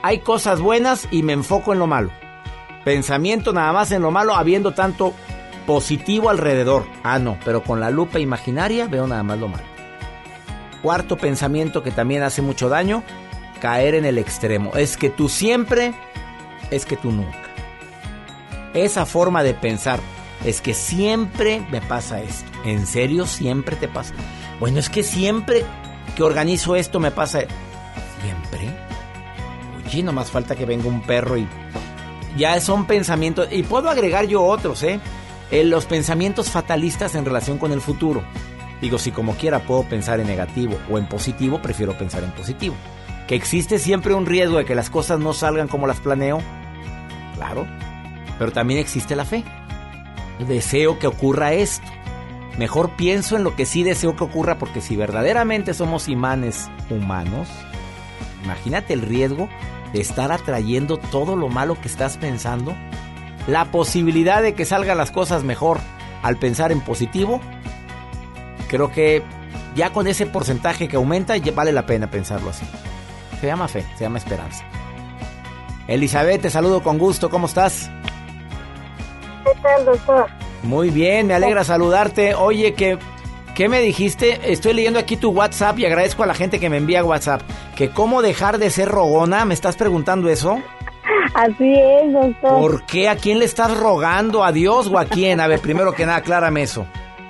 Hay 0.03 0.19
cosas 0.19 0.59
buenas 0.59 1.07
y 1.11 1.23
me 1.23 1.33
enfoco 1.33 1.73
en 1.73 1.79
lo 1.79 1.87
malo. 1.87 2.11
Pensamiento 2.83 3.53
nada 3.53 3.71
más 3.73 3.91
en 3.91 4.01
lo 4.01 4.11
malo, 4.11 4.35
habiendo 4.35 4.73
tanto 4.73 5.13
positivo 5.65 6.29
alrededor. 6.29 6.85
Ah, 7.03 7.19
no, 7.19 7.37
pero 7.45 7.63
con 7.63 7.79
la 7.79 7.89
lupa 7.89 8.19
imaginaria 8.19 8.87
veo 8.87 9.07
nada 9.07 9.23
más 9.23 9.39
lo 9.39 9.47
malo. 9.47 9.63
Cuarto 10.81 11.17
pensamiento 11.17 11.83
que 11.83 11.91
también 11.91 12.23
hace 12.23 12.41
mucho 12.41 12.69
daño, 12.69 13.03
caer 13.59 13.95
en 13.95 14.05
el 14.05 14.17
extremo. 14.17 14.73
Es 14.75 14.97
que 14.97 15.09
tú 15.09 15.29
siempre, 15.29 15.93
es 16.71 16.85
que 16.85 16.97
tú 16.97 17.11
nunca. 17.11 17.37
Esa 18.73 19.05
forma 19.05 19.43
de 19.43 19.53
pensar, 19.53 19.99
es 20.43 20.61
que 20.61 20.73
siempre 20.73 21.65
me 21.69 21.81
pasa 21.81 22.21
esto. 22.21 22.49
¿En 22.65 22.87
serio 22.87 23.27
siempre 23.27 23.75
te 23.75 23.87
pasa? 23.87 24.13
Bueno, 24.59 24.79
es 24.79 24.89
que 24.89 25.03
siempre 25.03 25.63
que 26.15 26.23
organizo 26.23 26.75
esto 26.75 26.99
me 26.99 27.11
pasa... 27.11 27.41
¿Siempre? 28.21 28.69
Oye, 29.85 30.03
no 30.03 30.13
más 30.13 30.31
falta 30.31 30.55
que 30.55 30.65
venga 30.65 30.87
un 30.87 31.01
perro 31.01 31.37
y... 31.37 31.47
Ya 32.37 32.59
son 32.61 32.85
pensamientos... 32.85 33.47
Y 33.51 33.63
puedo 33.63 33.89
agregar 33.89 34.25
yo 34.25 34.43
otros, 34.43 34.83
¿eh? 34.83 34.99
Los 35.51 35.85
pensamientos 35.85 36.49
fatalistas 36.49 37.15
en 37.15 37.25
relación 37.25 37.57
con 37.57 37.71
el 37.71 37.81
futuro. 37.81 38.23
Digo, 38.81 38.97
si 38.97 39.11
como 39.11 39.35
quiera 39.35 39.59
puedo 39.59 39.83
pensar 39.83 40.19
en 40.19 40.27
negativo 40.27 40.77
o 40.89 40.97
en 40.97 41.07
positivo, 41.07 41.61
prefiero 41.61 41.97
pensar 41.97 42.23
en 42.23 42.31
positivo. 42.31 42.75
Que 43.27 43.35
existe 43.35 43.77
siempre 43.77 44.13
un 44.13 44.25
riesgo 44.25 44.57
de 44.57 44.65
que 44.65 44.75
las 44.75 44.89
cosas 44.89 45.19
no 45.19 45.33
salgan 45.33 45.67
como 45.67 45.87
las 45.87 45.99
planeo. 45.99 46.39
Claro. 47.35 47.67
Pero 48.39 48.51
también 48.51 48.79
existe 48.79 49.15
la 49.15 49.25
fe. 49.25 49.43
Deseo 50.47 50.97
que 50.99 51.07
ocurra 51.07 51.53
esto. 51.53 51.85
Mejor 52.57 52.95
pienso 52.95 53.35
en 53.35 53.43
lo 53.43 53.55
que 53.55 53.65
sí 53.65 53.83
deseo 53.83 54.15
que 54.15 54.23
ocurra 54.23 54.57
porque 54.57 54.81
si 54.81 54.95
verdaderamente 54.95 55.73
somos 55.73 56.07
imanes 56.09 56.69
humanos, 56.89 57.47
imagínate 58.43 58.93
el 58.93 59.01
riesgo 59.01 59.47
de 59.93 60.01
estar 60.01 60.31
atrayendo 60.31 60.97
todo 60.97 61.35
lo 61.35 61.47
malo 61.49 61.79
que 61.79 61.87
estás 61.87 62.17
pensando. 62.17 62.75
La 63.47 63.65
posibilidad 63.65 64.41
de 64.41 64.53
que 64.53 64.65
salgan 64.65 64.97
las 64.97 65.11
cosas 65.11 65.43
mejor 65.43 65.79
al 66.21 66.37
pensar 66.37 66.71
en 66.71 66.81
positivo, 66.81 67.41
creo 68.67 68.91
que 68.91 69.23
ya 69.75 69.91
con 69.91 70.07
ese 70.07 70.25
porcentaje 70.25 70.87
que 70.87 70.95
aumenta 70.97 71.35
vale 71.53 71.71
la 71.71 71.85
pena 71.85 72.11
pensarlo 72.11 72.49
así. 72.49 72.65
Se 73.39 73.47
llama 73.47 73.67
fe, 73.67 73.85
se 73.97 74.03
llama 74.03 74.19
esperanza. 74.19 74.63
Elizabeth, 75.87 76.43
te 76.43 76.49
saludo 76.49 76.83
con 76.83 76.97
gusto, 76.97 77.29
¿cómo 77.29 77.47
estás? 77.47 77.89
¿Qué 79.43 79.51
tal, 79.61 79.85
doctor? 79.85 80.27
Muy 80.63 80.91
bien, 80.91 81.27
me 81.27 81.33
alegra 81.33 81.63
saludarte. 81.63 82.35
Oye, 82.35 82.75
¿qué, 82.75 82.99
¿qué 83.55 83.67
me 83.67 83.81
dijiste? 83.81 84.51
Estoy 84.51 84.73
leyendo 84.73 84.99
aquí 84.99 85.17
tu 85.17 85.31
WhatsApp 85.31 85.79
y 85.79 85.85
agradezco 85.85 86.23
a 86.23 86.27
la 86.27 86.35
gente 86.35 86.59
que 86.59 86.69
me 86.69 86.77
envía 86.77 87.03
WhatsApp. 87.03 87.41
¿Que 87.75 87.89
cómo 87.89 88.21
dejar 88.21 88.57
de 88.57 88.69
ser 88.69 88.89
rogona? 88.89 89.45
¿Me 89.45 89.53
estás 89.53 89.75
preguntando 89.75 90.29
eso? 90.29 90.59
Así 91.33 91.73
es, 91.73 92.11
doctor. 92.13 92.59
¿Por 92.59 92.83
qué? 92.85 93.07
¿A 93.09 93.15
quién 93.15 93.39
le 93.39 93.45
estás 93.45 93.75
rogando? 93.77 94.43
¿A 94.43 94.51
Dios 94.51 94.87
o 94.87 94.97
a 94.97 95.05
quién? 95.05 95.39
A 95.39 95.47
ver, 95.47 95.59
primero 95.59 95.93
que 95.93 96.05
nada, 96.05 96.17
aclárame 96.19 96.63
eso. 96.63 96.85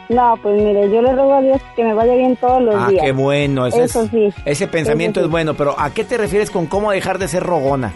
No, 0.10 0.34
pues 0.42 0.62
mire, 0.62 0.90
yo 0.92 1.02
le 1.02 1.14
ruego 1.14 1.36
a 1.36 1.42
Dios 1.42 1.62
que 1.76 1.84
me 1.86 1.94
vaya 1.94 2.16
bien 2.16 2.36
todos 2.36 2.62
los 2.62 2.76
Ah, 2.76 2.88
días. 2.90 3.04
qué 3.06 3.12
bueno. 3.14 3.68
Ese, 3.68 3.84
Eso 3.84 4.02
es- 4.04 4.10
sí. 4.12 4.34
ese 4.44 4.68
pensamiento 4.68 5.20
Eso 5.20 5.26
sí. 5.26 5.30
es 5.30 5.32
bueno, 5.32 5.54
pero 5.54 5.76
¿a 5.80 5.90
qué 5.92 6.04
te 6.04 6.18
refieres 6.18 6.50
con 6.52 6.66
cómo 6.66 6.92
dejar 6.92 7.18
de 7.18 7.28
ser 7.30 7.44
rogona? 7.44 7.94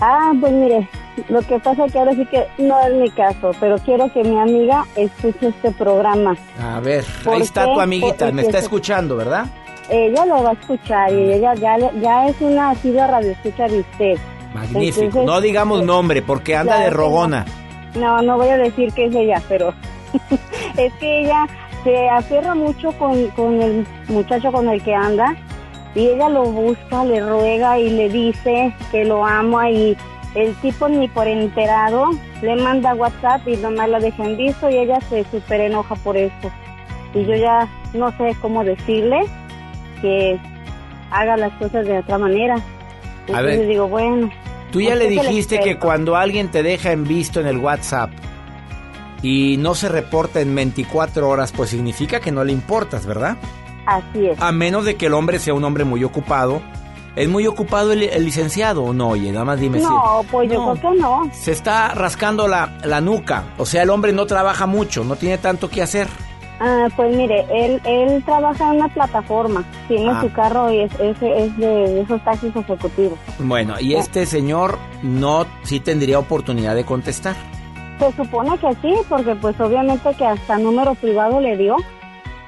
Ah, 0.00 0.32
pues 0.38 0.52
mire, 0.52 0.88
lo 1.28 1.40
que 1.42 1.58
pasa 1.58 1.86
es 1.86 1.92
que 1.92 1.98
ahora 1.98 2.12
sí 2.12 2.26
que 2.26 2.44
no 2.58 2.78
es 2.86 2.92
mi 2.94 3.10
caso, 3.10 3.52
pero 3.60 3.78
quiero 3.78 4.12
que 4.12 4.22
mi 4.24 4.38
amiga 4.38 4.84
escuche 4.94 5.48
este 5.48 5.70
programa. 5.72 6.36
A 6.62 6.80
ver, 6.80 7.04
¿Por 7.24 7.34
ahí 7.34 7.40
está 7.42 7.64
qué? 7.64 7.72
tu 7.74 7.80
amiguita, 7.80 8.16
Porque 8.26 8.32
me 8.32 8.42
está 8.42 8.58
se- 8.58 8.64
escuchando, 8.64 9.16
¿verdad? 9.16 9.46
Ella 9.90 10.26
lo 10.26 10.42
va 10.42 10.50
a 10.50 10.52
escuchar 10.52 11.12
y 11.12 11.32
ella 11.32 11.54
ya, 11.54 11.76
ya 12.00 12.26
es 12.26 12.36
una 12.40 12.70
asidua 12.70 13.06
radio 13.06 13.30
escucha 13.30 13.68
de 13.68 13.80
usted. 13.80 14.18
Magnífico. 14.54 15.04
Entonces, 15.04 15.24
no 15.26 15.40
digamos 15.40 15.80
eh, 15.80 15.84
nombre 15.84 16.22
porque 16.22 16.56
anda 16.56 16.80
de 16.80 16.90
rogona. 16.90 17.46
No, 17.94 18.20
no 18.22 18.36
voy 18.36 18.48
a 18.48 18.58
decir 18.58 18.92
que 18.92 19.06
es 19.06 19.14
ella, 19.14 19.42
pero 19.48 19.72
es 20.76 20.92
que 20.94 21.20
ella 21.20 21.46
se 21.84 22.08
aferra 22.08 22.54
mucho 22.54 22.92
con, 22.92 23.28
con 23.28 23.60
el 23.62 23.86
muchacho 24.08 24.52
con 24.52 24.68
el 24.68 24.82
que 24.82 24.94
anda 24.94 25.34
y 25.94 26.08
ella 26.08 26.28
lo 26.28 26.44
busca, 26.44 27.04
le 27.04 27.20
ruega 27.20 27.78
y 27.78 27.90
le 27.90 28.08
dice 28.08 28.74
que 28.90 29.04
lo 29.04 29.24
ama 29.24 29.70
y 29.70 29.96
el 30.34 30.54
tipo 30.56 30.88
ni 30.88 31.08
por 31.08 31.26
enterado 31.26 32.10
le 32.42 32.56
manda 32.56 32.94
WhatsApp 32.94 33.46
y 33.48 33.56
nomás 33.56 33.88
la 33.88 33.98
deja 33.98 34.24
en 34.24 34.36
visto 34.36 34.68
y 34.68 34.76
ella 34.76 35.00
se 35.08 35.24
súper 35.24 35.62
enoja 35.62 35.94
por 35.96 36.16
esto. 36.16 36.50
Y 37.14 37.24
yo 37.24 37.34
ya 37.34 37.68
no 37.94 38.10
sé 38.18 38.36
cómo 38.40 38.64
decirle 38.64 39.22
que 40.00 40.38
haga 41.10 41.36
las 41.36 41.52
cosas 41.54 41.86
de 41.86 41.98
otra 41.98 42.18
manera. 42.18 42.56
Entonces 43.26 43.58
ver. 43.58 43.68
digo, 43.68 43.88
bueno. 43.88 44.30
Tú 44.70 44.80
ya 44.80 44.94
le 44.94 45.08
dijiste 45.08 45.60
que 45.60 45.78
cuando 45.78 46.16
alguien 46.16 46.50
te 46.50 46.62
deja 46.62 46.92
en 46.92 47.04
visto 47.04 47.40
en 47.40 47.46
el 47.46 47.58
WhatsApp 47.58 48.10
y 49.22 49.56
no 49.58 49.74
se 49.74 49.88
reporta 49.88 50.40
en 50.40 50.54
24 50.54 51.28
horas, 51.28 51.52
pues 51.52 51.70
significa 51.70 52.20
que 52.20 52.30
no 52.30 52.44
le 52.44 52.52
importas, 52.52 53.06
¿verdad? 53.06 53.36
Así 53.86 54.26
es. 54.26 54.40
A 54.40 54.52
menos 54.52 54.84
de 54.84 54.96
que 54.96 55.06
el 55.06 55.14
hombre 55.14 55.38
sea 55.38 55.54
un 55.54 55.64
hombre 55.64 55.84
muy 55.84 56.04
ocupado. 56.04 56.60
¿Es 57.16 57.28
muy 57.28 57.46
ocupado 57.48 57.92
el, 57.92 58.04
el 58.04 58.24
licenciado 58.24 58.84
o 58.84 58.92
no? 58.92 59.08
Oye, 59.08 59.32
nada 59.32 59.44
más 59.44 59.58
dime 59.58 59.78
si... 59.78 59.84
No, 59.84 60.24
pues 60.30 60.48
yo 60.52 60.72
creo 60.72 60.92
que 60.92 61.00
no. 61.00 61.28
Se 61.32 61.50
está 61.50 61.92
rascando 61.94 62.46
la, 62.46 62.78
la 62.84 63.00
nuca. 63.00 63.44
O 63.56 63.66
sea, 63.66 63.82
el 63.82 63.90
hombre 63.90 64.12
no 64.12 64.26
trabaja 64.26 64.66
mucho, 64.66 65.02
no 65.02 65.16
tiene 65.16 65.38
tanto 65.38 65.68
que 65.68 65.82
hacer. 65.82 66.06
Ah, 66.60 66.88
pues 66.96 67.16
mire, 67.16 67.46
él, 67.52 67.80
él 67.84 68.22
trabaja 68.24 68.70
en 68.70 68.76
una 68.78 68.88
plataforma, 68.88 69.64
tiene 69.86 70.10
Ah. 70.10 70.20
su 70.20 70.32
carro 70.32 70.72
y 70.72 70.80
es, 70.80 70.92
es, 70.98 71.16
es 71.22 71.56
de 71.56 72.00
esos 72.00 72.22
taxis 72.24 72.54
ejecutivos. 72.56 73.18
Bueno, 73.38 73.78
y 73.80 73.94
este 73.94 74.26
señor 74.26 74.76
no 75.02 75.46
sí 75.62 75.78
tendría 75.78 76.18
oportunidad 76.18 76.74
de 76.74 76.84
contestar. 76.84 77.36
Se 78.00 78.12
supone 78.12 78.58
que 78.58 78.72
sí, 78.82 78.92
porque 79.08 79.34
pues 79.36 79.58
obviamente 79.60 80.12
que 80.14 80.24
hasta 80.26 80.58
número 80.58 80.94
privado 80.96 81.40
le 81.40 81.56
dio, 81.56 81.76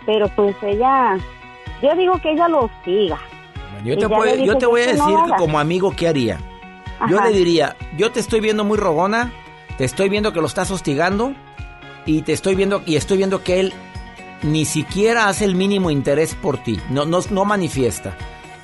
pero 0.06 0.28
pues 0.34 0.56
ella, 0.62 1.16
yo 1.82 1.94
digo 1.94 2.14
que 2.20 2.32
ella 2.32 2.48
lo 2.48 2.68
siga. 2.84 3.18
Yo 3.84 3.96
te, 3.96 4.06
dije 4.06 4.44
yo 4.44 4.58
te 4.58 4.66
voy 4.66 4.82
a 4.82 4.92
no 4.94 5.06
decir 5.06 5.34
como 5.38 5.58
amigo 5.58 5.92
qué 5.96 6.08
haría. 6.08 6.38
Yo 7.08 7.20
le 7.22 7.30
diría, 7.30 7.76
yo 7.96 8.10
te 8.12 8.20
estoy 8.20 8.40
viendo 8.40 8.62
muy 8.64 8.76
rogona, 8.76 9.32
te 9.78 9.84
estoy 9.84 10.08
viendo 10.08 10.32
que 10.32 10.40
lo 10.40 10.46
estás 10.46 10.70
hostigando 10.70 11.32
y 12.04 12.22
te 12.22 12.32
estoy 12.32 12.54
viendo 12.56 12.82
y 12.84 12.96
estoy 12.96 13.16
viendo 13.16 13.42
que 13.42 13.60
él 13.60 13.72
ni 14.42 14.64
siquiera 14.64 15.28
hace 15.28 15.44
el 15.44 15.54
mínimo 15.54 15.90
interés 15.90 16.34
por 16.34 16.58
ti, 16.58 16.80
no 16.90 17.04
no, 17.04 17.20
no 17.30 17.44
manifiesta. 17.44 18.16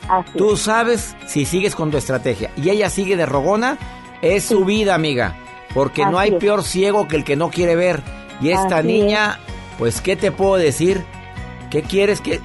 Así. 0.09 0.31
Tú 0.39 0.57
sabes 0.57 1.17
si 1.27 1.45
sigues 1.45 1.75
con 1.75 1.91
tu 1.91 1.97
estrategia 1.97 2.51
y 2.57 2.71
ella 2.71 2.91
sigue 2.91 3.17
de 3.17 3.27
rogona, 3.27 3.77
es 4.23 4.45
su 4.45 4.65
vida, 4.65 4.95
amiga, 4.95 5.37
porque 5.75 6.07
no 6.07 6.19
hay 6.19 6.31
es. 6.31 6.37
peor 6.37 6.63
ciego 6.63 7.09
que 7.09 7.17
el 7.17 7.25
que 7.25 7.37
no 7.37 7.51
quiere 7.51 7.75
ver. 7.77 8.03
Y 8.41 8.51
esta 8.51 8.79
Así 8.79 8.87
niña, 8.89 9.41
pues 9.79 10.01
qué 10.01 10.15
te 10.17 10.31
puedo 10.31 10.57
decir? 10.57 11.05
¿Qué 11.71 11.83
quieres 11.83 12.21
que, 12.21 12.41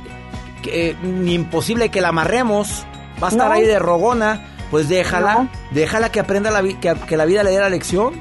que 0.63 0.95
ni 1.03 1.33
imposible 1.35 1.89
que 1.89 2.01
la 2.01 2.09
amarremos? 2.09 2.85
Va 3.21 3.27
a 3.27 3.31
estar 3.31 3.47
No. 3.49 3.53
ahí 3.53 3.63
de 3.63 3.77
rogona, 3.77 4.41
pues 4.71 4.89
déjala, 4.89 5.35
No. 5.35 5.49
déjala 5.71 6.09
que 6.11 6.19
aprenda 6.19 6.49
la 6.49 6.63
que, 6.63 6.95
que 7.07 7.17
la 7.17 7.25
vida 7.25 7.43
le 7.43 7.51
dé 7.51 7.59
la 7.59 7.69
lección. 7.69 8.13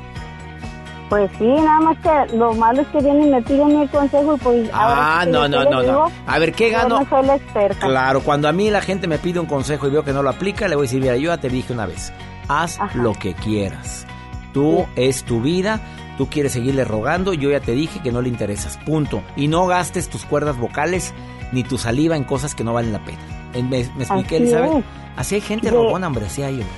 Pues 1.10 1.30
sí, 1.38 1.44
nada 1.44 1.80
más 1.80 1.98
que 1.98 2.36
lo 2.36 2.54
malo 2.54 2.80
es 2.80 2.88
que 2.88 3.00
vienen 3.00 3.24
y 3.26 3.30
me 3.32 3.42
piden 3.42 3.80
mi 3.80 3.86
consejo 3.88 4.34
y 4.36 4.38
pues 4.38 4.70
Ah, 4.72 5.24
no, 5.28 5.46
no, 5.48 5.64
no, 5.64 5.82
no. 5.82 6.06
A 6.26 6.38
ver, 6.38 6.52
¿qué 6.54 6.70
gano? 6.70 7.00
Yo 7.00 7.04
no 7.04 7.10
soy 7.10 7.26
la 7.26 7.34
experta. 7.36 7.86
Claro, 7.86 8.20
cuando 8.22 8.48
a 8.48 8.52
mí 8.52 8.70
la 8.70 8.80
gente 8.80 9.06
me 9.08 9.18
pide 9.18 9.40
un 9.40 9.46
consejo 9.46 9.86
y 9.88 9.90
veo 9.90 10.04
que 10.04 10.12
no 10.12 10.22
lo 10.22 10.30
aplica, 10.30 10.68
le 10.68 10.76
voy 10.76 10.84
a 10.84 10.86
decir, 10.86 11.02
mira, 11.02 11.16
yo 11.16 11.30
ya 11.34 11.38
te 11.38 11.48
dije 11.50 11.72
una 11.72 11.84
vez, 11.84 12.12
haz 12.48 12.78
lo 12.94 13.12
que 13.12 13.34
quieras. 13.34 14.06
Tú 14.54 14.86
es 14.96 15.24
tu 15.24 15.40
vida, 15.40 15.80
tú 16.16 16.28
quieres 16.28 16.52
seguirle 16.52 16.84
rogando, 16.84 17.34
yo 17.34 17.50
ya 17.50 17.60
te 17.60 17.72
dije 17.72 18.00
que 18.00 18.12
no 18.12 18.22
le 18.22 18.28
interesas, 18.28 18.78
punto. 18.86 19.22
Y 19.36 19.48
no 19.48 19.66
gastes 19.66 20.08
tus 20.08 20.24
cuerdas 20.24 20.56
vocales 20.58 21.12
ni 21.52 21.64
tu 21.64 21.76
saliva 21.76 22.16
en 22.16 22.22
cosas 22.24 22.54
que 22.54 22.62
no 22.62 22.72
valen 22.72 22.92
la 22.92 23.04
pena. 23.04 23.18
¿Me, 23.54 23.62
me 23.62 23.78
expliqué, 24.04 24.36
Así 24.36 24.44
es. 24.78 24.84
Así 25.16 25.34
hay 25.34 25.40
gente 25.40 25.70
De- 25.72 25.76
rogona, 25.76 26.06
hombre, 26.06 26.26
así 26.26 26.42
hay, 26.44 26.54
hombre. 26.54 26.68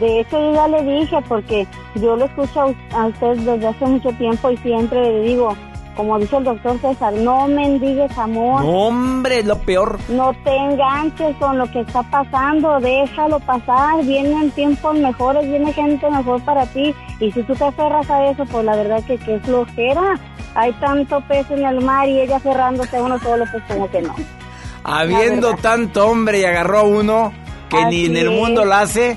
De 0.00 0.20
hecho, 0.20 0.38
yo 0.38 0.54
ya 0.54 0.68
le 0.68 0.82
dije, 0.82 1.16
porque 1.28 1.66
yo 1.94 2.16
lo 2.16 2.24
escucho 2.24 2.60
a, 2.60 3.02
a 3.02 3.06
usted 3.06 3.36
desde 3.38 3.66
hace 3.66 3.86
mucho 3.86 4.10
tiempo 4.12 4.50
y 4.50 4.56
siempre 4.58 5.00
le 5.00 5.20
digo, 5.22 5.54
como 5.96 6.18
dice 6.18 6.36
el 6.38 6.44
doctor 6.44 6.78
César, 6.80 7.12
no 7.12 7.48
mendigues 7.48 8.16
amor. 8.16 8.62
No, 8.62 8.70
hombre, 8.70 9.42
lo 9.42 9.58
peor. 9.58 9.98
No 10.08 10.32
te 10.44 10.56
enganches 10.56 11.36
con 11.36 11.58
lo 11.58 11.70
que 11.70 11.80
está 11.80 12.02
pasando, 12.04 12.80
déjalo 12.80 13.38
pasar, 13.40 14.02
vienen 14.04 14.50
tiempos 14.52 14.96
mejores, 14.96 15.48
viene 15.48 15.72
gente 15.72 16.10
mejor 16.10 16.42
para 16.42 16.64
ti. 16.66 16.94
Y 17.20 17.30
si 17.32 17.42
tú 17.42 17.54
te 17.54 17.64
aferras 17.64 18.08
a 18.10 18.30
eso, 18.30 18.44
pues 18.46 18.64
la 18.64 18.76
verdad 18.76 19.04
que, 19.04 19.18
que 19.18 19.36
es 19.36 19.42
flojera. 19.42 20.18
Hay 20.54 20.72
tanto 20.74 21.20
pez 21.28 21.50
en 21.50 21.64
el 21.64 21.82
mar 21.82 22.08
y 22.08 22.20
ella 22.20 22.36
aferrándose 22.36 22.96
a 22.96 23.02
uno 23.02 23.18
solo, 23.18 23.44
pues 23.50 23.62
como 23.68 23.90
que 23.90 24.02
no. 24.02 24.14
Habiendo 24.84 25.54
tanto 25.54 26.08
hombre 26.08 26.40
y 26.40 26.44
agarró 26.44 26.78
a 26.78 26.82
uno 26.82 27.32
que 27.68 27.84
ni 27.86 28.06
en 28.06 28.16
el 28.16 28.30
mundo 28.30 28.64
lo 28.64 28.74
hace. 28.74 29.16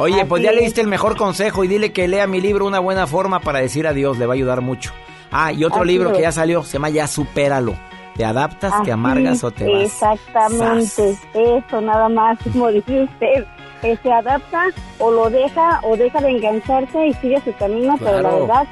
Oye, 0.00 0.24
pues 0.24 0.42
ya 0.42 0.52
le 0.52 0.62
diste 0.62 0.80
el 0.80 0.86
mejor 0.88 1.16
consejo 1.16 1.62
y 1.62 1.68
dile 1.68 1.92
que 1.92 2.08
lea 2.08 2.26
mi 2.26 2.40
libro 2.40 2.66
Una 2.66 2.78
buena 2.78 3.06
forma 3.06 3.40
para 3.40 3.60
decir 3.60 3.86
adiós, 3.86 4.18
le 4.18 4.26
va 4.26 4.32
a 4.32 4.36
ayudar 4.36 4.60
mucho. 4.62 4.92
Ah, 5.30 5.52
y 5.52 5.62
otro 5.64 5.80
Así 5.82 5.88
libro 5.88 6.12
que 6.12 6.22
ya 6.22 6.32
salió, 6.32 6.62
se 6.62 6.74
llama 6.74 6.88
Ya 6.90 7.06
supéralo. 7.06 7.74
¿Te 8.16 8.24
adaptas, 8.24 8.72
te 8.72 8.82
Así, 8.82 8.90
amargas 8.90 9.44
o 9.44 9.50
te 9.50 9.64
vas? 9.70 9.82
Exactamente, 9.84 11.16
eso 11.34 11.80
nada 11.80 12.08
más, 12.08 12.38
como 12.52 12.68
dice 12.70 13.02
usted. 13.04 13.44
Eh, 13.82 13.96
se 14.02 14.12
adapta 14.12 14.66
o 14.98 15.10
lo 15.10 15.30
deja 15.30 15.80
o 15.82 15.96
deja 15.96 16.20
de 16.20 16.30
engancharse 16.30 17.06
y 17.06 17.14
sigue 17.14 17.40
su 17.42 17.54
camino, 17.54 17.96
pero 17.98 18.12
la 18.12 18.20
Claro. 18.20 18.40
verdad. 18.46 18.66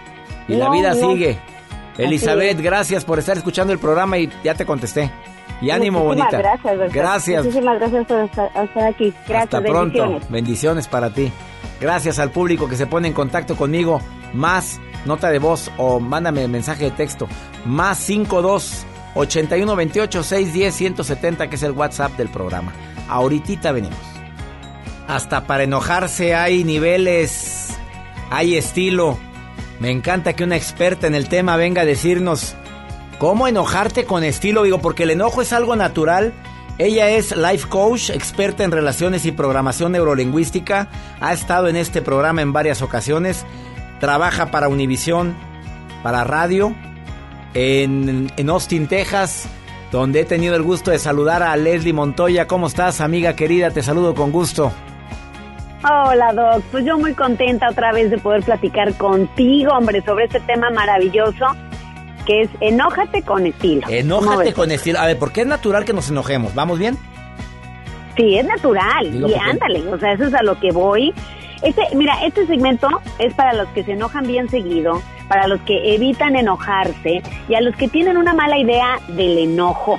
Y 0.49 0.55
la 0.57 0.71
vida 0.71 0.95
no. 0.95 1.13
sigue. 1.13 1.39
Elizabeth, 1.97 2.61
gracias 2.61 3.05
por 3.05 3.19
estar 3.19 3.37
escuchando 3.37 3.73
el 3.73 3.79
programa 3.79 4.19
y 4.19 4.31
ya 4.45 4.55
te 4.55 4.67
contesté. 4.67 5.11
Y 5.61 5.71
ánimo, 5.71 6.05
Muchísimas 6.05 6.33
bonita. 6.33 6.39
Gracias, 6.39 6.79
doctor. 6.79 6.95
Gracias. 6.95 7.45
Muchísimas 7.45 7.79
gracias 7.81 8.07
por 8.07 8.19
estar, 8.21 8.51
aquí. 8.87 9.15
Gracias, 9.27 9.43
Hasta 9.45 9.61
pronto. 9.61 9.99
bendiciones. 9.99 10.31
Bendiciones 10.31 10.89
para 10.89 11.11
ti. 11.11 11.33
Gracias 11.81 12.19
al 12.19 12.31
público 12.31 12.69
que 12.69 12.77
se 12.77 12.87
pone 12.87 13.09
en 13.09 13.15
contacto 13.15 13.57
conmigo. 13.57 14.01
Más 14.35 14.81
nota 15.05 15.31
de 15.31 15.39
voz 15.39 15.71
o 15.77 16.01
mándame 16.01 16.47
mensaje 16.49 16.85
de 16.85 16.91
texto. 16.93 17.29
Más 17.65 17.99
52 17.99 18.87
81 19.15 19.77
28 19.77 20.23
610 20.23 20.75
170 20.75 21.49
que 21.49 21.57
es 21.57 21.63
el 21.63 21.73
WhatsApp 21.73 22.13
del 22.17 22.29
programa. 22.29 22.73
Ahorita 23.09 23.73
venimos. 23.73 23.99
Hasta 25.09 25.47
para 25.47 25.65
enojarse 25.65 26.35
hay 26.35 26.65
niveles, 26.65 27.77
hay 28.31 28.57
estilo. 28.57 29.19
Me 29.81 29.91
encanta 29.91 30.35
que 30.35 30.45
una 30.45 30.57
experta 30.57 31.07
en 31.07 31.15
el 31.15 31.29
tema 31.29 31.57
venga 31.57 31.83
a 31.83 31.87
decirnos 31.87 32.55
cómo 33.19 33.47
enojarte 33.47 34.05
con 34.05 34.25
estilo. 34.25 34.63
Digo, 34.63 34.79
porque 34.79 35.03
el 35.03 35.11
enojo 35.11 35.43
es 35.43 35.53
algo 35.53 35.77
natural. 35.77 36.33
Ella 36.79 37.11
es 37.11 37.37
life 37.37 37.69
coach, 37.69 38.11
experta 38.11 38.63
en 38.63 38.71
relaciones 38.71 39.27
y 39.27 39.33
programación 39.33 39.93
neurolingüística. 39.93 40.89
Ha 41.21 41.33
estado 41.33 41.67
en 41.69 41.77
este 41.77 42.03
programa 42.03 42.41
en 42.41 42.53
varias 42.53 42.83
ocasiones. 42.83 43.45
Trabaja 43.99 44.53
para 44.53 44.69
Univisión, 44.69 45.35
para 46.05 46.23
radio, 46.23 46.73
en, 47.55 48.31
en 48.37 48.51
Austin, 48.51 48.87
Texas, 48.87 49.49
donde 49.91 50.21
he 50.21 50.25
tenido 50.25 50.55
el 50.55 50.63
gusto 50.63 50.93
de 50.93 51.01
saludar 51.01 51.43
a 51.43 51.57
Leslie 51.57 51.93
Montoya. 51.93 52.47
¿Cómo 52.47 52.69
estás, 52.69 53.01
amiga 53.01 53.35
querida? 53.35 53.73
Te 53.73 53.83
saludo 53.83 54.15
con 54.15 54.31
gusto. 54.31 54.71
Hola, 55.83 56.33
Doc. 56.33 56.63
Pues 56.71 56.85
yo 56.85 56.97
muy 56.97 57.15
contenta 57.15 57.69
otra 57.71 57.93
vez 57.93 58.11
de 58.11 58.19
poder 58.19 58.45
platicar 58.45 58.95
contigo, 58.95 59.73
hombre, 59.73 60.01
sobre 60.03 60.27
este 60.27 60.39
tema 60.41 60.71
maravilloso 60.71 61.47
que 62.29 62.43
es 62.43 62.51
enójate 62.61 63.23
con 63.23 63.47
estilo. 63.47 63.81
¿Cómo 63.83 63.95
Enójate 63.95 64.53
con 64.53 64.71
estilo. 64.71 64.99
A 65.01 65.07
ver, 65.07 65.19
¿por 65.19 65.33
qué 65.33 65.41
es 65.41 65.47
natural 65.47 65.85
que 65.87 65.93
nos 65.95 66.11
enojemos? 66.11 66.55
¿Vamos 66.55 66.79
bien? 66.79 66.97
Sí, 68.17 68.37
es 68.37 68.45
natural. 68.47 69.11
Digo, 69.11 69.29
y 69.29 69.33
porque- 69.33 69.51
ándale, 69.51 69.89
o 69.89 69.99
sea, 69.99 70.13
eso 70.13 70.25
es 70.27 70.35
a 70.35 70.43
lo 70.43 70.61
que 70.61 70.71
voy. 70.71 71.15
Este, 71.63 71.83
mira, 71.95 72.15
este 72.25 72.47
segmento 72.47 72.89
es 73.19 73.33
para 73.35 73.53
los 73.55 73.67
que 73.69 73.83
se 73.83 73.93
enojan 73.93 74.27
bien 74.27 74.49
seguido, 74.49 75.01
para 75.29 75.47
los 75.49 75.61
que 75.63 75.95
evitan 75.95 76.37
enojarse 76.37 77.23
y 77.49 77.55
a 77.55 77.61
los 77.61 77.75
que 77.77 77.89
tienen 77.89 78.17
una 78.17 78.35
mala 78.35 78.59
idea 78.59 79.01
del 79.09 79.39
enojo. 79.39 79.99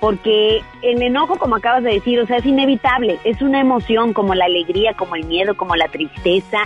Porque 0.00 0.62
el 0.82 1.02
enojo, 1.02 1.36
como 1.38 1.56
acabas 1.56 1.82
de 1.82 1.92
decir, 1.94 2.18
o 2.20 2.26
sea, 2.26 2.38
es 2.38 2.46
inevitable, 2.46 3.18
es 3.24 3.42
una 3.42 3.60
emoción 3.60 4.12
como 4.12 4.34
la 4.34 4.44
alegría, 4.46 4.94
como 4.94 5.16
el 5.16 5.24
miedo, 5.26 5.56
como 5.56 5.76
la 5.76 5.88
tristeza. 5.88 6.58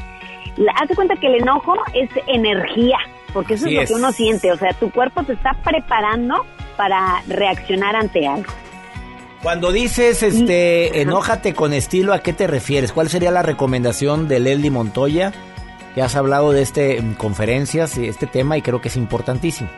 La- 0.56 0.72
Haz 0.72 0.88
de 0.88 0.94
cuenta 0.94 1.16
que 1.16 1.26
el 1.28 1.36
enojo 1.36 1.74
es 1.94 2.10
energía, 2.26 2.98
porque 3.32 3.54
eso 3.54 3.66
es 3.66 3.72
lo 3.74 3.80
es. 3.82 3.88
que 3.88 3.94
uno 3.94 4.12
siente, 4.12 4.52
o 4.52 4.56
sea, 4.56 4.72
tu 4.74 4.90
cuerpo 4.90 5.22
se 5.24 5.32
está 5.34 5.52
preparando 5.64 6.44
para 6.76 7.22
reaccionar 7.28 7.96
ante 7.96 8.26
algo. 8.26 8.52
Cuando 9.42 9.72
dices, 9.72 10.22
este, 10.22 11.00
enójate 11.02 11.52
con 11.54 11.72
estilo, 11.72 12.12
¿a 12.12 12.20
qué 12.20 12.32
te 12.32 12.46
refieres? 12.46 12.92
¿Cuál 12.92 13.08
sería 13.08 13.30
la 13.32 13.42
recomendación 13.42 14.28
de 14.28 14.38
Leslie 14.38 14.70
Montoya? 14.70 15.32
Que 15.96 16.02
has 16.02 16.14
hablado 16.16 16.52
de 16.52 16.62
este 16.62 16.96
en 16.98 17.14
conferencias 17.14 17.98
y 17.98 18.06
este 18.06 18.26
tema 18.26 18.56
y 18.56 18.62
creo 18.62 18.80
que 18.80 18.88
es 18.88 18.96
importantísimo. 18.96 19.68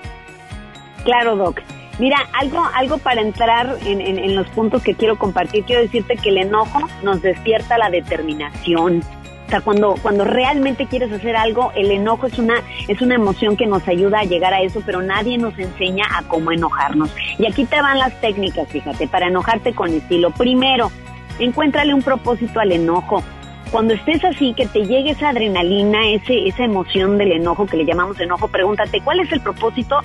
Claro, 1.05 1.37
Doc. 1.37 1.61
Mira, 1.99 2.17
algo, 2.33 2.63
algo 2.75 2.99
para 2.99 3.21
entrar 3.21 3.77
en, 3.87 4.01
en- 4.01 4.19
en 4.19 4.35
los 4.37 4.49
puntos 4.49 4.83
que 4.83 4.95
quiero 4.95 5.17
compartir, 5.17 5.65
quiero 5.65 5.81
decirte 5.83 6.17
que 6.17 6.29
el 6.29 6.39
enojo 6.39 6.81
nos 7.03 7.23
despierta 7.23 7.79
la 7.79 7.89
determinación. 7.89 9.03
O 9.47 9.51
sea, 9.51 9.61
cuando, 9.61 9.95
cuando 10.01 10.25
realmente 10.25 10.87
quieres 10.87 11.13
hacer 11.13 11.37
algo, 11.37 11.71
el 11.77 11.91
enojo 11.91 12.27
es 12.27 12.39
una, 12.39 12.55
es 12.89 13.01
una 13.03 13.15
emoción 13.15 13.57
que 13.57 13.67
nos 13.67 13.87
ayuda 13.87 14.21
a 14.21 14.25
llegar 14.25 14.55
a 14.55 14.63
eso, 14.63 14.83
pero 14.85 15.03
nadie 15.03 15.37
nos 15.39 15.59
enseña 15.59 16.05
a 16.17 16.23
cómo 16.23 16.51
enojarnos. 16.51 17.15
Y 17.39 17.47
aquí 17.47 17.65
te 17.65 17.81
van 17.81 17.99
las 17.99 18.19
técnicas, 18.21 18.69
fíjate, 18.69 19.07
para 19.07 19.29
enojarte 19.29 19.75
con 19.75 19.91
estilo. 19.91 20.31
Primero, 20.31 20.91
encuéntrale 21.39 21.93
un 21.93 22.03
propósito 22.03 22.59
al 22.61 22.73
enojo. 22.73 23.23
Cuando 23.71 23.95
estés 23.95 24.25
así, 24.25 24.55
que 24.55 24.67
te 24.67 24.87
llegue 24.87 25.11
esa 25.11 25.31
adrenalina, 25.31 26.09
ese, 26.09 26.49
esa 26.49 26.65
emoción 26.65 27.19
del 27.19 27.33
enojo 27.33 27.67
que 27.67 27.77
le 27.77 27.85
llamamos 27.85 28.19
enojo, 28.21 28.49
pregúntate, 28.49 29.01
¿cuál 29.01 29.21
es 29.21 29.31
el 29.33 29.41
propósito 29.41 29.99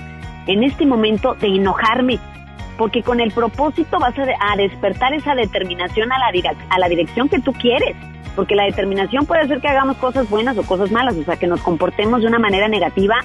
en 0.48 0.64
este 0.64 0.86
momento 0.86 1.36
de 1.36 1.48
enojarme? 1.48 2.20
Porque 2.78 3.04
con 3.04 3.20
el 3.20 3.32
propósito 3.32 4.00
vas 4.00 4.18
a, 4.18 4.24
a 4.52 4.56
despertar 4.58 5.14
esa 5.14 5.36
determinación 5.36 6.12
a 6.12 6.18
la, 6.20 6.32
a 6.70 6.80
la 6.80 6.90
dirección 6.90 7.30
que 7.30 7.40
tú 7.40 7.54
quieres. 7.54 7.96
Porque 8.40 8.56
la 8.56 8.64
determinación 8.64 9.26
puede 9.26 9.42
hacer 9.42 9.60
que 9.60 9.68
hagamos 9.68 9.98
cosas 9.98 10.30
buenas 10.30 10.58
o 10.58 10.64
cosas 10.64 10.92
malas, 10.92 11.14
o 11.18 11.26
sea, 11.26 11.36
que 11.36 11.46
nos 11.46 11.60
comportemos 11.60 12.22
de 12.22 12.28
una 12.28 12.40
manera 12.40 12.70
negativa, 12.70 13.16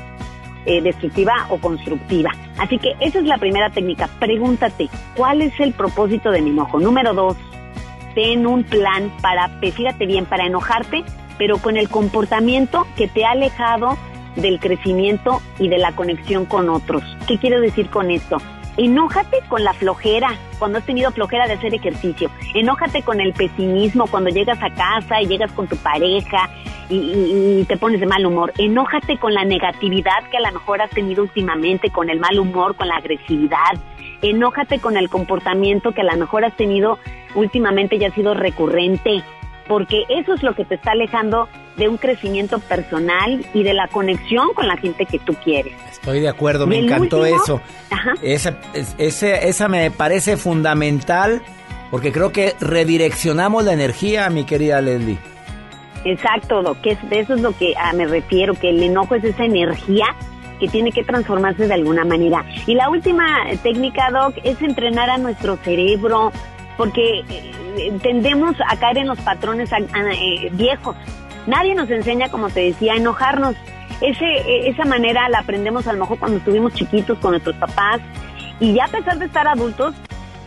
eh, 0.66 0.82
destructiva 0.82 1.46
o 1.50 1.58
constructiva. 1.58 2.32
Así 2.58 2.78
que 2.78 2.96
esa 2.98 3.20
es 3.20 3.24
la 3.24 3.38
primera 3.38 3.70
técnica. 3.70 4.08
Pregúntate, 4.18 4.88
¿cuál 5.14 5.40
es 5.40 5.52
el 5.60 5.72
propósito 5.72 6.32
de 6.32 6.42
mi 6.42 6.50
enojo? 6.50 6.80
Número 6.80 7.14
dos, 7.14 7.36
ten 8.16 8.44
un 8.44 8.64
plan 8.64 9.12
para, 9.22 9.50
fíjate 9.60 10.04
bien, 10.04 10.26
para 10.26 10.46
enojarte, 10.46 11.04
pero 11.38 11.58
con 11.58 11.76
el 11.76 11.88
comportamiento 11.88 12.84
que 12.96 13.06
te 13.06 13.24
ha 13.24 13.30
alejado 13.30 13.96
del 14.34 14.58
crecimiento 14.58 15.40
y 15.60 15.68
de 15.68 15.78
la 15.78 15.92
conexión 15.92 16.44
con 16.44 16.68
otros. 16.70 17.04
¿Qué 17.28 17.38
quiero 17.38 17.60
decir 17.60 17.88
con 17.88 18.10
esto? 18.10 18.38
Enójate 18.76 19.38
con 19.48 19.62
la 19.62 19.72
flojera, 19.72 20.36
cuando 20.58 20.78
has 20.78 20.84
tenido 20.84 21.12
flojera 21.12 21.46
de 21.46 21.54
hacer 21.54 21.74
ejercicio. 21.74 22.30
Enójate 22.54 23.02
con 23.02 23.20
el 23.20 23.32
pesimismo, 23.32 24.06
cuando 24.08 24.30
llegas 24.30 24.58
a 24.62 24.70
casa 24.70 25.22
y 25.22 25.26
llegas 25.26 25.52
con 25.52 25.68
tu 25.68 25.76
pareja 25.76 26.50
y, 26.90 27.64
te 27.64 27.76
pones 27.76 28.00
de 28.00 28.06
mal 28.06 28.26
humor. 28.26 28.52
Enójate 28.58 29.18
con 29.18 29.32
la 29.32 29.44
negatividad 29.44 30.24
que 30.30 30.38
a 30.38 30.40
lo 30.40 30.52
mejor 30.52 30.82
has 30.82 30.90
tenido 30.90 31.22
últimamente, 31.22 31.90
con 31.90 32.10
el 32.10 32.18
mal 32.18 32.38
humor, 32.38 32.74
con 32.74 32.88
la 32.88 32.96
agresividad. 32.96 33.78
Enójate 34.22 34.80
con 34.80 34.96
el 34.96 35.08
comportamiento 35.08 35.92
que 35.92 36.00
a 36.00 36.04
lo 36.04 36.16
mejor 36.16 36.44
has 36.44 36.56
tenido 36.56 36.98
últimamente 37.34 37.96
y 37.96 38.04
ha 38.04 38.10
sido 38.10 38.34
recurrente, 38.34 39.22
porque 39.68 40.04
eso 40.08 40.34
es 40.34 40.42
lo 40.42 40.54
que 40.54 40.64
te 40.64 40.74
está 40.74 40.92
alejando 40.92 41.48
de 41.76 41.88
un 41.88 41.96
crecimiento 41.96 42.58
personal 42.60 43.44
y 43.52 43.62
de 43.62 43.74
la 43.74 43.88
conexión 43.88 44.48
con 44.54 44.68
la 44.68 44.76
gente 44.76 45.06
que 45.06 45.18
tú 45.18 45.34
quieres. 45.42 45.72
Estoy 45.90 46.20
de 46.20 46.28
acuerdo, 46.28 46.66
me 46.66 46.78
encantó 46.78 47.18
último- 47.20 47.42
eso. 47.42 47.60
Ajá. 47.90 48.14
Esa, 48.22 49.68
me 49.68 49.90
parece 49.90 50.36
fundamental 50.36 51.42
porque 51.90 52.12
creo 52.12 52.32
que 52.32 52.54
redireccionamos 52.60 53.64
la 53.64 53.72
energía, 53.72 54.28
mi 54.30 54.44
querida 54.44 54.80
Leslie. 54.80 55.18
Exacto, 56.04 56.62
Doc, 56.62 56.80
que 56.82 56.92
es, 56.92 57.10
de 57.10 57.20
eso 57.20 57.34
es 57.34 57.40
lo 57.40 57.56
que 57.56 57.74
ah, 57.78 57.92
me 57.94 58.06
refiero, 58.06 58.54
que 58.54 58.70
el 58.70 58.82
enojo 58.82 59.14
es 59.14 59.24
esa 59.24 59.44
energía 59.44 60.04
que 60.60 60.68
tiene 60.68 60.92
que 60.92 61.02
transformarse 61.02 61.66
de 61.66 61.74
alguna 61.74 62.04
manera. 62.04 62.44
Y 62.66 62.74
la 62.74 62.90
última 62.90 63.50
eh, 63.50 63.56
técnica, 63.62 64.10
Doc, 64.10 64.34
es 64.44 64.60
entrenar 64.60 65.10
a 65.10 65.18
nuestro 65.18 65.56
cerebro, 65.56 66.30
porque 66.76 67.20
eh, 67.28 67.92
tendemos 68.02 68.54
a 68.68 68.76
caer 68.76 68.98
en 68.98 69.08
los 69.08 69.18
patrones 69.20 69.70
eh, 69.72 70.50
viejos. 70.52 70.94
Nadie 71.46 71.74
nos 71.74 71.90
enseña, 71.90 72.28
como 72.28 72.48
te 72.50 72.60
decía, 72.60 72.94
a 72.94 72.96
enojarnos. 72.96 73.54
ese, 74.00 74.24
e, 74.24 74.68
esa 74.68 74.84
manera 74.84 75.28
la 75.28 75.40
aprendemos 75.40 75.86
a 75.86 75.92
lo 75.92 76.00
mejor 76.00 76.18
cuando 76.18 76.38
estuvimos 76.38 76.74
chiquitos 76.74 77.18
con 77.18 77.32
nuestros 77.32 77.56
papás 77.56 78.00
y 78.60 78.74
ya 78.74 78.84
a 78.84 78.88
pesar 78.88 79.18
de 79.18 79.26
estar 79.26 79.46
adultos, 79.46 79.94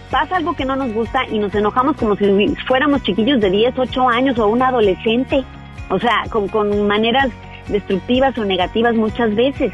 pasa 0.10 0.38
algo 0.38 0.56
que 0.56 0.66
no 0.66 0.76
nos 0.76 0.94
gusta 0.94 1.26
y 1.30 1.40
nos 1.40 1.54
enojamos 1.54 1.98
como 1.98 2.16
si 2.16 2.56
fuéramos 2.68 3.04
chiquillos 3.04 3.42
de 3.42 3.50
10, 3.50 3.78
8 3.78 4.10
años 4.10 4.40
o 4.40 4.48
un 4.48 4.62
adolescente. 4.62 5.44
O 5.90 6.00
sea, 6.00 6.24
con, 6.30 6.48
con 6.48 6.88
maneras 6.88 7.30
destructivas 7.68 8.38
o 8.38 8.46
negativas 8.46 8.96
muchas 8.96 9.36
veces. 9.36 9.72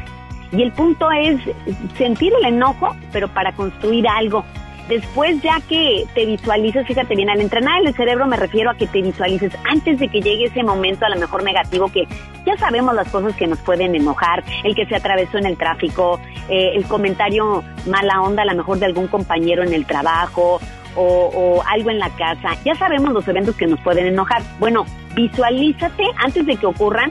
Y 0.52 0.62
el 0.62 0.72
punto 0.72 1.10
es 1.10 1.40
sentir 1.96 2.32
el 2.40 2.46
enojo, 2.46 2.94
pero 3.12 3.28
para 3.28 3.52
construir 3.52 4.06
algo. 4.08 4.44
Después 4.88 5.40
ya 5.40 5.60
que 5.66 6.04
te 6.14 6.26
visualices, 6.26 6.86
fíjate 6.86 7.14
bien, 7.16 7.30
al 7.30 7.40
entrenar 7.40 7.80
el 7.84 7.94
cerebro 7.94 8.26
me 8.26 8.36
refiero 8.36 8.70
a 8.70 8.74
que 8.74 8.86
te 8.86 9.00
visualices 9.00 9.56
antes 9.70 9.98
de 9.98 10.08
que 10.08 10.20
llegue 10.20 10.44
ese 10.44 10.62
momento 10.62 11.06
a 11.06 11.08
lo 11.08 11.16
mejor 11.16 11.42
negativo 11.42 11.88
que 11.88 12.06
ya 12.44 12.56
sabemos 12.58 12.94
las 12.94 13.08
cosas 13.08 13.34
que 13.34 13.46
nos 13.46 13.58
pueden 13.60 13.94
enojar, 13.94 14.44
el 14.62 14.74
que 14.74 14.84
se 14.84 14.94
atravesó 14.94 15.38
en 15.38 15.46
el 15.46 15.56
tráfico, 15.56 16.20
eh, 16.50 16.72
el 16.74 16.84
comentario 16.84 17.64
mala 17.86 18.20
onda 18.20 18.42
a 18.42 18.46
lo 18.46 18.54
mejor 18.54 18.78
de 18.78 18.86
algún 18.86 19.08
compañero 19.08 19.62
en 19.62 19.72
el 19.72 19.86
trabajo 19.86 20.60
o, 20.96 21.02
o 21.02 21.62
algo 21.66 21.90
en 21.90 21.98
la 21.98 22.10
casa, 22.10 22.50
ya 22.64 22.74
sabemos 22.74 23.12
los 23.12 23.26
eventos 23.26 23.56
que 23.56 23.66
nos 23.66 23.80
pueden 23.80 24.06
enojar. 24.06 24.42
Bueno, 24.58 24.84
visualízate 25.14 26.04
antes 26.22 26.44
de 26.44 26.56
que 26.56 26.66
ocurran 26.66 27.10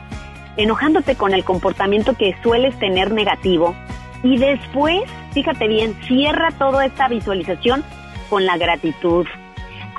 enojándote 0.57 1.15
con 1.15 1.33
el 1.33 1.43
comportamiento 1.43 2.13
que 2.13 2.35
sueles 2.43 2.77
tener 2.77 3.11
negativo 3.11 3.75
y 4.23 4.37
después, 4.37 5.03
fíjate 5.33 5.67
bien, 5.67 5.93
cierra 6.07 6.49
toda 6.57 6.85
esta 6.85 7.07
visualización 7.09 7.83
con 8.29 8.45
la 8.45 8.57
gratitud, 8.57 9.27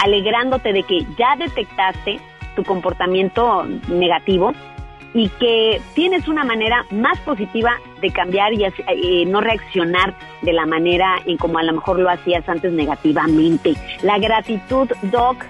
alegrándote 0.03 0.73
de 0.73 0.83
que 0.83 1.07
ya 1.19 1.37
detectaste 1.37 2.19
tu 2.57 2.65
comportamiento 2.65 3.65
negativo 3.89 4.53
y 5.13 5.29
que 5.29 5.81
tienes 5.95 6.27
una 6.27 6.43
manera 6.43 6.85
más 6.91 7.21
positiva 7.21 7.75
de 8.01 8.11
cambiar 8.11 8.53
y 8.53 8.65
eh, 8.65 9.25
no 9.27 9.41
reaccionar 9.41 10.15
de 10.43 10.53
la 10.53 10.67
manera 10.67 11.17
en 11.27 11.37
como 11.37 11.59
a 11.59 11.63
lo 11.63 11.75
mejor 11.75 12.01
lo 12.01 12.11
hacías 12.11 12.49
antes 12.49 12.73
negativamente. 12.73 13.75
La 14.03 14.19
gratitud, 14.19 14.91
Doc, 15.03 15.45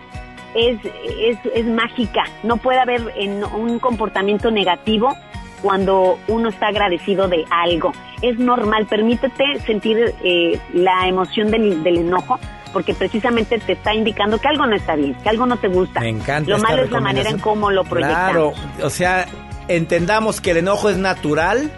es, 0.54 0.78
es, 1.18 1.38
es 1.54 1.64
mágica. 1.64 2.24
No 2.42 2.58
puede 2.58 2.78
haber 2.78 3.12
en 3.16 3.42
un 3.44 3.78
comportamiento 3.78 4.50
negativo 4.50 5.14
cuando 5.62 6.18
uno 6.28 6.50
está 6.50 6.68
agradecido 6.68 7.26
de 7.26 7.44
algo. 7.50 7.92
Es 8.24 8.38
normal, 8.38 8.86
permítete 8.86 9.60
sentir 9.66 10.14
eh, 10.22 10.58
la 10.72 11.06
emoción 11.06 11.50
del, 11.50 11.82
del, 11.82 11.98
enojo, 11.98 12.38
porque 12.72 12.94
precisamente 12.94 13.58
te 13.58 13.72
está 13.72 13.94
indicando 13.94 14.38
que 14.38 14.48
algo 14.48 14.66
no 14.66 14.74
está 14.74 14.96
bien, 14.96 15.14
que 15.14 15.28
algo 15.28 15.46
no 15.46 15.58
te 15.58 15.68
gusta. 15.68 16.00
Me 16.00 16.08
encanta. 16.08 16.50
Lo 16.50 16.58
malo 16.58 16.84
es 16.84 16.90
la 16.90 17.00
manera 17.00 17.30
en 17.30 17.38
cómo 17.38 17.70
lo 17.70 17.84
proyectamos. 17.84 18.54
Claro, 18.54 18.54
o 18.82 18.90
sea, 18.90 19.26
entendamos 19.68 20.40
que 20.40 20.52
el 20.52 20.58
enojo 20.58 20.88
es 20.88 20.96
natural, 20.96 21.70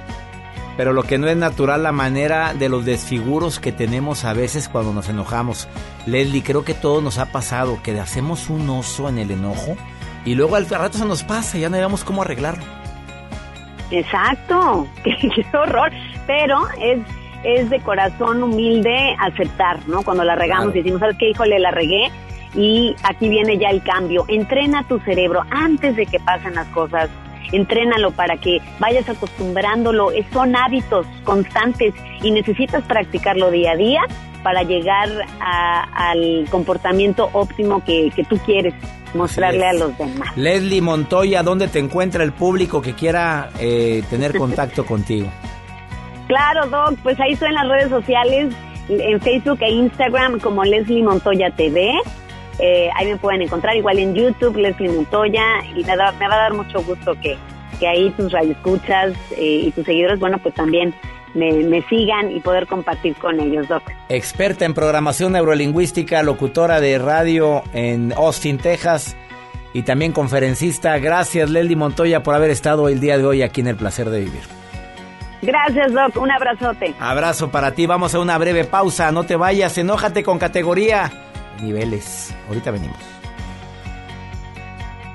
pero 0.77 0.93
lo 0.93 1.03
que 1.03 1.19
no 1.19 1.27
es 1.27 1.37
natural 1.37 1.83
la 1.83 1.93
manera 1.93 2.55
de 2.55 2.69
los 2.69 2.85
desfiguros 2.85 3.59
que 3.59 3.73
tenemos 3.73 4.25
a 4.25 4.33
veces 4.33 4.69
cuando 4.69 4.93
nos 4.93 5.09
enojamos. 5.09 5.69
Leslie, 6.07 6.43
creo 6.43 6.65
que 6.65 6.75
todo 6.75 7.01
nos 7.01 7.19
ha 7.19 7.27
pasado, 7.27 7.81
que 7.83 7.99
hacemos 7.99 8.51
un 8.51 8.69
oso 8.71 9.09
en 9.09 9.19
el 9.19 9.31
enojo 9.33 9.77
y 10.25 10.35
luego 10.35 10.57
al 10.57 10.69
rato 10.69 10.99
se 10.99 11.07
nos 11.07 11.23
pasa 11.23 11.57
y 11.57 11.63
ya 11.63 11.71
no 11.71 11.77
sabemos 11.77 12.05
cómo 12.05 12.23
arreglarlo. 12.23 12.65
Exacto, 13.91 14.87
qué, 15.05 15.45
horror, 15.57 15.91
pero 16.27 16.67
es 16.81 16.99
es 17.45 17.71
de 17.71 17.79
corazón 17.81 18.43
humilde 18.43 19.15
aceptar, 19.21 19.79
¿no? 19.87 20.03
Cuando 20.03 20.25
la 20.25 20.35
regamos 20.35 20.75
y 20.75 20.79
decimos, 20.79 20.99
¿sabes 20.99 21.17
qué? 21.17 21.31
Híjole, 21.31 21.61
la 21.61 21.71
regué 21.71 22.11
y 22.57 22.97
aquí 23.05 23.29
viene 23.29 23.57
ya 23.57 23.69
el 23.69 23.85
cambio. 23.85 24.25
Entrena 24.27 24.83
tu 24.89 24.99
cerebro 25.01 25.43
antes 25.51 25.95
de 25.95 26.07
que 26.07 26.19
pasen 26.19 26.55
las 26.55 26.67
cosas 26.69 27.09
entrénalo 27.53 28.11
para 28.11 28.37
que 28.37 28.61
vayas 28.79 29.09
acostumbrándolo. 29.09 30.11
Son 30.33 30.57
hábitos 30.57 31.07
constantes 31.25 31.95
y 32.23 32.31
necesitas 32.31 32.83
practicarlo 32.85 33.51
día 33.51 33.73
a 33.73 33.77
día 33.77 34.03
para 34.47 34.63
llegar 34.63 35.09
al 35.41 36.47
comportamiento 36.53 37.29
óptimo 37.33 37.83
que, 37.85 38.13
tú 38.29 38.39
quieres 38.47 38.75
mostrarle 39.13 39.67
a 39.67 39.73
los 39.73 39.99
demás. 39.99 40.37
Leslie 40.37 40.81
Montoya, 40.81 41.43
¿dónde 41.43 41.67
te 41.67 41.81
encuentra 41.81 42.23
el 42.23 42.31
público 42.31 42.81
que 42.81 42.95
quiera 42.95 43.49
eh, 43.59 44.05
tener 44.09 44.39
contacto 44.39 44.87
contigo? 44.87 45.27
Claro, 46.29 46.69
Doc, 46.69 46.97
pues 47.03 47.19
ahí 47.19 47.33
estoy 47.33 47.49
en 47.49 47.55
las 47.55 47.69
redes 47.69 47.89
sociales, 47.89 48.55
en 48.89 49.21
Facebook 49.21 49.59
e 49.63 49.69
Instagram 49.69 50.39
como 50.39 50.63
Leslie 50.63 51.03
Montoya 51.03 51.51
TV. 51.51 51.95
Eh, 52.61 52.89
ahí 52.95 53.07
me 53.09 53.17
pueden 53.17 53.43
encontrar 53.43 53.75
igual 53.75 53.99
en 53.99 54.15
YouTube, 54.15 54.57
Leslie 54.59 54.91
Montoya, 54.91 55.45
y 55.75 55.83
me, 55.83 55.97
va 55.97 56.11
a 56.11 56.29
dar 56.29 56.55
mucho 56.55 56.85
gusto 56.85 57.17
que, 57.21 57.37
que 57.81 57.89
ahí 57.89 58.11
tus 58.11 58.31
radioescuchas 58.31 59.13
eh, 59.37 59.63
y 59.65 59.73
tus 59.73 59.85
seguidores, 59.85 60.21
bueno, 60.21 60.39
pues 60.39 60.55
también 60.55 60.95
me, 61.37 61.53
me, 61.53 61.83
sigan 61.83 62.31
y 62.31 62.41
poder 62.41 62.67
compartir 62.67 63.15
con 63.17 63.39
ellos, 63.39 63.69
Doc. 63.69 63.83
Experta 64.09 64.65
en 64.65 64.75
programación 64.75 65.33
neurolingüística, 65.33 66.23
locutora 66.23 66.81
de 66.81 66.99
radio 66.99 67.63
en 67.73 68.13
Austin, 68.17 68.59
Texas, 68.59 69.17
y 69.73 69.83
también 69.83 70.13
conferencista. 70.13 70.99
Gracias, 70.99 71.51
Leslie 71.51 71.77
Montoya, 71.77 72.23
por 72.23 72.35
haber 72.35 72.51
estado 72.51 72.89
el 72.89 72.99
día 72.99 73.19
de 73.19 73.27
hoy 73.27 73.43
aquí 73.43 73.61
en 73.61 73.69
El 73.69 73.77
Placer 73.77 74.09
de 74.11 74.21
Vivir. 74.21 74.43
Gracias, 75.43 75.93
Doc. 75.93 76.17
Un 76.17 76.31
abrazote. 76.31 76.95
Abrazo 76.99 77.51
para 77.51 77.73
ti. 77.73 77.87
Vamos 77.87 78.15
a 78.15 78.21
una 78.21 78.39
breve 78.39 78.65
pausa. 78.65 79.13
No 79.13 79.25
te 79.25 79.37
vayas. 79.37 79.77
Enójate 79.79 80.23
con 80.23 80.39
categoría 80.39 81.13
niveles. 81.63 82.35
Ahorita 82.49 82.71
venimos. 82.71 82.97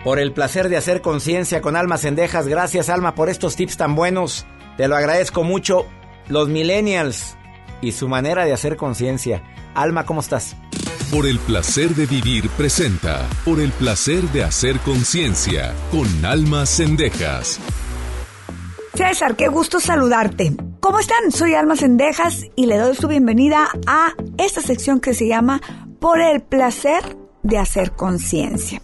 Por 0.03 0.19
el 0.19 0.31
placer 0.31 0.69
de 0.69 0.77
hacer 0.77 1.01
conciencia 1.01 1.61
con 1.61 1.75
Alma 1.75 1.97
Cendejas. 1.97 2.47
Gracias, 2.47 2.89
Alma, 2.89 3.13
por 3.13 3.29
estos 3.29 3.55
tips 3.55 3.77
tan 3.77 3.95
buenos. 3.95 4.45
Te 4.77 4.87
lo 4.87 4.95
agradezco 4.95 5.43
mucho. 5.43 5.87
Los 6.31 6.47
millennials 6.47 7.35
y 7.81 7.91
su 7.91 8.07
manera 8.07 8.45
de 8.45 8.53
hacer 8.53 8.77
conciencia. 8.77 9.43
Alma, 9.75 10.05
¿cómo 10.05 10.21
estás? 10.21 10.55
Por 11.11 11.27
el 11.27 11.37
placer 11.39 11.89
de 11.89 12.05
vivir 12.05 12.49
presenta. 12.51 13.27
Por 13.43 13.59
el 13.59 13.73
placer 13.73 14.23
de 14.29 14.41
hacer 14.41 14.79
conciencia 14.79 15.73
con 15.91 16.07
Alma 16.23 16.65
Cendejas. 16.65 17.59
César, 18.93 19.35
qué 19.35 19.49
gusto 19.49 19.81
saludarte. 19.81 20.55
¿Cómo 20.79 20.99
están? 20.99 21.33
Soy 21.33 21.53
Alma 21.53 21.75
Cendejas 21.75 22.45
y 22.55 22.65
le 22.65 22.77
doy 22.77 22.95
su 22.95 23.09
bienvenida 23.09 23.67
a 23.85 24.13
esta 24.37 24.61
sección 24.61 25.01
que 25.01 25.13
se 25.13 25.27
llama 25.27 25.59
por 25.99 26.21
el 26.21 26.41
placer 26.41 27.17
de 27.43 27.57
hacer 27.57 27.91
conciencia. 27.91 28.81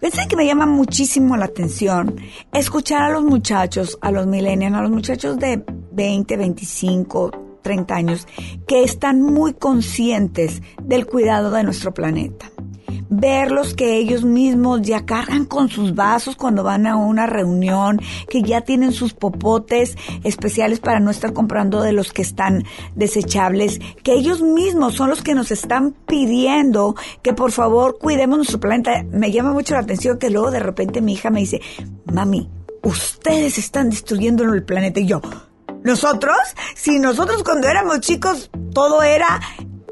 Fíjense 0.00 0.28
que 0.28 0.36
me 0.36 0.44
llama 0.44 0.66
muchísimo 0.66 1.34
la 1.38 1.46
atención 1.46 2.16
escuchar 2.52 3.00
a 3.00 3.10
los 3.10 3.24
muchachos, 3.24 3.98
a 4.02 4.10
los 4.10 4.26
millennials, 4.26 4.76
a 4.76 4.82
los 4.82 4.90
muchachos 4.90 5.38
de 5.38 5.64
20, 6.00 6.34
25, 6.38 7.30
30 7.60 7.94
años, 7.94 8.26
que 8.66 8.82
están 8.82 9.20
muy 9.20 9.52
conscientes 9.52 10.62
del 10.82 11.04
cuidado 11.04 11.50
de 11.50 11.62
nuestro 11.62 11.92
planeta 11.92 12.50
verlos 13.10 13.74
que 13.74 13.96
ellos 13.96 14.24
mismos 14.24 14.82
ya 14.82 15.04
cargan 15.04 15.44
con 15.44 15.68
sus 15.68 15.94
vasos 15.94 16.36
cuando 16.36 16.62
van 16.62 16.86
a 16.86 16.96
una 16.96 17.26
reunión, 17.26 18.00
que 18.28 18.42
ya 18.42 18.60
tienen 18.62 18.92
sus 18.92 19.14
popotes 19.14 19.96
especiales 20.22 20.78
para 20.78 21.00
no 21.00 21.10
estar 21.10 21.32
comprando 21.32 21.82
de 21.82 21.92
los 21.92 22.12
que 22.12 22.22
están 22.22 22.64
desechables, 22.94 23.80
que 24.02 24.12
ellos 24.12 24.42
mismos 24.42 24.94
son 24.94 25.10
los 25.10 25.22
que 25.22 25.34
nos 25.34 25.50
están 25.50 25.92
pidiendo 26.06 26.94
que 27.22 27.32
por 27.32 27.50
favor 27.50 27.98
cuidemos 27.98 28.38
nuestro 28.38 28.60
planeta. 28.60 29.04
Me 29.10 29.32
llama 29.32 29.52
mucho 29.52 29.74
la 29.74 29.80
atención 29.80 30.18
que 30.18 30.30
luego 30.30 30.50
de 30.52 30.60
repente 30.60 31.02
mi 31.02 31.14
hija 31.14 31.30
me 31.30 31.40
dice, 31.40 31.60
mami, 32.04 32.48
ustedes 32.82 33.58
están 33.58 33.90
destruyendo 33.90 34.44
el 34.44 34.62
planeta 34.62 35.00
y 35.00 35.06
yo, 35.06 35.20
¿Nosotros? 35.82 36.36
Si 36.74 36.98
nosotros 36.98 37.42
cuando 37.42 37.68
éramos 37.68 38.00
chicos 38.00 38.50
todo 38.74 39.02
era 39.02 39.40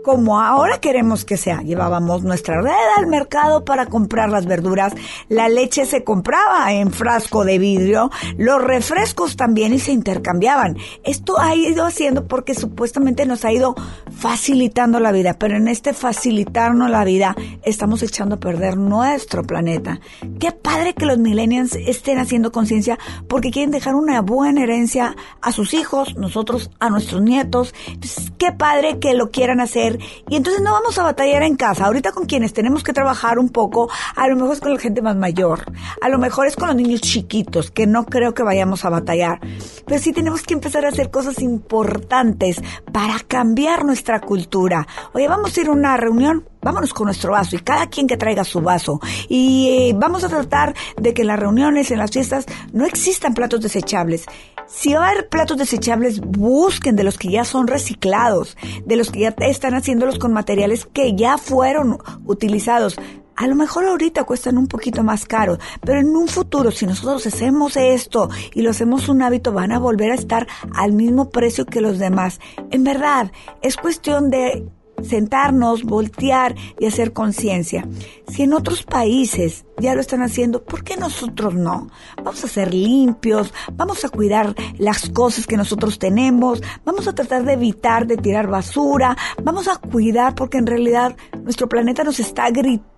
como 0.08 0.40
ahora 0.40 0.80
queremos 0.80 1.26
que 1.26 1.36
sea. 1.36 1.60
Llevábamos 1.60 2.22
nuestra 2.22 2.62
red 2.62 2.72
al 2.96 3.08
mercado 3.08 3.66
para 3.66 3.84
comprar 3.84 4.30
las 4.30 4.46
verduras, 4.46 4.94
la 5.28 5.50
leche 5.50 5.84
se 5.84 6.02
compraba 6.02 6.72
en 6.72 6.92
frasco 6.92 7.44
de 7.44 7.58
vidrio, 7.58 8.10
los 8.38 8.64
refrescos 8.64 9.36
también 9.36 9.74
y 9.74 9.78
se 9.78 9.92
intercambiaban. 9.92 10.78
Esto 11.04 11.38
ha 11.38 11.54
ido 11.54 11.84
haciendo 11.84 12.26
porque 12.26 12.54
supuestamente 12.54 13.26
nos 13.26 13.44
ha 13.44 13.52
ido 13.52 13.74
facilitando 14.10 14.98
la 14.98 15.12
vida, 15.12 15.34
pero 15.38 15.58
en 15.58 15.68
este 15.68 15.92
facilitarnos 15.92 16.88
la 16.88 17.04
vida 17.04 17.36
estamos 17.62 18.02
echando 18.02 18.36
a 18.36 18.40
perder 18.40 18.78
nuestro 18.78 19.42
planeta. 19.42 20.00
Qué 20.40 20.52
padre 20.52 20.94
que 20.94 21.04
los 21.04 21.18
millennials 21.18 21.74
estén 21.74 22.18
haciendo 22.18 22.50
conciencia 22.50 22.98
porque 23.28 23.50
quieren 23.50 23.72
dejar 23.72 23.94
una 23.94 24.22
buena 24.22 24.62
herencia 24.62 25.14
a 25.42 25.52
sus 25.52 25.74
hijos, 25.74 26.16
nosotros 26.16 26.70
a 26.80 26.88
nuestros 26.88 27.20
nietos. 27.20 27.74
Entonces, 27.86 28.32
qué 28.38 28.52
padre 28.52 28.98
que 29.00 29.12
lo 29.12 29.30
quieran 29.30 29.60
hacer 29.60 29.97
y 30.28 30.36
entonces 30.36 30.62
no 30.62 30.72
vamos 30.72 30.98
a 30.98 31.02
batallar 31.02 31.42
en 31.42 31.56
casa. 31.56 31.86
Ahorita 31.86 32.12
con 32.12 32.26
quienes 32.26 32.52
tenemos 32.52 32.82
que 32.82 32.92
trabajar 32.92 33.38
un 33.38 33.48
poco, 33.48 33.88
a 34.16 34.28
lo 34.28 34.36
mejor 34.36 34.52
es 34.52 34.60
con 34.60 34.74
la 34.74 34.80
gente 34.80 35.02
más 35.02 35.16
mayor, 35.16 35.64
a 36.00 36.08
lo 36.08 36.18
mejor 36.18 36.46
es 36.46 36.56
con 36.56 36.68
los 36.68 36.76
niños 36.76 37.00
chiquitos, 37.00 37.70
que 37.70 37.86
no 37.86 38.06
creo 38.06 38.34
que 38.34 38.42
vayamos 38.42 38.84
a 38.84 38.90
batallar. 38.90 39.40
Pero 39.86 40.00
sí 40.00 40.12
tenemos 40.12 40.42
que 40.42 40.54
empezar 40.54 40.84
a 40.84 40.88
hacer 40.88 41.10
cosas 41.10 41.40
importantes 41.40 42.60
para 42.92 43.18
cambiar 43.20 43.84
nuestra 43.84 44.20
cultura. 44.20 44.86
Oye, 45.12 45.28
vamos 45.28 45.56
a 45.56 45.60
ir 45.60 45.68
a 45.68 45.72
una 45.72 45.96
reunión 45.96 46.44
vámonos 46.68 46.92
con 46.92 47.06
nuestro 47.06 47.32
vaso 47.32 47.56
y 47.56 47.60
cada 47.60 47.86
quien 47.86 48.06
que 48.06 48.18
traiga 48.18 48.44
su 48.44 48.60
vaso. 48.60 49.00
Y 49.26 49.68
eh, 49.70 49.94
vamos 49.96 50.22
a 50.22 50.28
tratar 50.28 50.74
de 50.98 51.14
que 51.14 51.22
en 51.22 51.28
las 51.28 51.40
reuniones, 51.40 51.90
en 51.90 51.98
las 51.98 52.10
fiestas, 52.10 52.44
no 52.74 52.84
existan 52.84 53.32
platos 53.32 53.62
desechables. 53.62 54.26
Si 54.66 54.92
va 54.92 55.06
a 55.06 55.10
haber 55.10 55.30
platos 55.30 55.56
desechables, 55.56 56.20
busquen 56.20 56.94
de 56.94 57.04
los 57.04 57.16
que 57.16 57.30
ya 57.30 57.46
son 57.46 57.68
reciclados, 57.68 58.54
de 58.84 58.96
los 58.96 59.10
que 59.10 59.20
ya 59.20 59.34
están 59.38 59.72
haciéndolos 59.72 60.18
con 60.18 60.34
materiales 60.34 60.86
que 60.92 61.16
ya 61.16 61.38
fueron 61.38 61.96
utilizados. 62.26 62.98
A 63.34 63.46
lo 63.46 63.54
mejor 63.54 63.86
ahorita 63.86 64.24
cuestan 64.24 64.58
un 64.58 64.66
poquito 64.66 65.02
más 65.02 65.24
caro, 65.24 65.56
pero 65.80 66.00
en 66.00 66.14
un 66.14 66.28
futuro, 66.28 66.70
si 66.70 66.84
nosotros 66.84 67.26
hacemos 67.26 67.78
esto 67.78 68.28
y 68.52 68.60
lo 68.60 68.70
hacemos 68.70 69.08
un 69.08 69.22
hábito, 69.22 69.52
van 69.52 69.72
a 69.72 69.78
volver 69.78 70.10
a 70.10 70.16
estar 70.16 70.46
al 70.74 70.92
mismo 70.92 71.30
precio 71.30 71.64
que 71.64 71.80
los 71.80 71.98
demás. 71.98 72.40
En 72.70 72.84
verdad, 72.84 73.32
es 73.62 73.76
cuestión 73.76 74.28
de 74.28 74.68
sentarnos, 75.02 75.84
voltear 75.84 76.54
y 76.78 76.86
hacer 76.86 77.12
conciencia. 77.12 77.86
Si 78.28 78.42
en 78.42 78.52
otros 78.52 78.82
países 78.82 79.64
ya 79.78 79.94
lo 79.94 80.00
están 80.00 80.22
haciendo, 80.22 80.64
¿por 80.64 80.84
qué 80.84 80.96
nosotros 80.96 81.54
no? 81.54 81.88
Vamos 82.16 82.44
a 82.44 82.48
ser 82.48 82.74
limpios, 82.74 83.52
vamos 83.72 84.04
a 84.04 84.08
cuidar 84.08 84.54
las 84.78 85.08
cosas 85.10 85.46
que 85.46 85.56
nosotros 85.56 85.98
tenemos, 85.98 86.62
vamos 86.84 87.06
a 87.08 87.14
tratar 87.14 87.44
de 87.44 87.52
evitar 87.52 88.06
de 88.06 88.16
tirar 88.16 88.48
basura, 88.48 89.16
vamos 89.42 89.68
a 89.68 89.76
cuidar 89.76 90.34
porque 90.34 90.58
en 90.58 90.66
realidad 90.66 91.16
nuestro 91.42 91.68
planeta 91.68 92.04
nos 92.04 92.20
está 92.20 92.50
gritando 92.50 92.97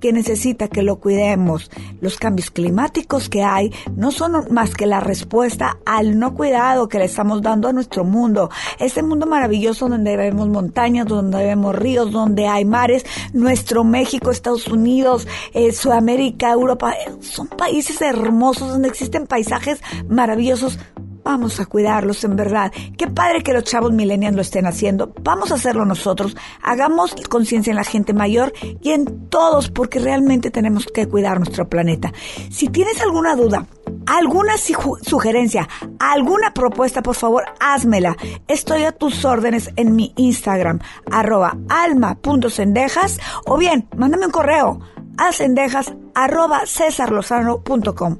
que 0.00 0.12
necesita 0.12 0.68
que 0.68 0.82
lo 0.82 0.96
cuidemos. 0.96 1.70
Los 2.00 2.18
cambios 2.18 2.50
climáticos 2.50 3.28
que 3.28 3.42
hay 3.42 3.72
no 3.96 4.10
son 4.10 4.52
más 4.52 4.74
que 4.74 4.86
la 4.86 5.00
respuesta 5.00 5.78
al 5.86 6.18
no 6.18 6.34
cuidado 6.34 6.88
que 6.88 6.98
le 6.98 7.06
estamos 7.06 7.40
dando 7.40 7.68
a 7.68 7.72
nuestro 7.72 8.04
mundo. 8.04 8.50
Este 8.78 9.02
mundo 9.02 9.26
maravilloso 9.26 9.88
donde 9.88 10.16
vemos 10.16 10.48
montañas, 10.48 11.06
donde 11.06 11.38
vemos 11.38 11.74
ríos, 11.74 12.12
donde 12.12 12.46
hay 12.46 12.64
mares, 12.66 13.06
nuestro 13.32 13.84
México, 13.84 14.30
Estados 14.30 14.68
Unidos, 14.68 15.26
eh, 15.54 15.72
Sudamérica, 15.72 16.52
Europa, 16.52 16.92
eh, 16.92 17.12
son 17.20 17.46
países 17.46 18.00
hermosos 18.02 18.68
donde 18.68 18.88
existen 18.88 19.26
paisajes 19.26 19.80
maravillosos. 20.08 20.78
Vamos 21.26 21.58
a 21.58 21.66
cuidarlos 21.66 22.22
en 22.22 22.36
verdad. 22.36 22.70
Qué 22.96 23.08
padre 23.08 23.42
que 23.42 23.52
los 23.52 23.64
chavos 23.64 23.90
millennials 23.90 24.36
lo 24.36 24.42
estén 24.42 24.64
haciendo. 24.64 25.12
Vamos 25.22 25.50
a 25.50 25.56
hacerlo 25.56 25.84
nosotros. 25.84 26.36
Hagamos 26.62 27.16
conciencia 27.28 27.72
en 27.72 27.76
la 27.76 27.82
gente 27.82 28.12
mayor 28.12 28.52
y 28.80 28.92
en 28.92 29.28
todos 29.28 29.68
porque 29.68 29.98
realmente 29.98 30.52
tenemos 30.52 30.86
que 30.86 31.08
cuidar 31.08 31.40
nuestro 31.40 31.68
planeta. 31.68 32.12
Si 32.48 32.68
tienes 32.68 33.00
alguna 33.00 33.34
duda, 33.34 33.66
alguna 34.06 34.52
sugerencia, 34.56 35.68
alguna 35.98 36.54
propuesta, 36.54 37.02
por 37.02 37.16
favor, 37.16 37.42
házmela. 37.58 38.16
Estoy 38.46 38.84
a 38.84 38.92
tus 38.92 39.24
órdenes 39.24 39.72
en 39.74 39.96
mi 39.96 40.12
Instagram, 40.14 40.78
arroba 41.10 41.58
alma.cendejas 41.68 43.18
o 43.46 43.58
bien, 43.58 43.88
mándame 43.96 44.26
un 44.26 44.32
correo 44.32 44.78
a 45.18 45.32
cendejas 45.32 45.92
arroba 46.14 46.66
cesarlozano.com. 46.66 48.18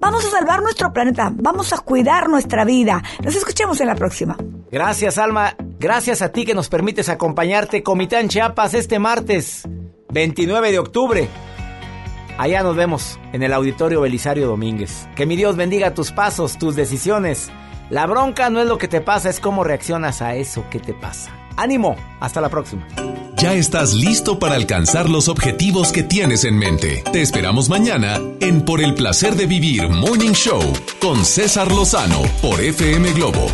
Vamos 0.00 0.24
a 0.24 0.30
salvar 0.30 0.62
nuestro 0.62 0.92
planeta, 0.92 1.32
vamos 1.34 1.72
a 1.72 1.78
cuidar 1.78 2.28
nuestra 2.28 2.64
vida. 2.64 3.02
Nos 3.22 3.34
escuchemos 3.34 3.80
en 3.80 3.88
la 3.88 3.94
próxima. 3.94 4.36
Gracias, 4.70 5.18
Alma. 5.18 5.56
Gracias 5.80 6.22
a 6.22 6.30
ti 6.30 6.44
que 6.44 6.54
nos 6.54 6.68
permites 6.68 7.08
acompañarte, 7.08 7.82
Comitán 7.82 8.28
Chiapas, 8.28 8.74
este 8.74 8.98
martes 8.98 9.62
29 10.10 10.70
de 10.70 10.78
octubre. 10.78 11.28
Allá 12.38 12.62
nos 12.62 12.76
vemos 12.76 13.18
en 13.32 13.42
el 13.42 13.52
Auditorio 13.52 14.00
Belisario 14.00 14.46
Domínguez. 14.46 15.08
Que 15.16 15.26
mi 15.26 15.34
Dios 15.34 15.56
bendiga 15.56 15.94
tus 15.94 16.12
pasos, 16.12 16.56
tus 16.56 16.76
decisiones. 16.76 17.50
La 17.90 18.06
bronca 18.06 18.50
no 18.50 18.60
es 18.60 18.66
lo 18.68 18.78
que 18.78 18.86
te 18.86 19.00
pasa, 19.00 19.28
es 19.28 19.40
cómo 19.40 19.64
reaccionas 19.64 20.22
a 20.22 20.36
eso 20.36 20.64
que 20.70 20.78
te 20.78 20.94
pasa. 20.94 21.37
Ánimo, 21.58 21.96
hasta 22.20 22.40
la 22.40 22.48
próxima. 22.48 22.86
Ya 23.36 23.54
estás 23.54 23.94
listo 23.94 24.38
para 24.38 24.54
alcanzar 24.54 25.08
los 25.08 25.28
objetivos 25.28 25.92
que 25.92 26.02
tienes 26.02 26.44
en 26.44 26.58
mente. 26.58 27.04
Te 27.12 27.20
esperamos 27.20 27.68
mañana 27.68 28.20
en 28.40 28.62
Por 28.62 28.80
el 28.80 28.94
placer 28.94 29.36
de 29.36 29.46
vivir 29.46 29.88
Morning 29.88 30.32
Show 30.32 30.60
con 31.00 31.24
César 31.24 31.70
Lozano 31.70 32.22
por 32.42 32.60
FM 32.60 33.12
Globo 33.12 33.46